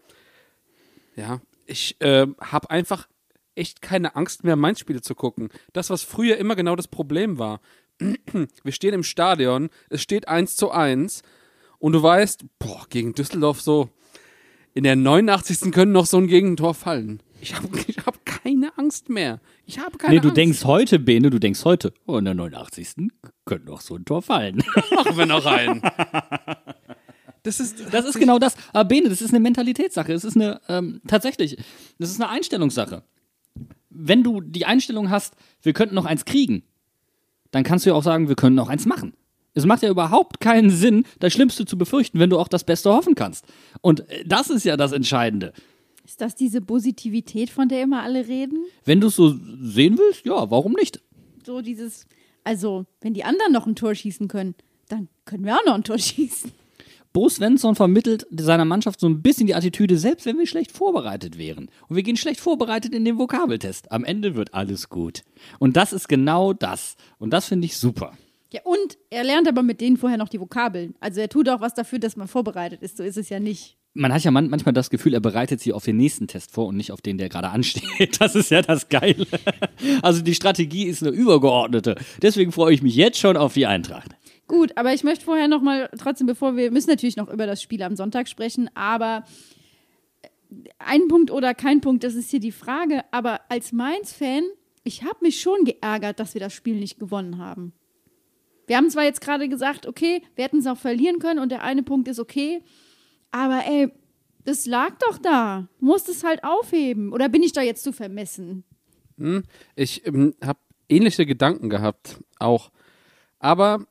ja, 1.17 1.41
ich 1.67 2.01
äh, 2.01 2.27
habe 2.41 2.71
einfach 2.71 3.09
echt 3.55 3.83
keine 3.83 4.17
Angst 4.17 4.45
mehr, 4.45 4.57
Mainz-Spiele 4.57 5.03
zu 5.03 5.15
gucken. 5.15 5.51
Das, 5.73 5.91
was 5.91 6.03
früher 6.03 6.37
immer 6.39 6.57
genau 6.57 6.77
das 6.77 6.89
Problem 6.89 7.39
war. 7.39 7.61
Wir 8.63 8.73
stehen 8.73 8.95
im 8.95 9.03
Stadion, 9.03 9.69
es 9.91 10.03
steht 10.03 10.29
1 10.29 10.57
zu 10.57 10.71
1 10.71 11.23
und 11.79 11.93
du 11.93 12.03
weißt, 12.03 12.45
boah, 12.59 12.87
gegen 12.89 13.13
Düsseldorf 13.13 13.61
so, 13.61 13.91
in 14.73 14.85
der 14.85 14.97
89. 14.97 15.73
können 15.73 15.93
noch 15.93 16.07
so 16.07 16.17
ein 16.17 16.29
Gegentor 16.29 16.75
fallen. 16.75 17.23
Ich 17.41 17.55
habe 17.55 17.69
ich 17.87 17.99
hab 18.07 18.25
keine 18.25 18.77
Angst 18.79 19.09
mehr. 19.09 19.41
Ich 19.67 19.79
habe 19.79 19.99
keine 19.99 20.15
nee, 20.15 20.21
du 20.21 20.29
Angst. 20.29 20.37
denkst 20.37 20.65
heute, 20.65 20.99
Bene, 20.99 21.31
du 21.31 21.41
denkst 21.41 21.65
heute, 21.65 21.93
oh, 22.07 22.19
in 22.19 22.25
der 22.25 22.35
89. 22.35 23.11
könnte 23.45 23.67
noch 23.67 23.81
so 23.81 23.97
ein 23.97 24.05
Tor 24.05 24.23
fallen. 24.23 24.63
machen 24.95 25.17
wir 25.19 25.27
noch 25.27 25.45
einen. 25.45 25.83
Das 27.43 27.61
ist, 27.61 27.77
Das 27.93 28.05
ist 28.05 28.19
genau 28.19 28.39
das. 28.39 28.55
Aber 28.73 28.85
Bene, 28.85 29.09
das 29.09 29.23
ist 29.23 29.31
eine 29.31 29.41
Mentalitätssache. 29.41 30.13
Es 30.13 30.25
ist 30.25 30.37
eine, 30.37 30.61
ähm, 30.69 31.01
tatsächlich, 31.07 31.57
das 31.99 32.11
ist 32.11 32.21
eine 32.21 32.29
Einstellungssache. 32.29 33.03
Wenn 33.89 34.23
du 34.23 34.41
die 34.41 34.67
Einstellung 34.67 35.11
hast, 35.11 35.35
wir 35.63 35.73
könnten 35.73 35.95
noch 35.95 36.05
eins 36.05 36.25
kriegen, 36.25 36.63
dann 37.51 37.65
kannst 37.65 37.85
du 37.87 37.91
ja 37.91 37.97
auch 37.97 38.03
sagen, 38.03 38.29
wir 38.29 38.37
können 38.37 38.57
noch 38.57 38.69
eins 38.69 38.87
machen. 38.87 39.15
Es 39.55 39.67
macht 39.67 39.83
ja 39.83 39.91
überhaupt 39.91 40.41
keinen 40.41 40.71
Sinn, 40.71 41.05
das 41.19 41.33
Schlimmste 41.33 41.67
zu 41.67 41.77
befürchten, 41.77 42.19
wenn 42.21 42.31
du 42.31 42.39
auch 42.39 42.49
das 42.49 42.65
Beste 42.65 42.93
hoffen 42.93 43.15
kannst. 43.15 43.45
Und 43.81 44.09
äh, 44.09 44.25
das 44.25 44.51
ist 44.51 44.65
ja 44.65 44.77
das 44.77 44.93
Entscheidende. 44.93 45.53
Ist 46.05 46.21
das 46.21 46.35
diese 46.35 46.61
Positivität, 46.61 47.51
von 47.51 47.69
der 47.69 47.83
immer 47.83 48.03
alle 48.03 48.27
reden? 48.27 48.65
Wenn 48.85 49.01
du 49.01 49.09
es 49.09 49.17
so 49.17 49.35
sehen 49.61 49.99
willst, 49.99 50.25
ja, 50.25 50.51
warum 50.51 50.73
nicht? 50.73 51.01
So 51.45 51.63
dieses, 51.63 52.07
also, 52.45 52.87
wenn 53.01 53.15
die 53.15 53.25
anderen 53.25 53.53
noch 53.53 53.67
ein 53.67 53.77
Tor 53.77 53.95
schießen 53.95 54.29
können, 54.29 54.55
dann 54.89 55.09
können 55.25 55.45
wir 55.45 55.57
auch 55.57 55.65
noch 55.65 55.75
ein 55.75 55.85
Tor 55.85 55.99
schießen. 55.99 56.53
Bo 57.13 57.29
Svensson 57.29 57.75
vermittelt 57.75 58.27
seiner 58.31 58.65
Mannschaft 58.65 59.01
so 59.01 59.09
ein 59.09 59.21
bisschen 59.21 59.49
die 59.49 59.55
Attitüde, 59.57 59.99
selbst 59.99 60.27
wenn 60.27 60.39
wir 60.39 60.47
schlecht 60.47 60.71
vorbereitet 60.71 61.39
wären. 61.39 61.69
Und 61.89 61.97
wir 61.97 62.05
gehen 62.05 62.17
schlecht 62.17 62.39
vorbereitet 62.39 62.95
in 62.95 63.05
den 63.05 63.19
Vokabeltest. 63.19 63.91
Am 63.91 64.05
Ende 64.05 64.37
wird 64.37 64.55
alles 64.55 64.89
gut. 64.89 65.25
Und 65.59 65.77
das 65.77 65.93
ist 65.93 66.09
genau 66.09 66.53
das. 66.53 66.97
Und 67.19 67.33
das 67.33 67.47
finde 67.47 67.67
ich 67.67 67.77
super. 67.77 68.13
Ja, 68.53 68.61
und 68.65 68.99
er 69.11 69.25
lernt 69.25 69.49
aber 69.49 69.63
mit 69.63 69.81
denen 69.81 69.97
vorher 69.97 70.19
noch 70.19 70.29
die 70.29 70.41
Vokabeln. 70.41 70.95
Also 71.01 71.21
er 71.21 71.29
tut 71.29 71.49
auch 71.49 71.61
was 71.61 71.75
dafür, 71.75 71.99
dass 71.99 72.17
man 72.17 72.29
vorbereitet 72.29 72.83
ist. 72.83 72.97
So 72.97 73.03
ist 73.03 73.17
es 73.17 73.29
ja 73.29 73.41
nicht. 73.41 73.77
Man 73.93 74.13
hat 74.13 74.23
ja 74.23 74.31
man 74.31 74.49
manchmal 74.49 74.73
das 74.73 74.89
Gefühl, 74.89 75.15
er 75.15 75.21
bereitet 75.21 75.61
sie 75.61 75.73
auf 75.73 75.85
den 75.85 75.97
nächsten 75.97 76.29
Test 76.29 76.53
vor 76.53 76.69
und 76.69 76.77
nicht 76.77 76.93
auf 76.93 77.01
den, 77.01 77.19
der 77.19 77.29
gerade 77.29 77.49
ansteht. 77.49 77.83
Das 78.21 78.37
ist 78.37 78.51
ja 78.51 78.63
das 78.63 78.89
Geile. 78.89 79.27
Also 80.03 80.23
die 80.23 80.35
Strategie 80.35 80.85
ist 80.85 81.03
eine 81.03 81.11
übergeordnete. 81.11 81.97
Deswegen 82.23 82.53
freue 82.53 82.73
ich 82.73 82.83
mich 82.83 82.95
jetzt 82.95 83.19
schon 83.19 83.37
auf 83.37 83.55
die 83.55 83.67
Eintracht. 83.67 84.11
Gut, 84.51 84.77
aber 84.77 84.93
ich 84.93 85.05
möchte 85.05 85.25
vorher 85.25 85.47
noch 85.47 85.63
mal 85.63 85.89
trotzdem, 85.97 86.27
bevor 86.27 86.57
wir 86.57 86.73
müssen 86.73 86.91
natürlich 86.91 87.17
noch 87.17 87.29
über 87.29 87.47
das 87.47 87.63
Spiel 87.63 87.85
am 87.85 87.95
Sonntag 87.95 88.27
sprechen, 88.27 88.69
aber 88.75 89.23
ein 90.81 91.07
Punkt 91.07 91.31
oder 91.31 91.55
kein 91.55 91.81
Punkt, 91.81 92.03
das 92.03 92.17
ist 92.17 92.33
hier 92.33 92.41
die 92.41 92.51
Frage. 92.51 93.05
Aber 93.13 93.43
als 93.49 93.71
Mainz-Fan, 93.71 94.43
ich 94.83 95.05
habe 95.05 95.19
mich 95.21 95.41
schon 95.41 95.63
geärgert, 95.63 96.19
dass 96.19 96.35
wir 96.35 96.41
das 96.41 96.53
Spiel 96.53 96.81
nicht 96.81 96.99
gewonnen 96.99 97.39
haben. 97.39 97.75
Wir 98.67 98.77
haben 98.77 98.91
zwar 98.91 99.05
jetzt 99.05 99.21
gerade 99.21 99.49
gesagt, 99.49 99.87
okay, 99.87 100.21
wir 100.35 100.43
hätten 100.43 100.59
es 100.59 100.67
auch 100.67 100.79
verlieren 100.79 101.21
können 101.21 101.39
und 101.39 101.53
der 101.53 101.63
eine 101.63 101.85
Punkt 101.85 102.09
ist 102.09 102.19
okay, 102.19 102.65
aber 103.31 103.63
ey, 103.69 103.93
das 104.45 104.67
lag 104.67 104.99
doch 104.99 105.19
da. 105.19 105.69
Du 105.79 105.95
es 105.95 106.25
halt 106.25 106.43
aufheben. 106.43 107.13
Oder 107.13 107.29
bin 107.29 107.45
ich 107.45 107.53
da 107.53 107.63
jetzt 107.63 107.85
zu 107.85 107.93
vermessen? 107.93 108.65
Ich 109.77 110.05
ähm, 110.09 110.35
habe 110.45 110.59
ähnliche 110.89 111.25
Gedanken 111.25 111.71
gehabt, 111.71 112.19
auch. 112.41 112.73
Aber 113.39 113.87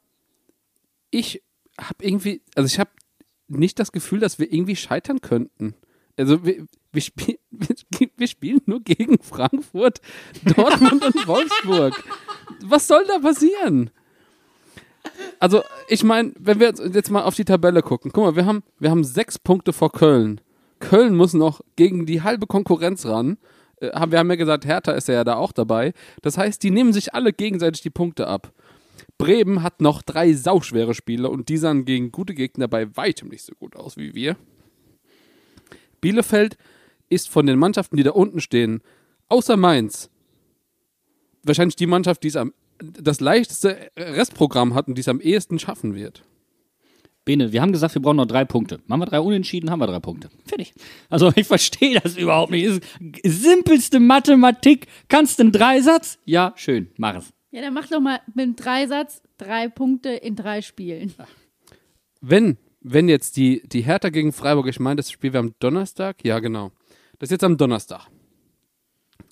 ich 1.11 1.41
habe 1.79 2.03
irgendwie, 2.03 2.41
also 2.55 2.67
ich 2.67 2.79
habe 2.79 2.91
nicht 3.47 3.79
das 3.79 3.91
Gefühl, 3.91 4.19
dass 4.19 4.37
wir 4.39 4.51
irgendwie 4.51 4.75
scheitern 4.75 5.21
könnten. 5.21 5.75
Also 6.17 6.45
wir, 6.45 6.65
wir, 6.91 7.01
spiel, 7.01 7.39
wir, 7.49 7.75
wir 8.17 8.27
spielen 8.27 8.61
nur 8.65 8.81
gegen 8.81 9.19
Frankfurt, 9.21 10.01
Dortmund 10.55 11.03
und 11.03 11.27
Wolfsburg. 11.27 12.03
Was 12.63 12.87
soll 12.87 13.05
da 13.07 13.19
passieren? 13.19 13.89
Also 15.39 15.63
ich 15.87 16.03
meine, 16.03 16.33
wenn 16.37 16.59
wir 16.59 16.67
jetzt, 16.67 16.81
jetzt 16.93 17.09
mal 17.09 17.23
auf 17.23 17.35
die 17.35 17.45
Tabelle 17.45 17.81
gucken, 17.81 18.11
guck 18.13 18.23
mal, 18.25 18.35
wir 18.35 18.45
haben, 18.45 18.63
wir 18.79 18.91
haben 18.91 19.03
sechs 19.03 19.39
Punkte 19.39 19.73
vor 19.73 19.91
Köln. 19.91 20.41
Köln 20.79 21.15
muss 21.15 21.33
noch 21.33 21.61
gegen 21.75 22.05
die 22.05 22.21
halbe 22.21 22.47
Konkurrenz 22.47 23.05
ran. 23.05 23.37
Äh, 23.81 23.91
haben- 23.91 24.11
Wir 24.11 24.19
haben 24.19 24.29
ja 24.29 24.35
gesagt, 24.35 24.65
Hertha 24.65 24.91
ist 24.91 25.07
ja 25.07 25.23
da 25.23 25.35
auch 25.35 25.51
dabei. 25.51 25.93
Das 26.21 26.37
heißt, 26.37 26.61
die 26.63 26.71
nehmen 26.71 26.93
sich 26.93 27.13
alle 27.13 27.33
gegenseitig 27.33 27.81
die 27.81 27.89
Punkte 27.89 28.27
ab. 28.27 28.51
Bremen 29.17 29.63
hat 29.63 29.81
noch 29.81 30.01
drei 30.01 30.33
sauschwere 30.33 30.93
Spiele 30.93 31.29
und 31.29 31.49
die 31.49 31.57
sahen 31.57 31.85
gegen 31.85 32.11
gute 32.11 32.33
Gegner 32.33 32.67
bei 32.67 32.95
weitem 32.95 33.29
nicht 33.29 33.43
so 33.43 33.53
gut 33.55 33.75
aus 33.75 33.97
wie 33.97 34.15
wir. 34.15 34.37
Bielefeld 36.01 36.57
ist 37.09 37.29
von 37.29 37.45
den 37.45 37.59
Mannschaften, 37.59 37.97
die 37.97 38.03
da 38.03 38.11
unten 38.11 38.39
stehen, 38.39 38.81
außer 39.27 39.57
Mainz, 39.57 40.09
wahrscheinlich 41.43 41.75
die 41.75 41.87
Mannschaft, 41.87 42.23
die 42.23 42.29
es 42.29 42.35
am 42.35 42.53
das 42.81 43.19
leichteste 43.19 43.91
Restprogramm 43.97 44.73
hat 44.73 44.87
und 44.87 44.95
die 44.95 45.01
es 45.01 45.09
am 45.09 45.19
ehesten 45.19 45.59
schaffen 45.59 45.95
wird. 45.95 46.23
Bene, 47.25 47.51
wir 47.51 47.61
haben 47.61 47.73
gesagt, 47.73 47.93
wir 47.93 48.01
brauchen 48.01 48.17
noch 48.17 48.25
drei 48.25 48.45
Punkte. 48.45 48.79
Machen 48.87 49.01
wir 49.01 49.05
drei 49.05 49.19
Unentschieden, 49.19 49.69
haben 49.69 49.79
wir 49.79 49.87
drei 49.87 49.99
Punkte. 49.99 50.29
Fertig. 50.45 50.73
Also 51.09 51.31
ich 51.35 51.45
verstehe 51.45 51.99
das 51.99 52.15
überhaupt 52.15 52.51
nicht. 52.51 52.81
Ist 53.21 53.43
simpelste 53.43 53.99
Mathematik. 53.99 54.87
Kannst 55.09 55.39
du 55.39 55.43
einen 55.43 55.51
Dreisatz? 55.51 56.17
Ja, 56.25 56.53
schön, 56.55 56.89
mach 56.97 57.17
es. 57.17 57.33
Ja, 57.51 57.61
dann 57.61 57.73
mach 57.73 57.87
doch 57.87 57.99
mal 57.99 58.21
mit 58.33 58.43
einem 58.43 58.55
Dreisatz 58.55 59.21
drei 59.37 59.69
Punkte 59.69 60.09
in 60.09 60.35
drei 60.35 60.61
Spielen. 60.61 61.13
Wenn, 62.21 62.57
wenn 62.81 63.09
jetzt 63.09 63.37
die, 63.37 63.63
die 63.67 63.81
Hertha 63.81 64.09
gegen 64.09 64.33
Freiburg, 64.33 64.67
ich 64.67 64.79
meine, 64.79 64.97
das 64.97 65.09
Spiel 65.09 65.33
wäre 65.33 65.43
am 65.43 65.55
Donnerstag, 65.59 66.23
ja 66.23 66.39
genau, 66.39 66.71
das 67.17 67.27
ist 67.27 67.31
jetzt 67.31 67.43
am 67.43 67.57
Donnerstag. 67.57 68.07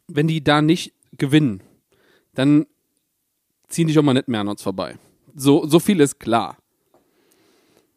Wenn 0.08 0.28
die 0.28 0.44
da 0.44 0.62
nicht 0.62 0.94
gewinnen, 1.18 1.62
dann 2.34 2.66
ziehen 3.68 3.88
die 3.88 3.94
schon 3.94 4.06
mal 4.06 4.14
nicht 4.14 4.28
mehr 4.28 4.42
an 4.42 4.48
uns 4.48 4.64
vorbei. 4.64 4.98
So, 5.36 5.68
so 5.68 5.80
viel 5.80 6.00
ist 6.00 6.20
klar. 6.20 6.58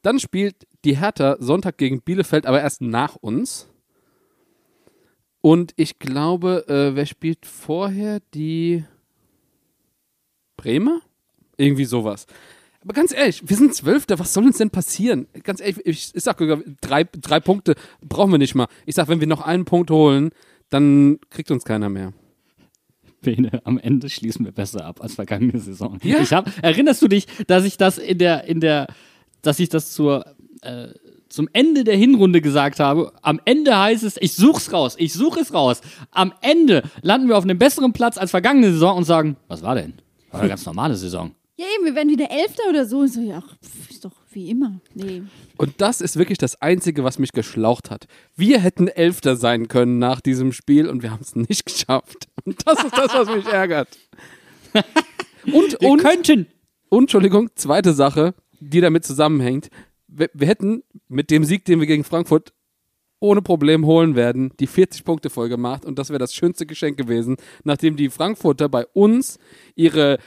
Dann 0.02 0.18
spielt 0.18 0.66
die 0.84 0.98
Hertha 0.98 1.36
Sonntag 1.40 1.78
gegen 1.78 2.02
Bielefeld, 2.02 2.46
aber 2.46 2.60
erst 2.60 2.80
nach 2.80 3.16
uns. 3.16 3.68
Und 5.40 5.72
ich 5.76 5.98
glaube, 5.98 6.66
äh, 6.68 6.94
wer 6.94 7.06
spielt 7.06 7.46
vorher? 7.46 8.20
Die 8.34 8.84
Bremer? 10.60 11.00
Irgendwie 11.56 11.86
sowas. 11.86 12.26
Aber 12.82 12.92
ganz 12.92 13.12
ehrlich, 13.12 13.42
wir 13.46 13.56
sind 13.56 13.74
Zwölfter, 13.74 14.18
was 14.18 14.32
soll 14.32 14.44
uns 14.44 14.58
denn 14.58 14.70
passieren? 14.70 15.26
Ganz 15.42 15.60
ehrlich, 15.60 15.78
ich, 15.84 16.10
ich 16.14 16.22
sag 16.22 16.38
drei, 16.80 17.04
drei 17.04 17.40
Punkte 17.40 17.74
brauchen 18.06 18.30
wir 18.30 18.38
nicht 18.38 18.54
mal. 18.54 18.68
Ich 18.86 18.94
sag, 18.94 19.08
wenn 19.08 19.20
wir 19.20 19.26
noch 19.26 19.42
einen 19.42 19.64
Punkt 19.64 19.90
holen, 19.90 20.30
dann 20.70 21.18
kriegt 21.30 21.50
uns 21.50 21.64
keiner 21.64 21.88
mehr. 21.88 22.12
Bene, 23.22 23.60
am 23.64 23.78
Ende 23.78 24.08
schließen 24.08 24.44
wir 24.44 24.52
besser 24.52 24.84
ab 24.84 25.02
als 25.02 25.14
vergangene 25.14 25.58
Saison. 25.58 25.98
Ja. 26.02 26.20
Ich 26.20 26.32
hab, 26.32 26.50
erinnerst 26.62 27.02
du 27.02 27.08
dich, 27.08 27.26
dass 27.46 27.64
ich 27.64 27.76
das 27.76 27.98
in 27.98 28.18
der, 28.18 28.44
in 28.44 28.60
der, 28.60 28.86
dass 29.42 29.58
ich 29.58 29.68
das 29.68 29.92
zur, 29.92 30.24
äh, 30.62 30.88
zum 31.28 31.48
Ende 31.52 31.84
der 31.84 31.96
Hinrunde 31.96 32.40
gesagt 32.40 32.80
habe? 32.80 33.12
Am 33.20 33.40
Ende 33.44 33.78
heißt 33.78 34.04
es, 34.04 34.16
ich 34.18 34.34
such's 34.34 34.72
raus, 34.72 34.96
ich 34.98 35.12
suche 35.12 35.40
es 35.40 35.52
raus. 35.52 35.82
Am 36.10 36.32
Ende 36.40 36.82
landen 37.02 37.28
wir 37.28 37.36
auf 37.36 37.44
einem 37.44 37.58
besseren 37.58 37.92
Platz 37.92 38.16
als 38.16 38.30
vergangene 38.30 38.72
Saison 38.72 38.96
und 38.96 39.04
sagen, 39.04 39.36
was 39.48 39.62
war 39.62 39.74
denn? 39.74 39.94
War 40.30 40.40
eine 40.40 40.48
ganz 40.48 40.64
normale 40.66 40.96
Saison. 40.96 41.34
Ja, 41.56 41.66
eben, 41.76 41.84
wir 41.84 41.94
werden 41.94 42.08
wieder 42.08 42.30
Elfter 42.30 42.62
oder 42.70 42.86
so. 42.86 43.00
Und 43.00 43.08
so, 43.08 43.20
ja, 43.20 43.40
pff, 43.42 43.90
ist 43.90 44.04
doch 44.04 44.12
wie 44.32 44.48
immer. 44.50 44.80
Nee. 44.94 45.22
Und 45.58 45.80
das 45.80 46.00
ist 46.00 46.16
wirklich 46.16 46.38
das 46.38 46.60
Einzige, 46.62 47.04
was 47.04 47.18
mich 47.18 47.32
geschlaucht 47.32 47.90
hat. 47.90 48.06
Wir 48.34 48.60
hätten 48.60 48.88
Elfter 48.88 49.36
sein 49.36 49.68
können 49.68 49.98
nach 49.98 50.20
diesem 50.22 50.52
Spiel 50.52 50.88
und 50.88 51.02
wir 51.02 51.10
haben 51.10 51.20
es 51.20 51.36
nicht 51.36 51.66
geschafft. 51.66 52.28
Und 52.44 52.66
das 52.66 52.82
ist 52.82 52.96
das, 52.96 53.12
was 53.12 53.28
mich 53.28 53.46
ärgert. 53.46 53.88
Und, 55.52 55.80
Wir 55.80 55.88
und, 55.88 56.02
könnten. 56.02 56.46
und, 56.90 57.04
Entschuldigung, 57.04 57.48
zweite 57.54 57.94
Sache, 57.94 58.34
die 58.60 58.82
damit 58.82 59.06
zusammenhängt. 59.06 59.70
Wir, 60.06 60.28
wir 60.34 60.46
hätten 60.46 60.82
mit 61.08 61.30
dem 61.30 61.44
Sieg, 61.44 61.64
den 61.64 61.80
wir 61.80 61.86
gegen 61.86 62.04
Frankfurt 62.04 62.52
ohne 63.20 63.42
Problem 63.42 63.86
holen 63.86 64.16
werden, 64.16 64.52
die 64.58 64.66
40 64.66 65.04
Punkte 65.04 65.30
voll 65.30 65.48
gemacht 65.48 65.84
und 65.84 65.98
das 65.98 66.08
wäre 66.08 66.18
das 66.18 66.34
schönste 66.34 66.66
Geschenk 66.66 66.96
gewesen, 66.96 67.36
nachdem 67.64 67.96
die 67.96 68.08
Frankfurter 68.08 68.68
bei 68.68 68.86
uns 68.86 69.38
ihre 69.74 70.18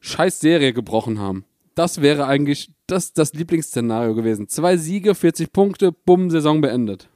scheiß 0.00 0.40
Serie 0.40 0.72
gebrochen 0.72 1.18
haben. 1.18 1.44
Das 1.74 2.02
wäre 2.02 2.26
eigentlich 2.26 2.70
das, 2.86 3.12
das 3.12 3.32
Lieblingsszenario 3.32 4.14
gewesen. 4.14 4.48
Zwei 4.48 4.76
Siege, 4.76 5.14
40 5.14 5.52
Punkte, 5.52 5.92
bumm, 5.92 6.30
Saison 6.30 6.60
beendet. 6.60 7.08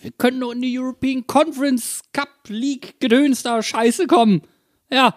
Wir 0.00 0.12
können 0.12 0.38
nur 0.38 0.52
in 0.52 0.62
die 0.62 0.78
European 0.78 1.26
Conference 1.26 2.02
Cup 2.12 2.28
League 2.48 3.00
Gedöns 3.00 3.42
da 3.42 3.62
Scheiße 3.62 4.06
kommen. 4.06 4.42
Ja. 4.90 5.14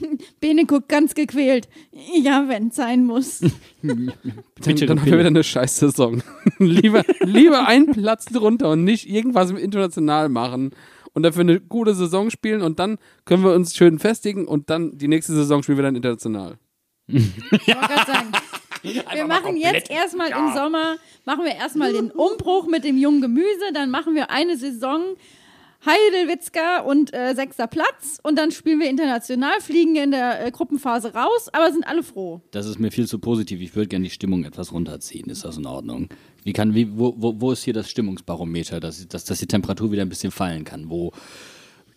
Bene 0.40 0.64
guckt 0.66 0.88
ganz 0.88 1.14
gequält. 1.14 1.68
Ja, 2.14 2.48
wenn 2.48 2.70
sein 2.70 3.04
muss. 3.04 3.40
Dann, 3.82 4.12
dann 4.76 5.00
haben 5.00 5.06
wir 5.06 5.18
wieder 5.18 5.28
eine 5.28 5.42
scheiß 5.42 5.78
Saison. 5.78 6.22
lieber, 6.58 7.02
lieber 7.20 7.66
einen 7.66 7.86
Platz 7.86 8.26
drunter 8.26 8.70
und 8.70 8.84
nicht 8.84 9.08
irgendwas 9.08 9.50
im 9.50 9.56
International 9.56 10.28
machen 10.28 10.72
und 11.14 11.22
dafür 11.22 11.40
eine 11.40 11.60
gute 11.60 11.94
Saison 11.94 12.30
spielen 12.30 12.60
und 12.60 12.78
dann 12.78 12.98
können 13.24 13.42
wir 13.42 13.54
uns 13.54 13.74
schön 13.74 13.98
festigen 13.98 14.46
und 14.46 14.68
dann 14.68 14.98
die 14.98 15.08
nächste 15.08 15.32
Saison 15.32 15.62
spielen 15.62 15.78
wir 15.78 15.84
dann 15.84 15.96
international. 15.96 16.58
Ich 17.06 17.24
wollte 17.50 17.64
gerade 17.66 18.06
sagen. 18.06 18.32
Wir 18.82 19.26
machen 19.26 19.56
jetzt 19.56 19.90
erstmal 19.90 20.30
im 20.30 20.54
Sommer, 20.54 20.96
machen 21.26 21.44
wir 21.44 21.54
erstmal 21.54 21.92
den 21.92 22.10
Umbruch 22.10 22.66
mit 22.66 22.84
dem 22.84 22.96
jungen 22.96 23.20
Gemüse, 23.20 23.72
dann 23.74 23.90
machen 23.90 24.14
wir 24.14 24.30
eine 24.30 24.56
Saison 24.56 25.16
Heidelwitzka 25.84 26.80
und 26.80 27.14
äh, 27.14 27.34
sechster 27.34 27.66
Platz 27.66 28.18
und 28.22 28.36
dann 28.36 28.50
spielen 28.50 28.80
wir 28.80 28.90
international, 28.90 29.60
fliegen 29.60 29.96
in 29.96 30.10
der 30.10 30.46
äh, 30.46 30.50
Gruppenphase 30.50 31.14
raus, 31.14 31.48
aber 31.52 31.72
sind 31.72 31.86
alle 31.86 32.02
froh. 32.02 32.42
Das 32.50 32.66
ist 32.66 32.78
mir 32.78 32.90
viel 32.90 33.06
zu 33.06 33.18
positiv. 33.18 33.60
Ich 33.62 33.74
würde 33.74 33.88
gerne 33.88 34.04
die 34.04 34.10
Stimmung 34.10 34.44
etwas 34.44 34.72
runterziehen. 34.72 35.30
Ist 35.30 35.44
das 35.44 35.56
in 35.56 35.66
Ordnung? 35.66 36.08
Wie 36.44 36.52
kann, 36.52 36.74
wie, 36.74 36.98
wo, 36.98 37.14
wo, 37.16 37.40
wo 37.40 37.52
ist 37.52 37.62
hier 37.62 37.72
das 37.72 37.88
Stimmungsbarometer, 37.88 38.78
dass, 38.78 39.08
dass, 39.08 39.24
dass 39.24 39.38
die 39.38 39.46
Temperatur 39.46 39.90
wieder 39.90 40.02
ein 40.02 40.10
bisschen 40.10 40.32
fallen 40.32 40.64
kann? 40.64 40.90
Wo 40.90 41.12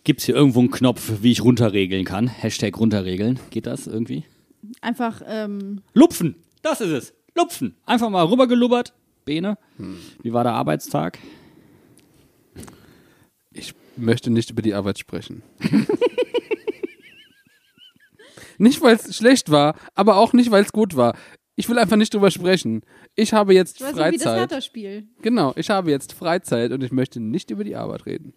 gibt 0.02 0.20
es 0.20 0.26
hier 0.26 0.34
irgendwo 0.34 0.60
einen 0.60 0.70
Knopf, 0.70 1.12
wie 1.20 1.32
ich 1.32 1.44
runterregeln 1.44 2.04
kann? 2.04 2.28
Hashtag 2.28 2.78
runterregeln. 2.78 3.38
Geht 3.50 3.66
das 3.66 3.86
irgendwie? 3.86 4.24
Einfach, 4.80 5.20
ähm, 5.26 5.82
Lupfen! 5.92 6.36
Das 6.62 6.80
ist 6.80 6.90
es. 6.90 7.14
Lupfen. 7.34 7.74
Einfach 7.84 8.08
mal 8.08 8.24
rübergelubbert. 8.24 8.94
Bene, 9.26 9.56
wie 10.22 10.32
war 10.32 10.44
der 10.44 10.52
Arbeitstag? 10.52 11.18
Ich 13.54 13.74
möchte 13.96 14.30
nicht 14.30 14.50
über 14.50 14.62
die 14.62 14.74
Arbeit 14.74 14.98
sprechen. 14.98 15.42
nicht, 18.58 18.82
weil 18.82 18.96
es 18.96 19.16
schlecht 19.16 19.50
war, 19.50 19.76
aber 19.94 20.16
auch 20.16 20.32
nicht, 20.32 20.50
weil 20.50 20.64
es 20.64 20.72
gut 20.72 20.96
war. 20.96 21.16
Ich 21.56 21.68
will 21.68 21.78
einfach 21.78 21.96
nicht 21.96 22.12
drüber 22.12 22.32
sprechen. 22.32 22.82
Ich 23.14 23.32
habe 23.32 23.54
jetzt 23.54 23.80
das 23.80 23.94
war 23.96 24.06
so 24.06 24.12
wie 24.12 24.16
das 24.16 24.22
Freizeit. 24.22 24.38
Hertha-Spiel. 24.40 25.06
Genau, 25.22 25.52
ich 25.56 25.70
habe 25.70 25.90
jetzt 25.90 26.12
Freizeit 26.12 26.72
und 26.72 26.82
ich 26.82 26.90
möchte 26.90 27.20
nicht 27.20 27.50
über 27.50 27.62
die 27.62 27.76
Arbeit 27.76 28.06
reden. 28.06 28.34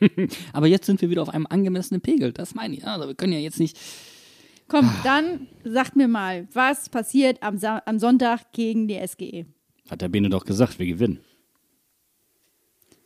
Aber 0.52 0.66
jetzt 0.66 0.86
sind 0.86 1.00
wir 1.00 1.08
wieder 1.08 1.22
auf 1.22 1.28
einem 1.28 1.46
angemessenen 1.48 2.00
Pegel. 2.00 2.32
Das 2.32 2.54
meine 2.54 2.74
ich. 2.74 2.86
Also 2.86 3.06
wir 3.06 3.14
können 3.14 3.32
ja 3.32 3.38
jetzt 3.38 3.60
nicht. 3.60 3.78
Komm, 4.68 4.90
dann 5.04 5.46
sagt 5.62 5.94
mir 5.94 6.08
mal, 6.08 6.48
was 6.52 6.88
passiert 6.88 7.42
am, 7.44 7.58
Sa 7.58 7.80
am 7.86 8.00
Sonntag 8.00 8.52
gegen 8.52 8.88
die 8.88 9.00
SGE? 9.06 9.46
Hat 9.88 10.02
der 10.02 10.08
Bene 10.08 10.28
doch 10.28 10.44
gesagt, 10.44 10.80
wir 10.80 10.86
gewinnen. 10.86 11.20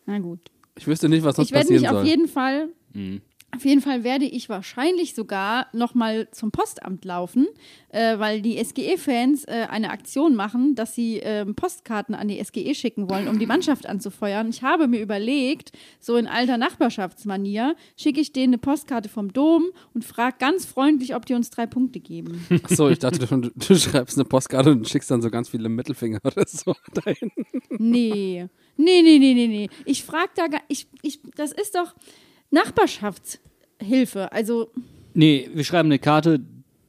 Na 0.07 0.19
gut. 0.19 0.51
Ich 0.79 0.87
wüsste 0.87 1.09
nicht, 1.09 1.23
was 1.25 1.37
sonst 1.37 1.49
Ich 1.49 1.53
werde 1.53 1.65
passieren 1.67 1.83
mich 1.83 1.91
auf 1.91 1.97
soll. 1.99 2.07
jeden 2.07 2.29
Fall, 2.29 2.69
Mhm. 2.93 3.21
Auf 3.55 3.65
jeden 3.65 3.81
Fall 3.81 4.05
werde 4.05 4.27
ich 4.27 4.49
wahrscheinlich 4.49 5.15
sogar 5.15 5.67
nochmal 5.73 6.29
zum 6.31 6.53
Postamt 6.53 7.05
laufen, 7.05 7.49
äh, 7.89 8.19
weil 8.19 8.43
die 8.43 8.63
SGE-Fans 8.63 9.45
äh, 9.45 9.67
eine 9.69 9.91
Aktion 9.91 10.37
machen, 10.37 10.77
dass 10.77 10.95
sie 10.95 11.19
ähm, 11.19 11.55
Postkarten 11.57 12.15
an 12.15 12.29
die 12.29 12.43
SGE 12.43 12.75
schicken 12.75 13.11
wollen, 13.11 13.27
um 13.27 13.39
die 13.39 13.47
Mannschaft 13.47 13.87
anzufeuern. 13.87 14.49
Ich 14.51 14.63
habe 14.63 14.87
mir 14.87 15.01
überlegt, 15.01 15.73
so 15.99 16.17
in 16.17 16.29
alter 16.29 16.59
Nachbarschaftsmanier, 16.59 17.75
schicke 17.97 18.21
ich 18.21 18.33
denen 18.33 18.55
eine 18.55 18.59
Postkarte 18.59 19.09
vom 19.09 19.33
Dom 19.33 19.65
und 19.95 20.05
frage 20.05 20.37
ganz 20.39 20.65
freundlich, 20.65 21.17
ob 21.17 21.27
die 21.27 21.35
uns 21.35 21.51
drei 21.51 21.67
Punkte 21.67 21.99
geben. 21.99 22.47
Achso, 22.63 22.89
ich 22.89 23.01
dachte 23.01 23.19
du, 23.19 23.51
du 23.51 23.75
schreibst 23.75 24.17
eine 24.17 24.25
Postkarte 24.25 24.71
und 24.71 24.89
schickst 24.89 25.11
dann 25.11 25.23
so 25.23 25.31
ganz 25.31 25.49
viele 25.49 25.69
Mittelfinger 25.69 26.21
oder 26.25 26.47
so 26.47 26.75
dahin. 27.05 27.31
Nee. 27.79 28.47
Nee, 28.77 29.03
nee, 29.03 29.19
nee, 29.19 29.35
nee, 29.35 29.49
nee. 29.49 29.69
Ich 29.85 30.05
frage 30.05 30.31
da 30.37 30.47
gar 30.47 30.63
ich, 30.69 30.87
ich, 31.03 31.21
das 31.35 31.53
ist 31.53 31.75
doch 31.75 31.95
Nachbarschaftshilfe. 32.51 34.33
Also, 34.33 34.71
Nee, 35.15 35.51
wir 35.53 35.65
schreiben 35.65 35.89
eine 35.89 35.99
Karte, 35.99 36.41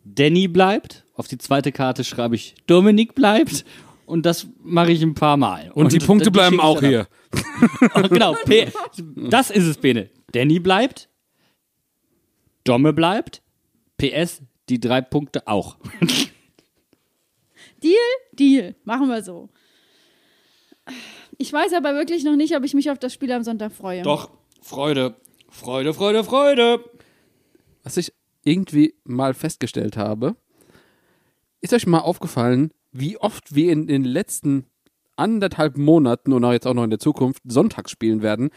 Danny 0.04 0.48
bleibt. 0.48 1.06
Auf 1.16 1.28
die 1.28 1.38
zweite 1.38 1.72
Karte 1.72 2.04
schreibe 2.04 2.36
ich, 2.36 2.56
Dominik 2.68 3.16
bleibt. 3.16 3.66
Und 4.06 4.26
das 4.26 4.48
mache 4.62 4.92
ich 4.92 5.02
ein 5.02 5.16
paar 5.16 5.38
Mal. 5.38 5.72
Und, 5.74 5.94
die 5.94 6.00
Punkte 6.00 6.26
die 6.26 6.32
bleiben 6.32 6.60
auch 6.60 6.82
hier. 6.82 7.08
genau, 8.10 8.36
P 8.46 8.68
das 9.16 9.52
ist 9.52 9.66
es, 9.66 9.78
Bene. 9.78 10.10
Danny 10.34 10.60
bleibt. 10.60 11.08
Domme 12.64 12.94
bleibt. 12.94 13.42
PS, 13.98 14.42
die 14.70 14.80
drei 14.80 15.02
Punkte 15.02 15.48
auch. 15.48 15.78
Deal? 17.84 17.96
Deal. 18.34 18.76
Machen 18.84 19.08
wir 19.08 19.24
so. 19.24 19.50
Ich 21.38 21.52
weiß 21.52 21.74
aber 21.74 21.94
wirklich 21.94 22.24
noch 22.24 22.36
nicht, 22.36 22.56
ob 22.56 22.64
ich 22.64 22.74
mich 22.74 22.92
auf 22.92 23.00
das 23.00 23.14
Spiel 23.14 23.32
am 23.32 23.44
Sonntag 23.44 23.72
freue. 23.72 24.02
Doch, 24.04 24.30
Freude. 24.62 25.16
Freude, 25.52 25.94
Freude, 25.94 26.24
Freude. 26.24 26.84
Was 27.84 27.98
ich 27.98 28.14
irgendwie 28.44 28.96
mal 29.04 29.34
festgestellt 29.34 29.98
habe, 29.98 30.36
ist 31.60 31.74
euch 31.74 31.86
mal 31.86 32.00
aufgefallen, 32.00 32.72
wie 32.92 33.18
oft 33.18 33.54
wir 33.54 33.72
in 33.72 33.86
den 33.86 34.04
letzten 34.04 34.66
anderthalb 35.18 35.78
Monaten 35.78 36.34
und 36.34 36.44
auch 36.46 36.54
jetzt 36.54 36.66
auch 36.66 36.74
noch 36.74 36.86
in 36.86 36.90
der 36.90 37.00
Zukunft 37.00 37.44
sonntags 37.46 37.92
spielen 37.92 38.24
werden 38.24 38.50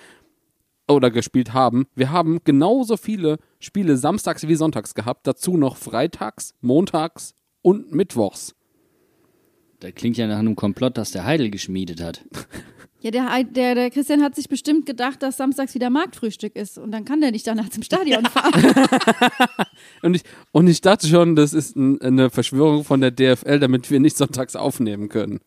oder 0.88 1.10
gespielt 1.10 1.52
haben. 1.52 1.86
Wir 1.94 2.10
haben 2.10 2.40
genauso 2.44 2.96
viele 2.96 3.38
Spiele 3.58 3.96
samstags 3.96 4.46
wie 4.48 4.54
sonntags 4.54 4.94
gehabt, 4.94 5.26
dazu 5.26 5.56
noch 5.56 5.76
freitags, 5.76 6.54
montags 6.60 7.34
und 7.60 7.92
mittwochs. 7.92 8.54
Das 9.80 9.94
klingt 9.94 10.16
ja 10.16 10.26
nach 10.26 10.38
einem 10.38 10.56
Komplott, 10.56 10.96
das 10.96 11.10
der 11.10 11.24
Heidel 11.24 11.50
geschmiedet 11.50 12.00
hat. 12.00 12.24
Ja, 13.04 13.10
der, 13.10 13.44
der, 13.44 13.74
der 13.74 13.90
Christian 13.90 14.22
hat 14.22 14.34
sich 14.34 14.48
bestimmt 14.48 14.86
gedacht, 14.86 15.22
dass 15.22 15.36
samstags 15.36 15.74
wieder 15.74 15.90
Marktfrühstück 15.90 16.56
ist. 16.56 16.78
Und 16.78 16.90
dann 16.90 17.04
kann 17.04 17.20
der 17.20 17.32
nicht 17.32 17.46
danach 17.46 17.68
zum 17.68 17.82
Stadion 17.82 18.24
fahren. 18.24 18.74
Und 20.02 20.16
ich, 20.16 20.22
und 20.52 20.68
ich 20.68 20.80
dachte 20.80 21.06
schon, 21.06 21.36
das 21.36 21.52
ist 21.52 21.76
ein, 21.76 22.00
eine 22.00 22.30
Verschwörung 22.30 22.84
von 22.84 23.00
der 23.00 23.10
DFL, 23.10 23.58
damit 23.58 23.90
wir 23.90 24.00
nicht 24.00 24.16
sonntags 24.16 24.56
aufnehmen 24.56 25.08
können. 25.08 25.40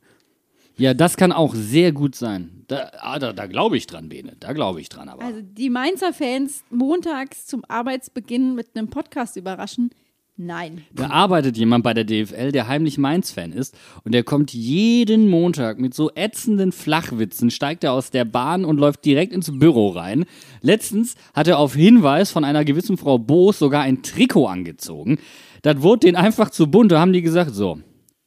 Ja, 0.78 0.94
das 0.94 1.18
kann 1.18 1.32
auch 1.32 1.56
sehr 1.56 1.92
gut 1.92 2.16
sein. 2.16 2.64
Da, 2.68 2.92
ah, 3.00 3.18
da, 3.18 3.34
da 3.34 3.48
glaube 3.48 3.78
ich 3.78 3.88
dran, 3.88 4.10
Bene. 4.10 4.34
Da 4.40 4.54
glaube 4.54 4.80
ich 4.80 4.90
dran, 4.90 5.10
aber. 5.10 5.24
Also 5.24 5.42
die 5.42 5.72
Mainzer 5.72 6.14
Fans 6.14 6.64
montags 6.70 7.48
zum 7.48 7.64
Arbeitsbeginn 7.68 8.54
mit 8.54 8.76
einem 8.76 8.90
Podcast 8.90 9.36
überraschen. 9.36 9.90
Nein. 10.40 10.86
Da 10.94 11.10
arbeitet 11.10 11.58
jemand 11.58 11.84
bei 11.84 11.96
der 11.96 12.04
DFL, 12.04 12.52
der 12.52 12.68
heimlich 12.68 13.00
Mainz-Fan 13.00 13.52
ist 13.52 13.76
und 14.04 14.14
der 14.14 14.24
kommt 14.24 14.54
jeden 14.54 15.30
Montag 15.30 15.80
mit 15.80 15.96
so 15.96 16.12
ätzenden 16.14 16.72
Flachwitzen, 16.72 17.50
steigt 17.50 17.84
er 17.84 17.94
aus 17.94 18.12
der 18.12 18.24
Bahn 18.24 18.64
und 18.64 18.80
läuft 18.80 19.04
direkt 19.04 19.34
ins 19.34 19.58
Büro 19.58 19.90
rein. 19.90 20.26
Letztens 20.62 21.16
hat 21.34 21.48
er 21.48 21.58
auf 21.58 21.74
Hinweis 21.74 22.30
von 22.30 22.44
einer 22.44 22.66
gewissen 22.66 22.98
Frau 22.98 23.18
Boos 23.18 23.58
sogar 23.58 23.82
ein 23.82 24.04
Trikot 24.04 24.46
angezogen. 24.46 25.18
Das 25.64 25.82
wurde 25.82 26.02
denen 26.02 26.18
einfach 26.18 26.52
zu 26.52 26.70
bunt, 26.70 26.92
da 26.92 27.00
haben 27.00 27.14
die 27.14 27.24
gesagt, 27.24 27.56
so, 27.56 27.80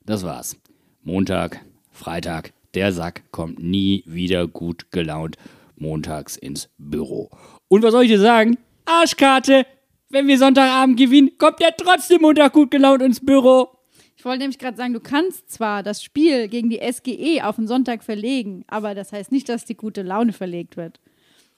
das 0.05 0.25
war's. 0.25 0.57
Montag, 1.05 1.65
Freitag, 1.93 2.53
der 2.75 2.93
Sack 2.93 3.23
kommt 3.31 3.63
nie 3.63 4.03
wieder 4.05 4.49
gut 4.49 4.91
gelaunt 4.91 5.37
montags 5.77 6.37
ins 6.37 6.71
Büro. 6.77 7.31
Und 7.69 7.85
was 7.85 7.93
soll 7.93 8.03
ich 8.03 8.11
dir 8.11 8.21
sagen? 8.21 8.59
Arschkarte! 8.85 9.65
Wenn 10.11 10.27
wir 10.27 10.39
Sonntagabend 10.39 10.99
gewinnen, 10.99 11.31
kommt 11.39 11.61
er 11.61 11.75
trotzdem 11.77 12.23
Montag 12.23 12.53
gut 12.53 12.71
gelaunt 12.71 13.01
ins 13.03 13.25
Büro. 13.25 13.69
Ich 14.17 14.25
wollte 14.25 14.41
nämlich 14.41 14.59
gerade 14.59 14.77
sagen, 14.77 14.93
du 14.93 15.01
kannst 15.01 15.51
zwar 15.51 15.83
das 15.83 16.03
Spiel 16.03 16.49
gegen 16.49 16.69
die 16.69 16.81
SGE 16.81 17.43
auf 17.45 17.57
den 17.57 17.67
Sonntag 17.67 18.03
verlegen, 18.05 18.65
aber 18.67 18.95
das 18.95 19.13
heißt 19.13 19.33
nicht, 19.33 19.49
dass 19.49 19.65
die 19.65 19.77
gute 19.77 20.03
Laune 20.03 20.33
verlegt 20.33 20.77
wird. 20.77 21.01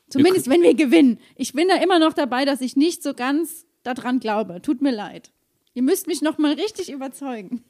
Zumindest 0.08 0.48
wenn 0.50 0.62
wir 0.62 0.74
gewinnen. 0.74 1.18
Ich 1.36 1.54
bin 1.54 1.66
da 1.68 1.82
immer 1.82 1.98
noch 1.98 2.12
dabei, 2.12 2.44
dass 2.44 2.60
ich 2.60 2.76
nicht 2.76 3.02
so 3.02 3.14
ganz 3.14 3.64
daran 3.82 4.20
glaube. 4.20 4.60
Tut 4.62 4.82
mir 4.82 4.92
leid. 4.92 5.32
Ihr 5.74 5.82
müsst 5.82 6.06
mich 6.06 6.20
noch 6.20 6.36
mal 6.38 6.52
richtig 6.52 6.92
überzeugen. 6.92 7.64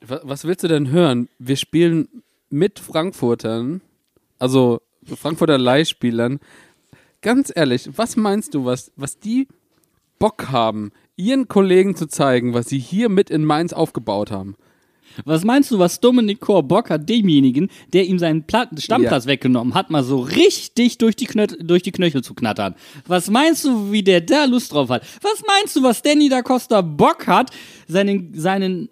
Wa- 0.00 0.22
Was 0.24 0.44
willst 0.46 0.64
du 0.64 0.68
denn 0.68 0.88
hören? 0.90 1.28
Wir 1.38 1.56
spielen 1.56 2.08
mit 2.48 2.78
Frankfurtern, 2.80 3.82
also 4.38 4.80
Frankfurter 5.04 5.58
Leihspielern. 5.58 6.40
Ganz 7.20 7.52
ehrlich, 7.54 7.88
was 7.96 8.16
meinst 8.16 8.54
du, 8.54 8.64
was, 8.64 8.90
was 8.96 9.18
die 9.18 9.46
Bock 10.18 10.50
haben, 10.50 10.92
ihren 11.16 11.48
Kollegen 11.48 11.96
zu 11.96 12.06
zeigen, 12.06 12.54
was 12.54 12.68
sie 12.68 12.78
hier 12.78 13.08
mit 13.08 13.30
in 13.30 13.44
Mainz 13.44 13.72
aufgebaut 13.72 14.30
haben? 14.30 14.56
Was 15.24 15.44
meinst 15.44 15.70
du, 15.70 15.78
was 15.78 16.00
Dominik 16.00 16.40
Kor 16.40 16.62
Bock 16.62 16.90
hat, 16.90 17.08
demjenigen, 17.08 17.70
der 17.92 18.04
ihm 18.06 18.18
seinen 18.18 18.44
Pla 18.44 18.68
Stammplatz 18.76 19.26
weggenommen 19.26 19.74
hat, 19.74 19.90
mal 19.90 20.02
so 20.02 20.18
richtig 20.18 20.98
durch 20.98 21.14
die, 21.14 21.28
durch 21.60 21.82
die 21.82 21.92
Knöchel 21.92 22.22
zu 22.22 22.34
knattern? 22.34 22.74
Was 23.06 23.30
meinst 23.30 23.64
du, 23.64 23.92
wie 23.92 24.02
der 24.02 24.20
da 24.20 24.44
Lust 24.44 24.72
drauf 24.72 24.88
hat? 24.88 25.04
Was 25.22 25.42
meinst 25.46 25.76
du, 25.76 25.82
was 25.82 26.02
Danny 26.02 26.28
da 26.28 26.42
Costa 26.42 26.80
Bock 26.80 27.26
hat, 27.26 27.50
seinen, 27.86 28.34
seinen, 28.34 28.88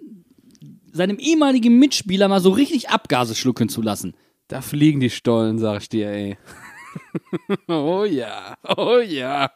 seinem 0.92 1.18
ehemaligen 1.18 1.78
Mitspieler 1.78 2.28
mal 2.28 2.40
so 2.40 2.50
richtig 2.50 2.90
Abgase 2.90 3.34
schlucken 3.34 3.68
zu 3.68 3.82
lassen? 3.82 4.14
Da 4.48 4.60
fliegen 4.60 5.00
die 5.00 5.10
Stollen, 5.10 5.58
sag 5.58 5.82
ich 5.82 5.88
dir, 5.88 6.10
ey. 6.10 6.38
oh 7.68 8.04
ja, 8.04 8.54
oh 8.76 8.98
ja. 8.98 9.50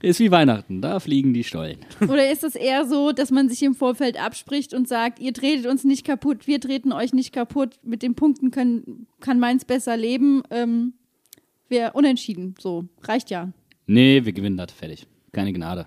Ist 0.00 0.20
wie 0.20 0.30
Weihnachten, 0.30 0.80
da 0.80 1.00
fliegen 1.00 1.34
die 1.34 1.44
Stollen. 1.44 1.78
Oder 2.00 2.30
ist 2.30 2.44
es 2.44 2.54
eher 2.54 2.86
so, 2.86 3.12
dass 3.12 3.30
man 3.30 3.48
sich 3.48 3.62
im 3.62 3.74
Vorfeld 3.74 4.20
abspricht 4.20 4.74
und 4.74 4.86
sagt, 4.86 5.18
ihr 5.18 5.32
tretet 5.32 5.66
uns 5.66 5.84
nicht 5.84 6.04
kaputt, 6.04 6.46
wir 6.46 6.60
treten 6.60 6.92
euch 6.92 7.12
nicht 7.12 7.32
kaputt, 7.32 7.78
mit 7.82 8.02
den 8.02 8.14
Punkten 8.14 8.50
können, 8.50 9.06
kann 9.20 9.40
Mainz 9.40 9.64
besser 9.64 9.96
leben? 9.96 10.42
Ähm, 10.50 10.94
wir 11.68 11.92
unentschieden, 11.94 12.54
so, 12.58 12.84
reicht 13.02 13.30
ja. 13.30 13.52
Nee, 13.86 14.24
wir 14.24 14.32
gewinnen 14.32 14.56
das, 14.56 14.72
fertig. 14.72 15.06
Keine 15.32 15.52
Gnade. 15.52 15.86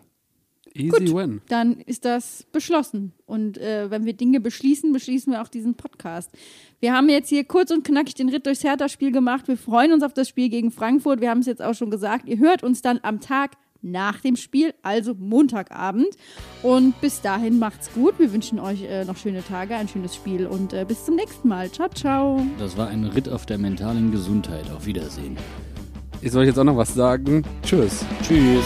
Easy 0.74 1.13
win. 1.13 1.41
Dann 1.47 1.80
ist 1.80 2.05
das 2.05 2.45
beschlossen. 2.51 3.13
Und 3.26 3.57
äh, 3.57 3.89
wenn 3.89 4.05
wir 4.05 4.13
Dinge 4.13 4.39
beschließen, 4.39 4.91
beschließen 4.93 5.34
wir 5.34 5.41
auch 5.41 5.47
diesen 5.47 5.76
Podcast. 5.76 6.32
Wir 6.80 6.93
haben 6.93 7.09
jetzt 7.09 7.30
hier 7.30 7.43
kurz 7.43 7.72
und 7.72 7.84
knackig 7.84 8.15
den 8.15 8.30
Ritt 8.30 8.45
durchs 8.45 8.63
Hertha-Spiel 8.63 9.11
gemacht. 9.11 9.47
Wir 9.47 9.57
freuen 9.57 9.93
uns 9.93 10.03
auf 10.03 10.13
das 10.13 10.30
Spiel 10.30 10.49
gegen 10.49 10.72
Frankfurt. 10.72 11.22
Wir 11.22 11.30
haben 11.30 11.39
es 11.39 11.45
jetzt 11.45 11.61
auch 11.61 11.76
schon 11.76 11.91
gesagt. 11.91 12.28
Ihr 12.28 12.39
hört 12.39 12.63
uns 12.63 12.82
dann 12.82 12.99
am 13.03 13.19
Tag 13.19 13.51
nach 13.82 14.19
dem 14.22 14.36
Spiel, 14.36 14.74
also 14.84 15.13
Montagabend. 15.17 16.15
Und 16.63 16.99
bis 17.01 17.22
dahin 17.22 17.59
macht's 17.59 17.91
gut. 17.93 18.19
Wir 18.19 18.32
wünschen 18.32 18.59
euch 18.59 18.84
äh, 18.84 19.05
noch 19.05 19.17
schöne 19.17 19.43
Tage, 19.43 19.76
ein 19.76 19.88
schönes 19.88 20.15
Spiel 20.15 20.45
und 20.45 20.74
äh, 20.74 20.86
bis 20.88 21.05
zum 21.05 21.15
nächsten 21.15 21.47
Mal. 21.47 21.72
Ciao, 21.72 21.89
ciao. 21.89 22.45
Das 22.59 22.78
war 22.78 22.88
ein 22.88 23.05
Ritt 23.05 23.28
auf 23.30 23.45
der 23.45 23.57
mentalen 23.57 24.11
Gesundheit. 24.11 24.69
Auf 24.72 24.86
Wiedersehen. 24.86 25.38
Ich 26.22 26.32
soll 26.32 26.45
jetzt 26.45 26.59
auch 26.59 26.63
noch 26.63 26.78
was 26.78 26.93
sagen. 26.93 27.43
Tschüss. 27.63 28.05
Tschüss. 28.22 28.63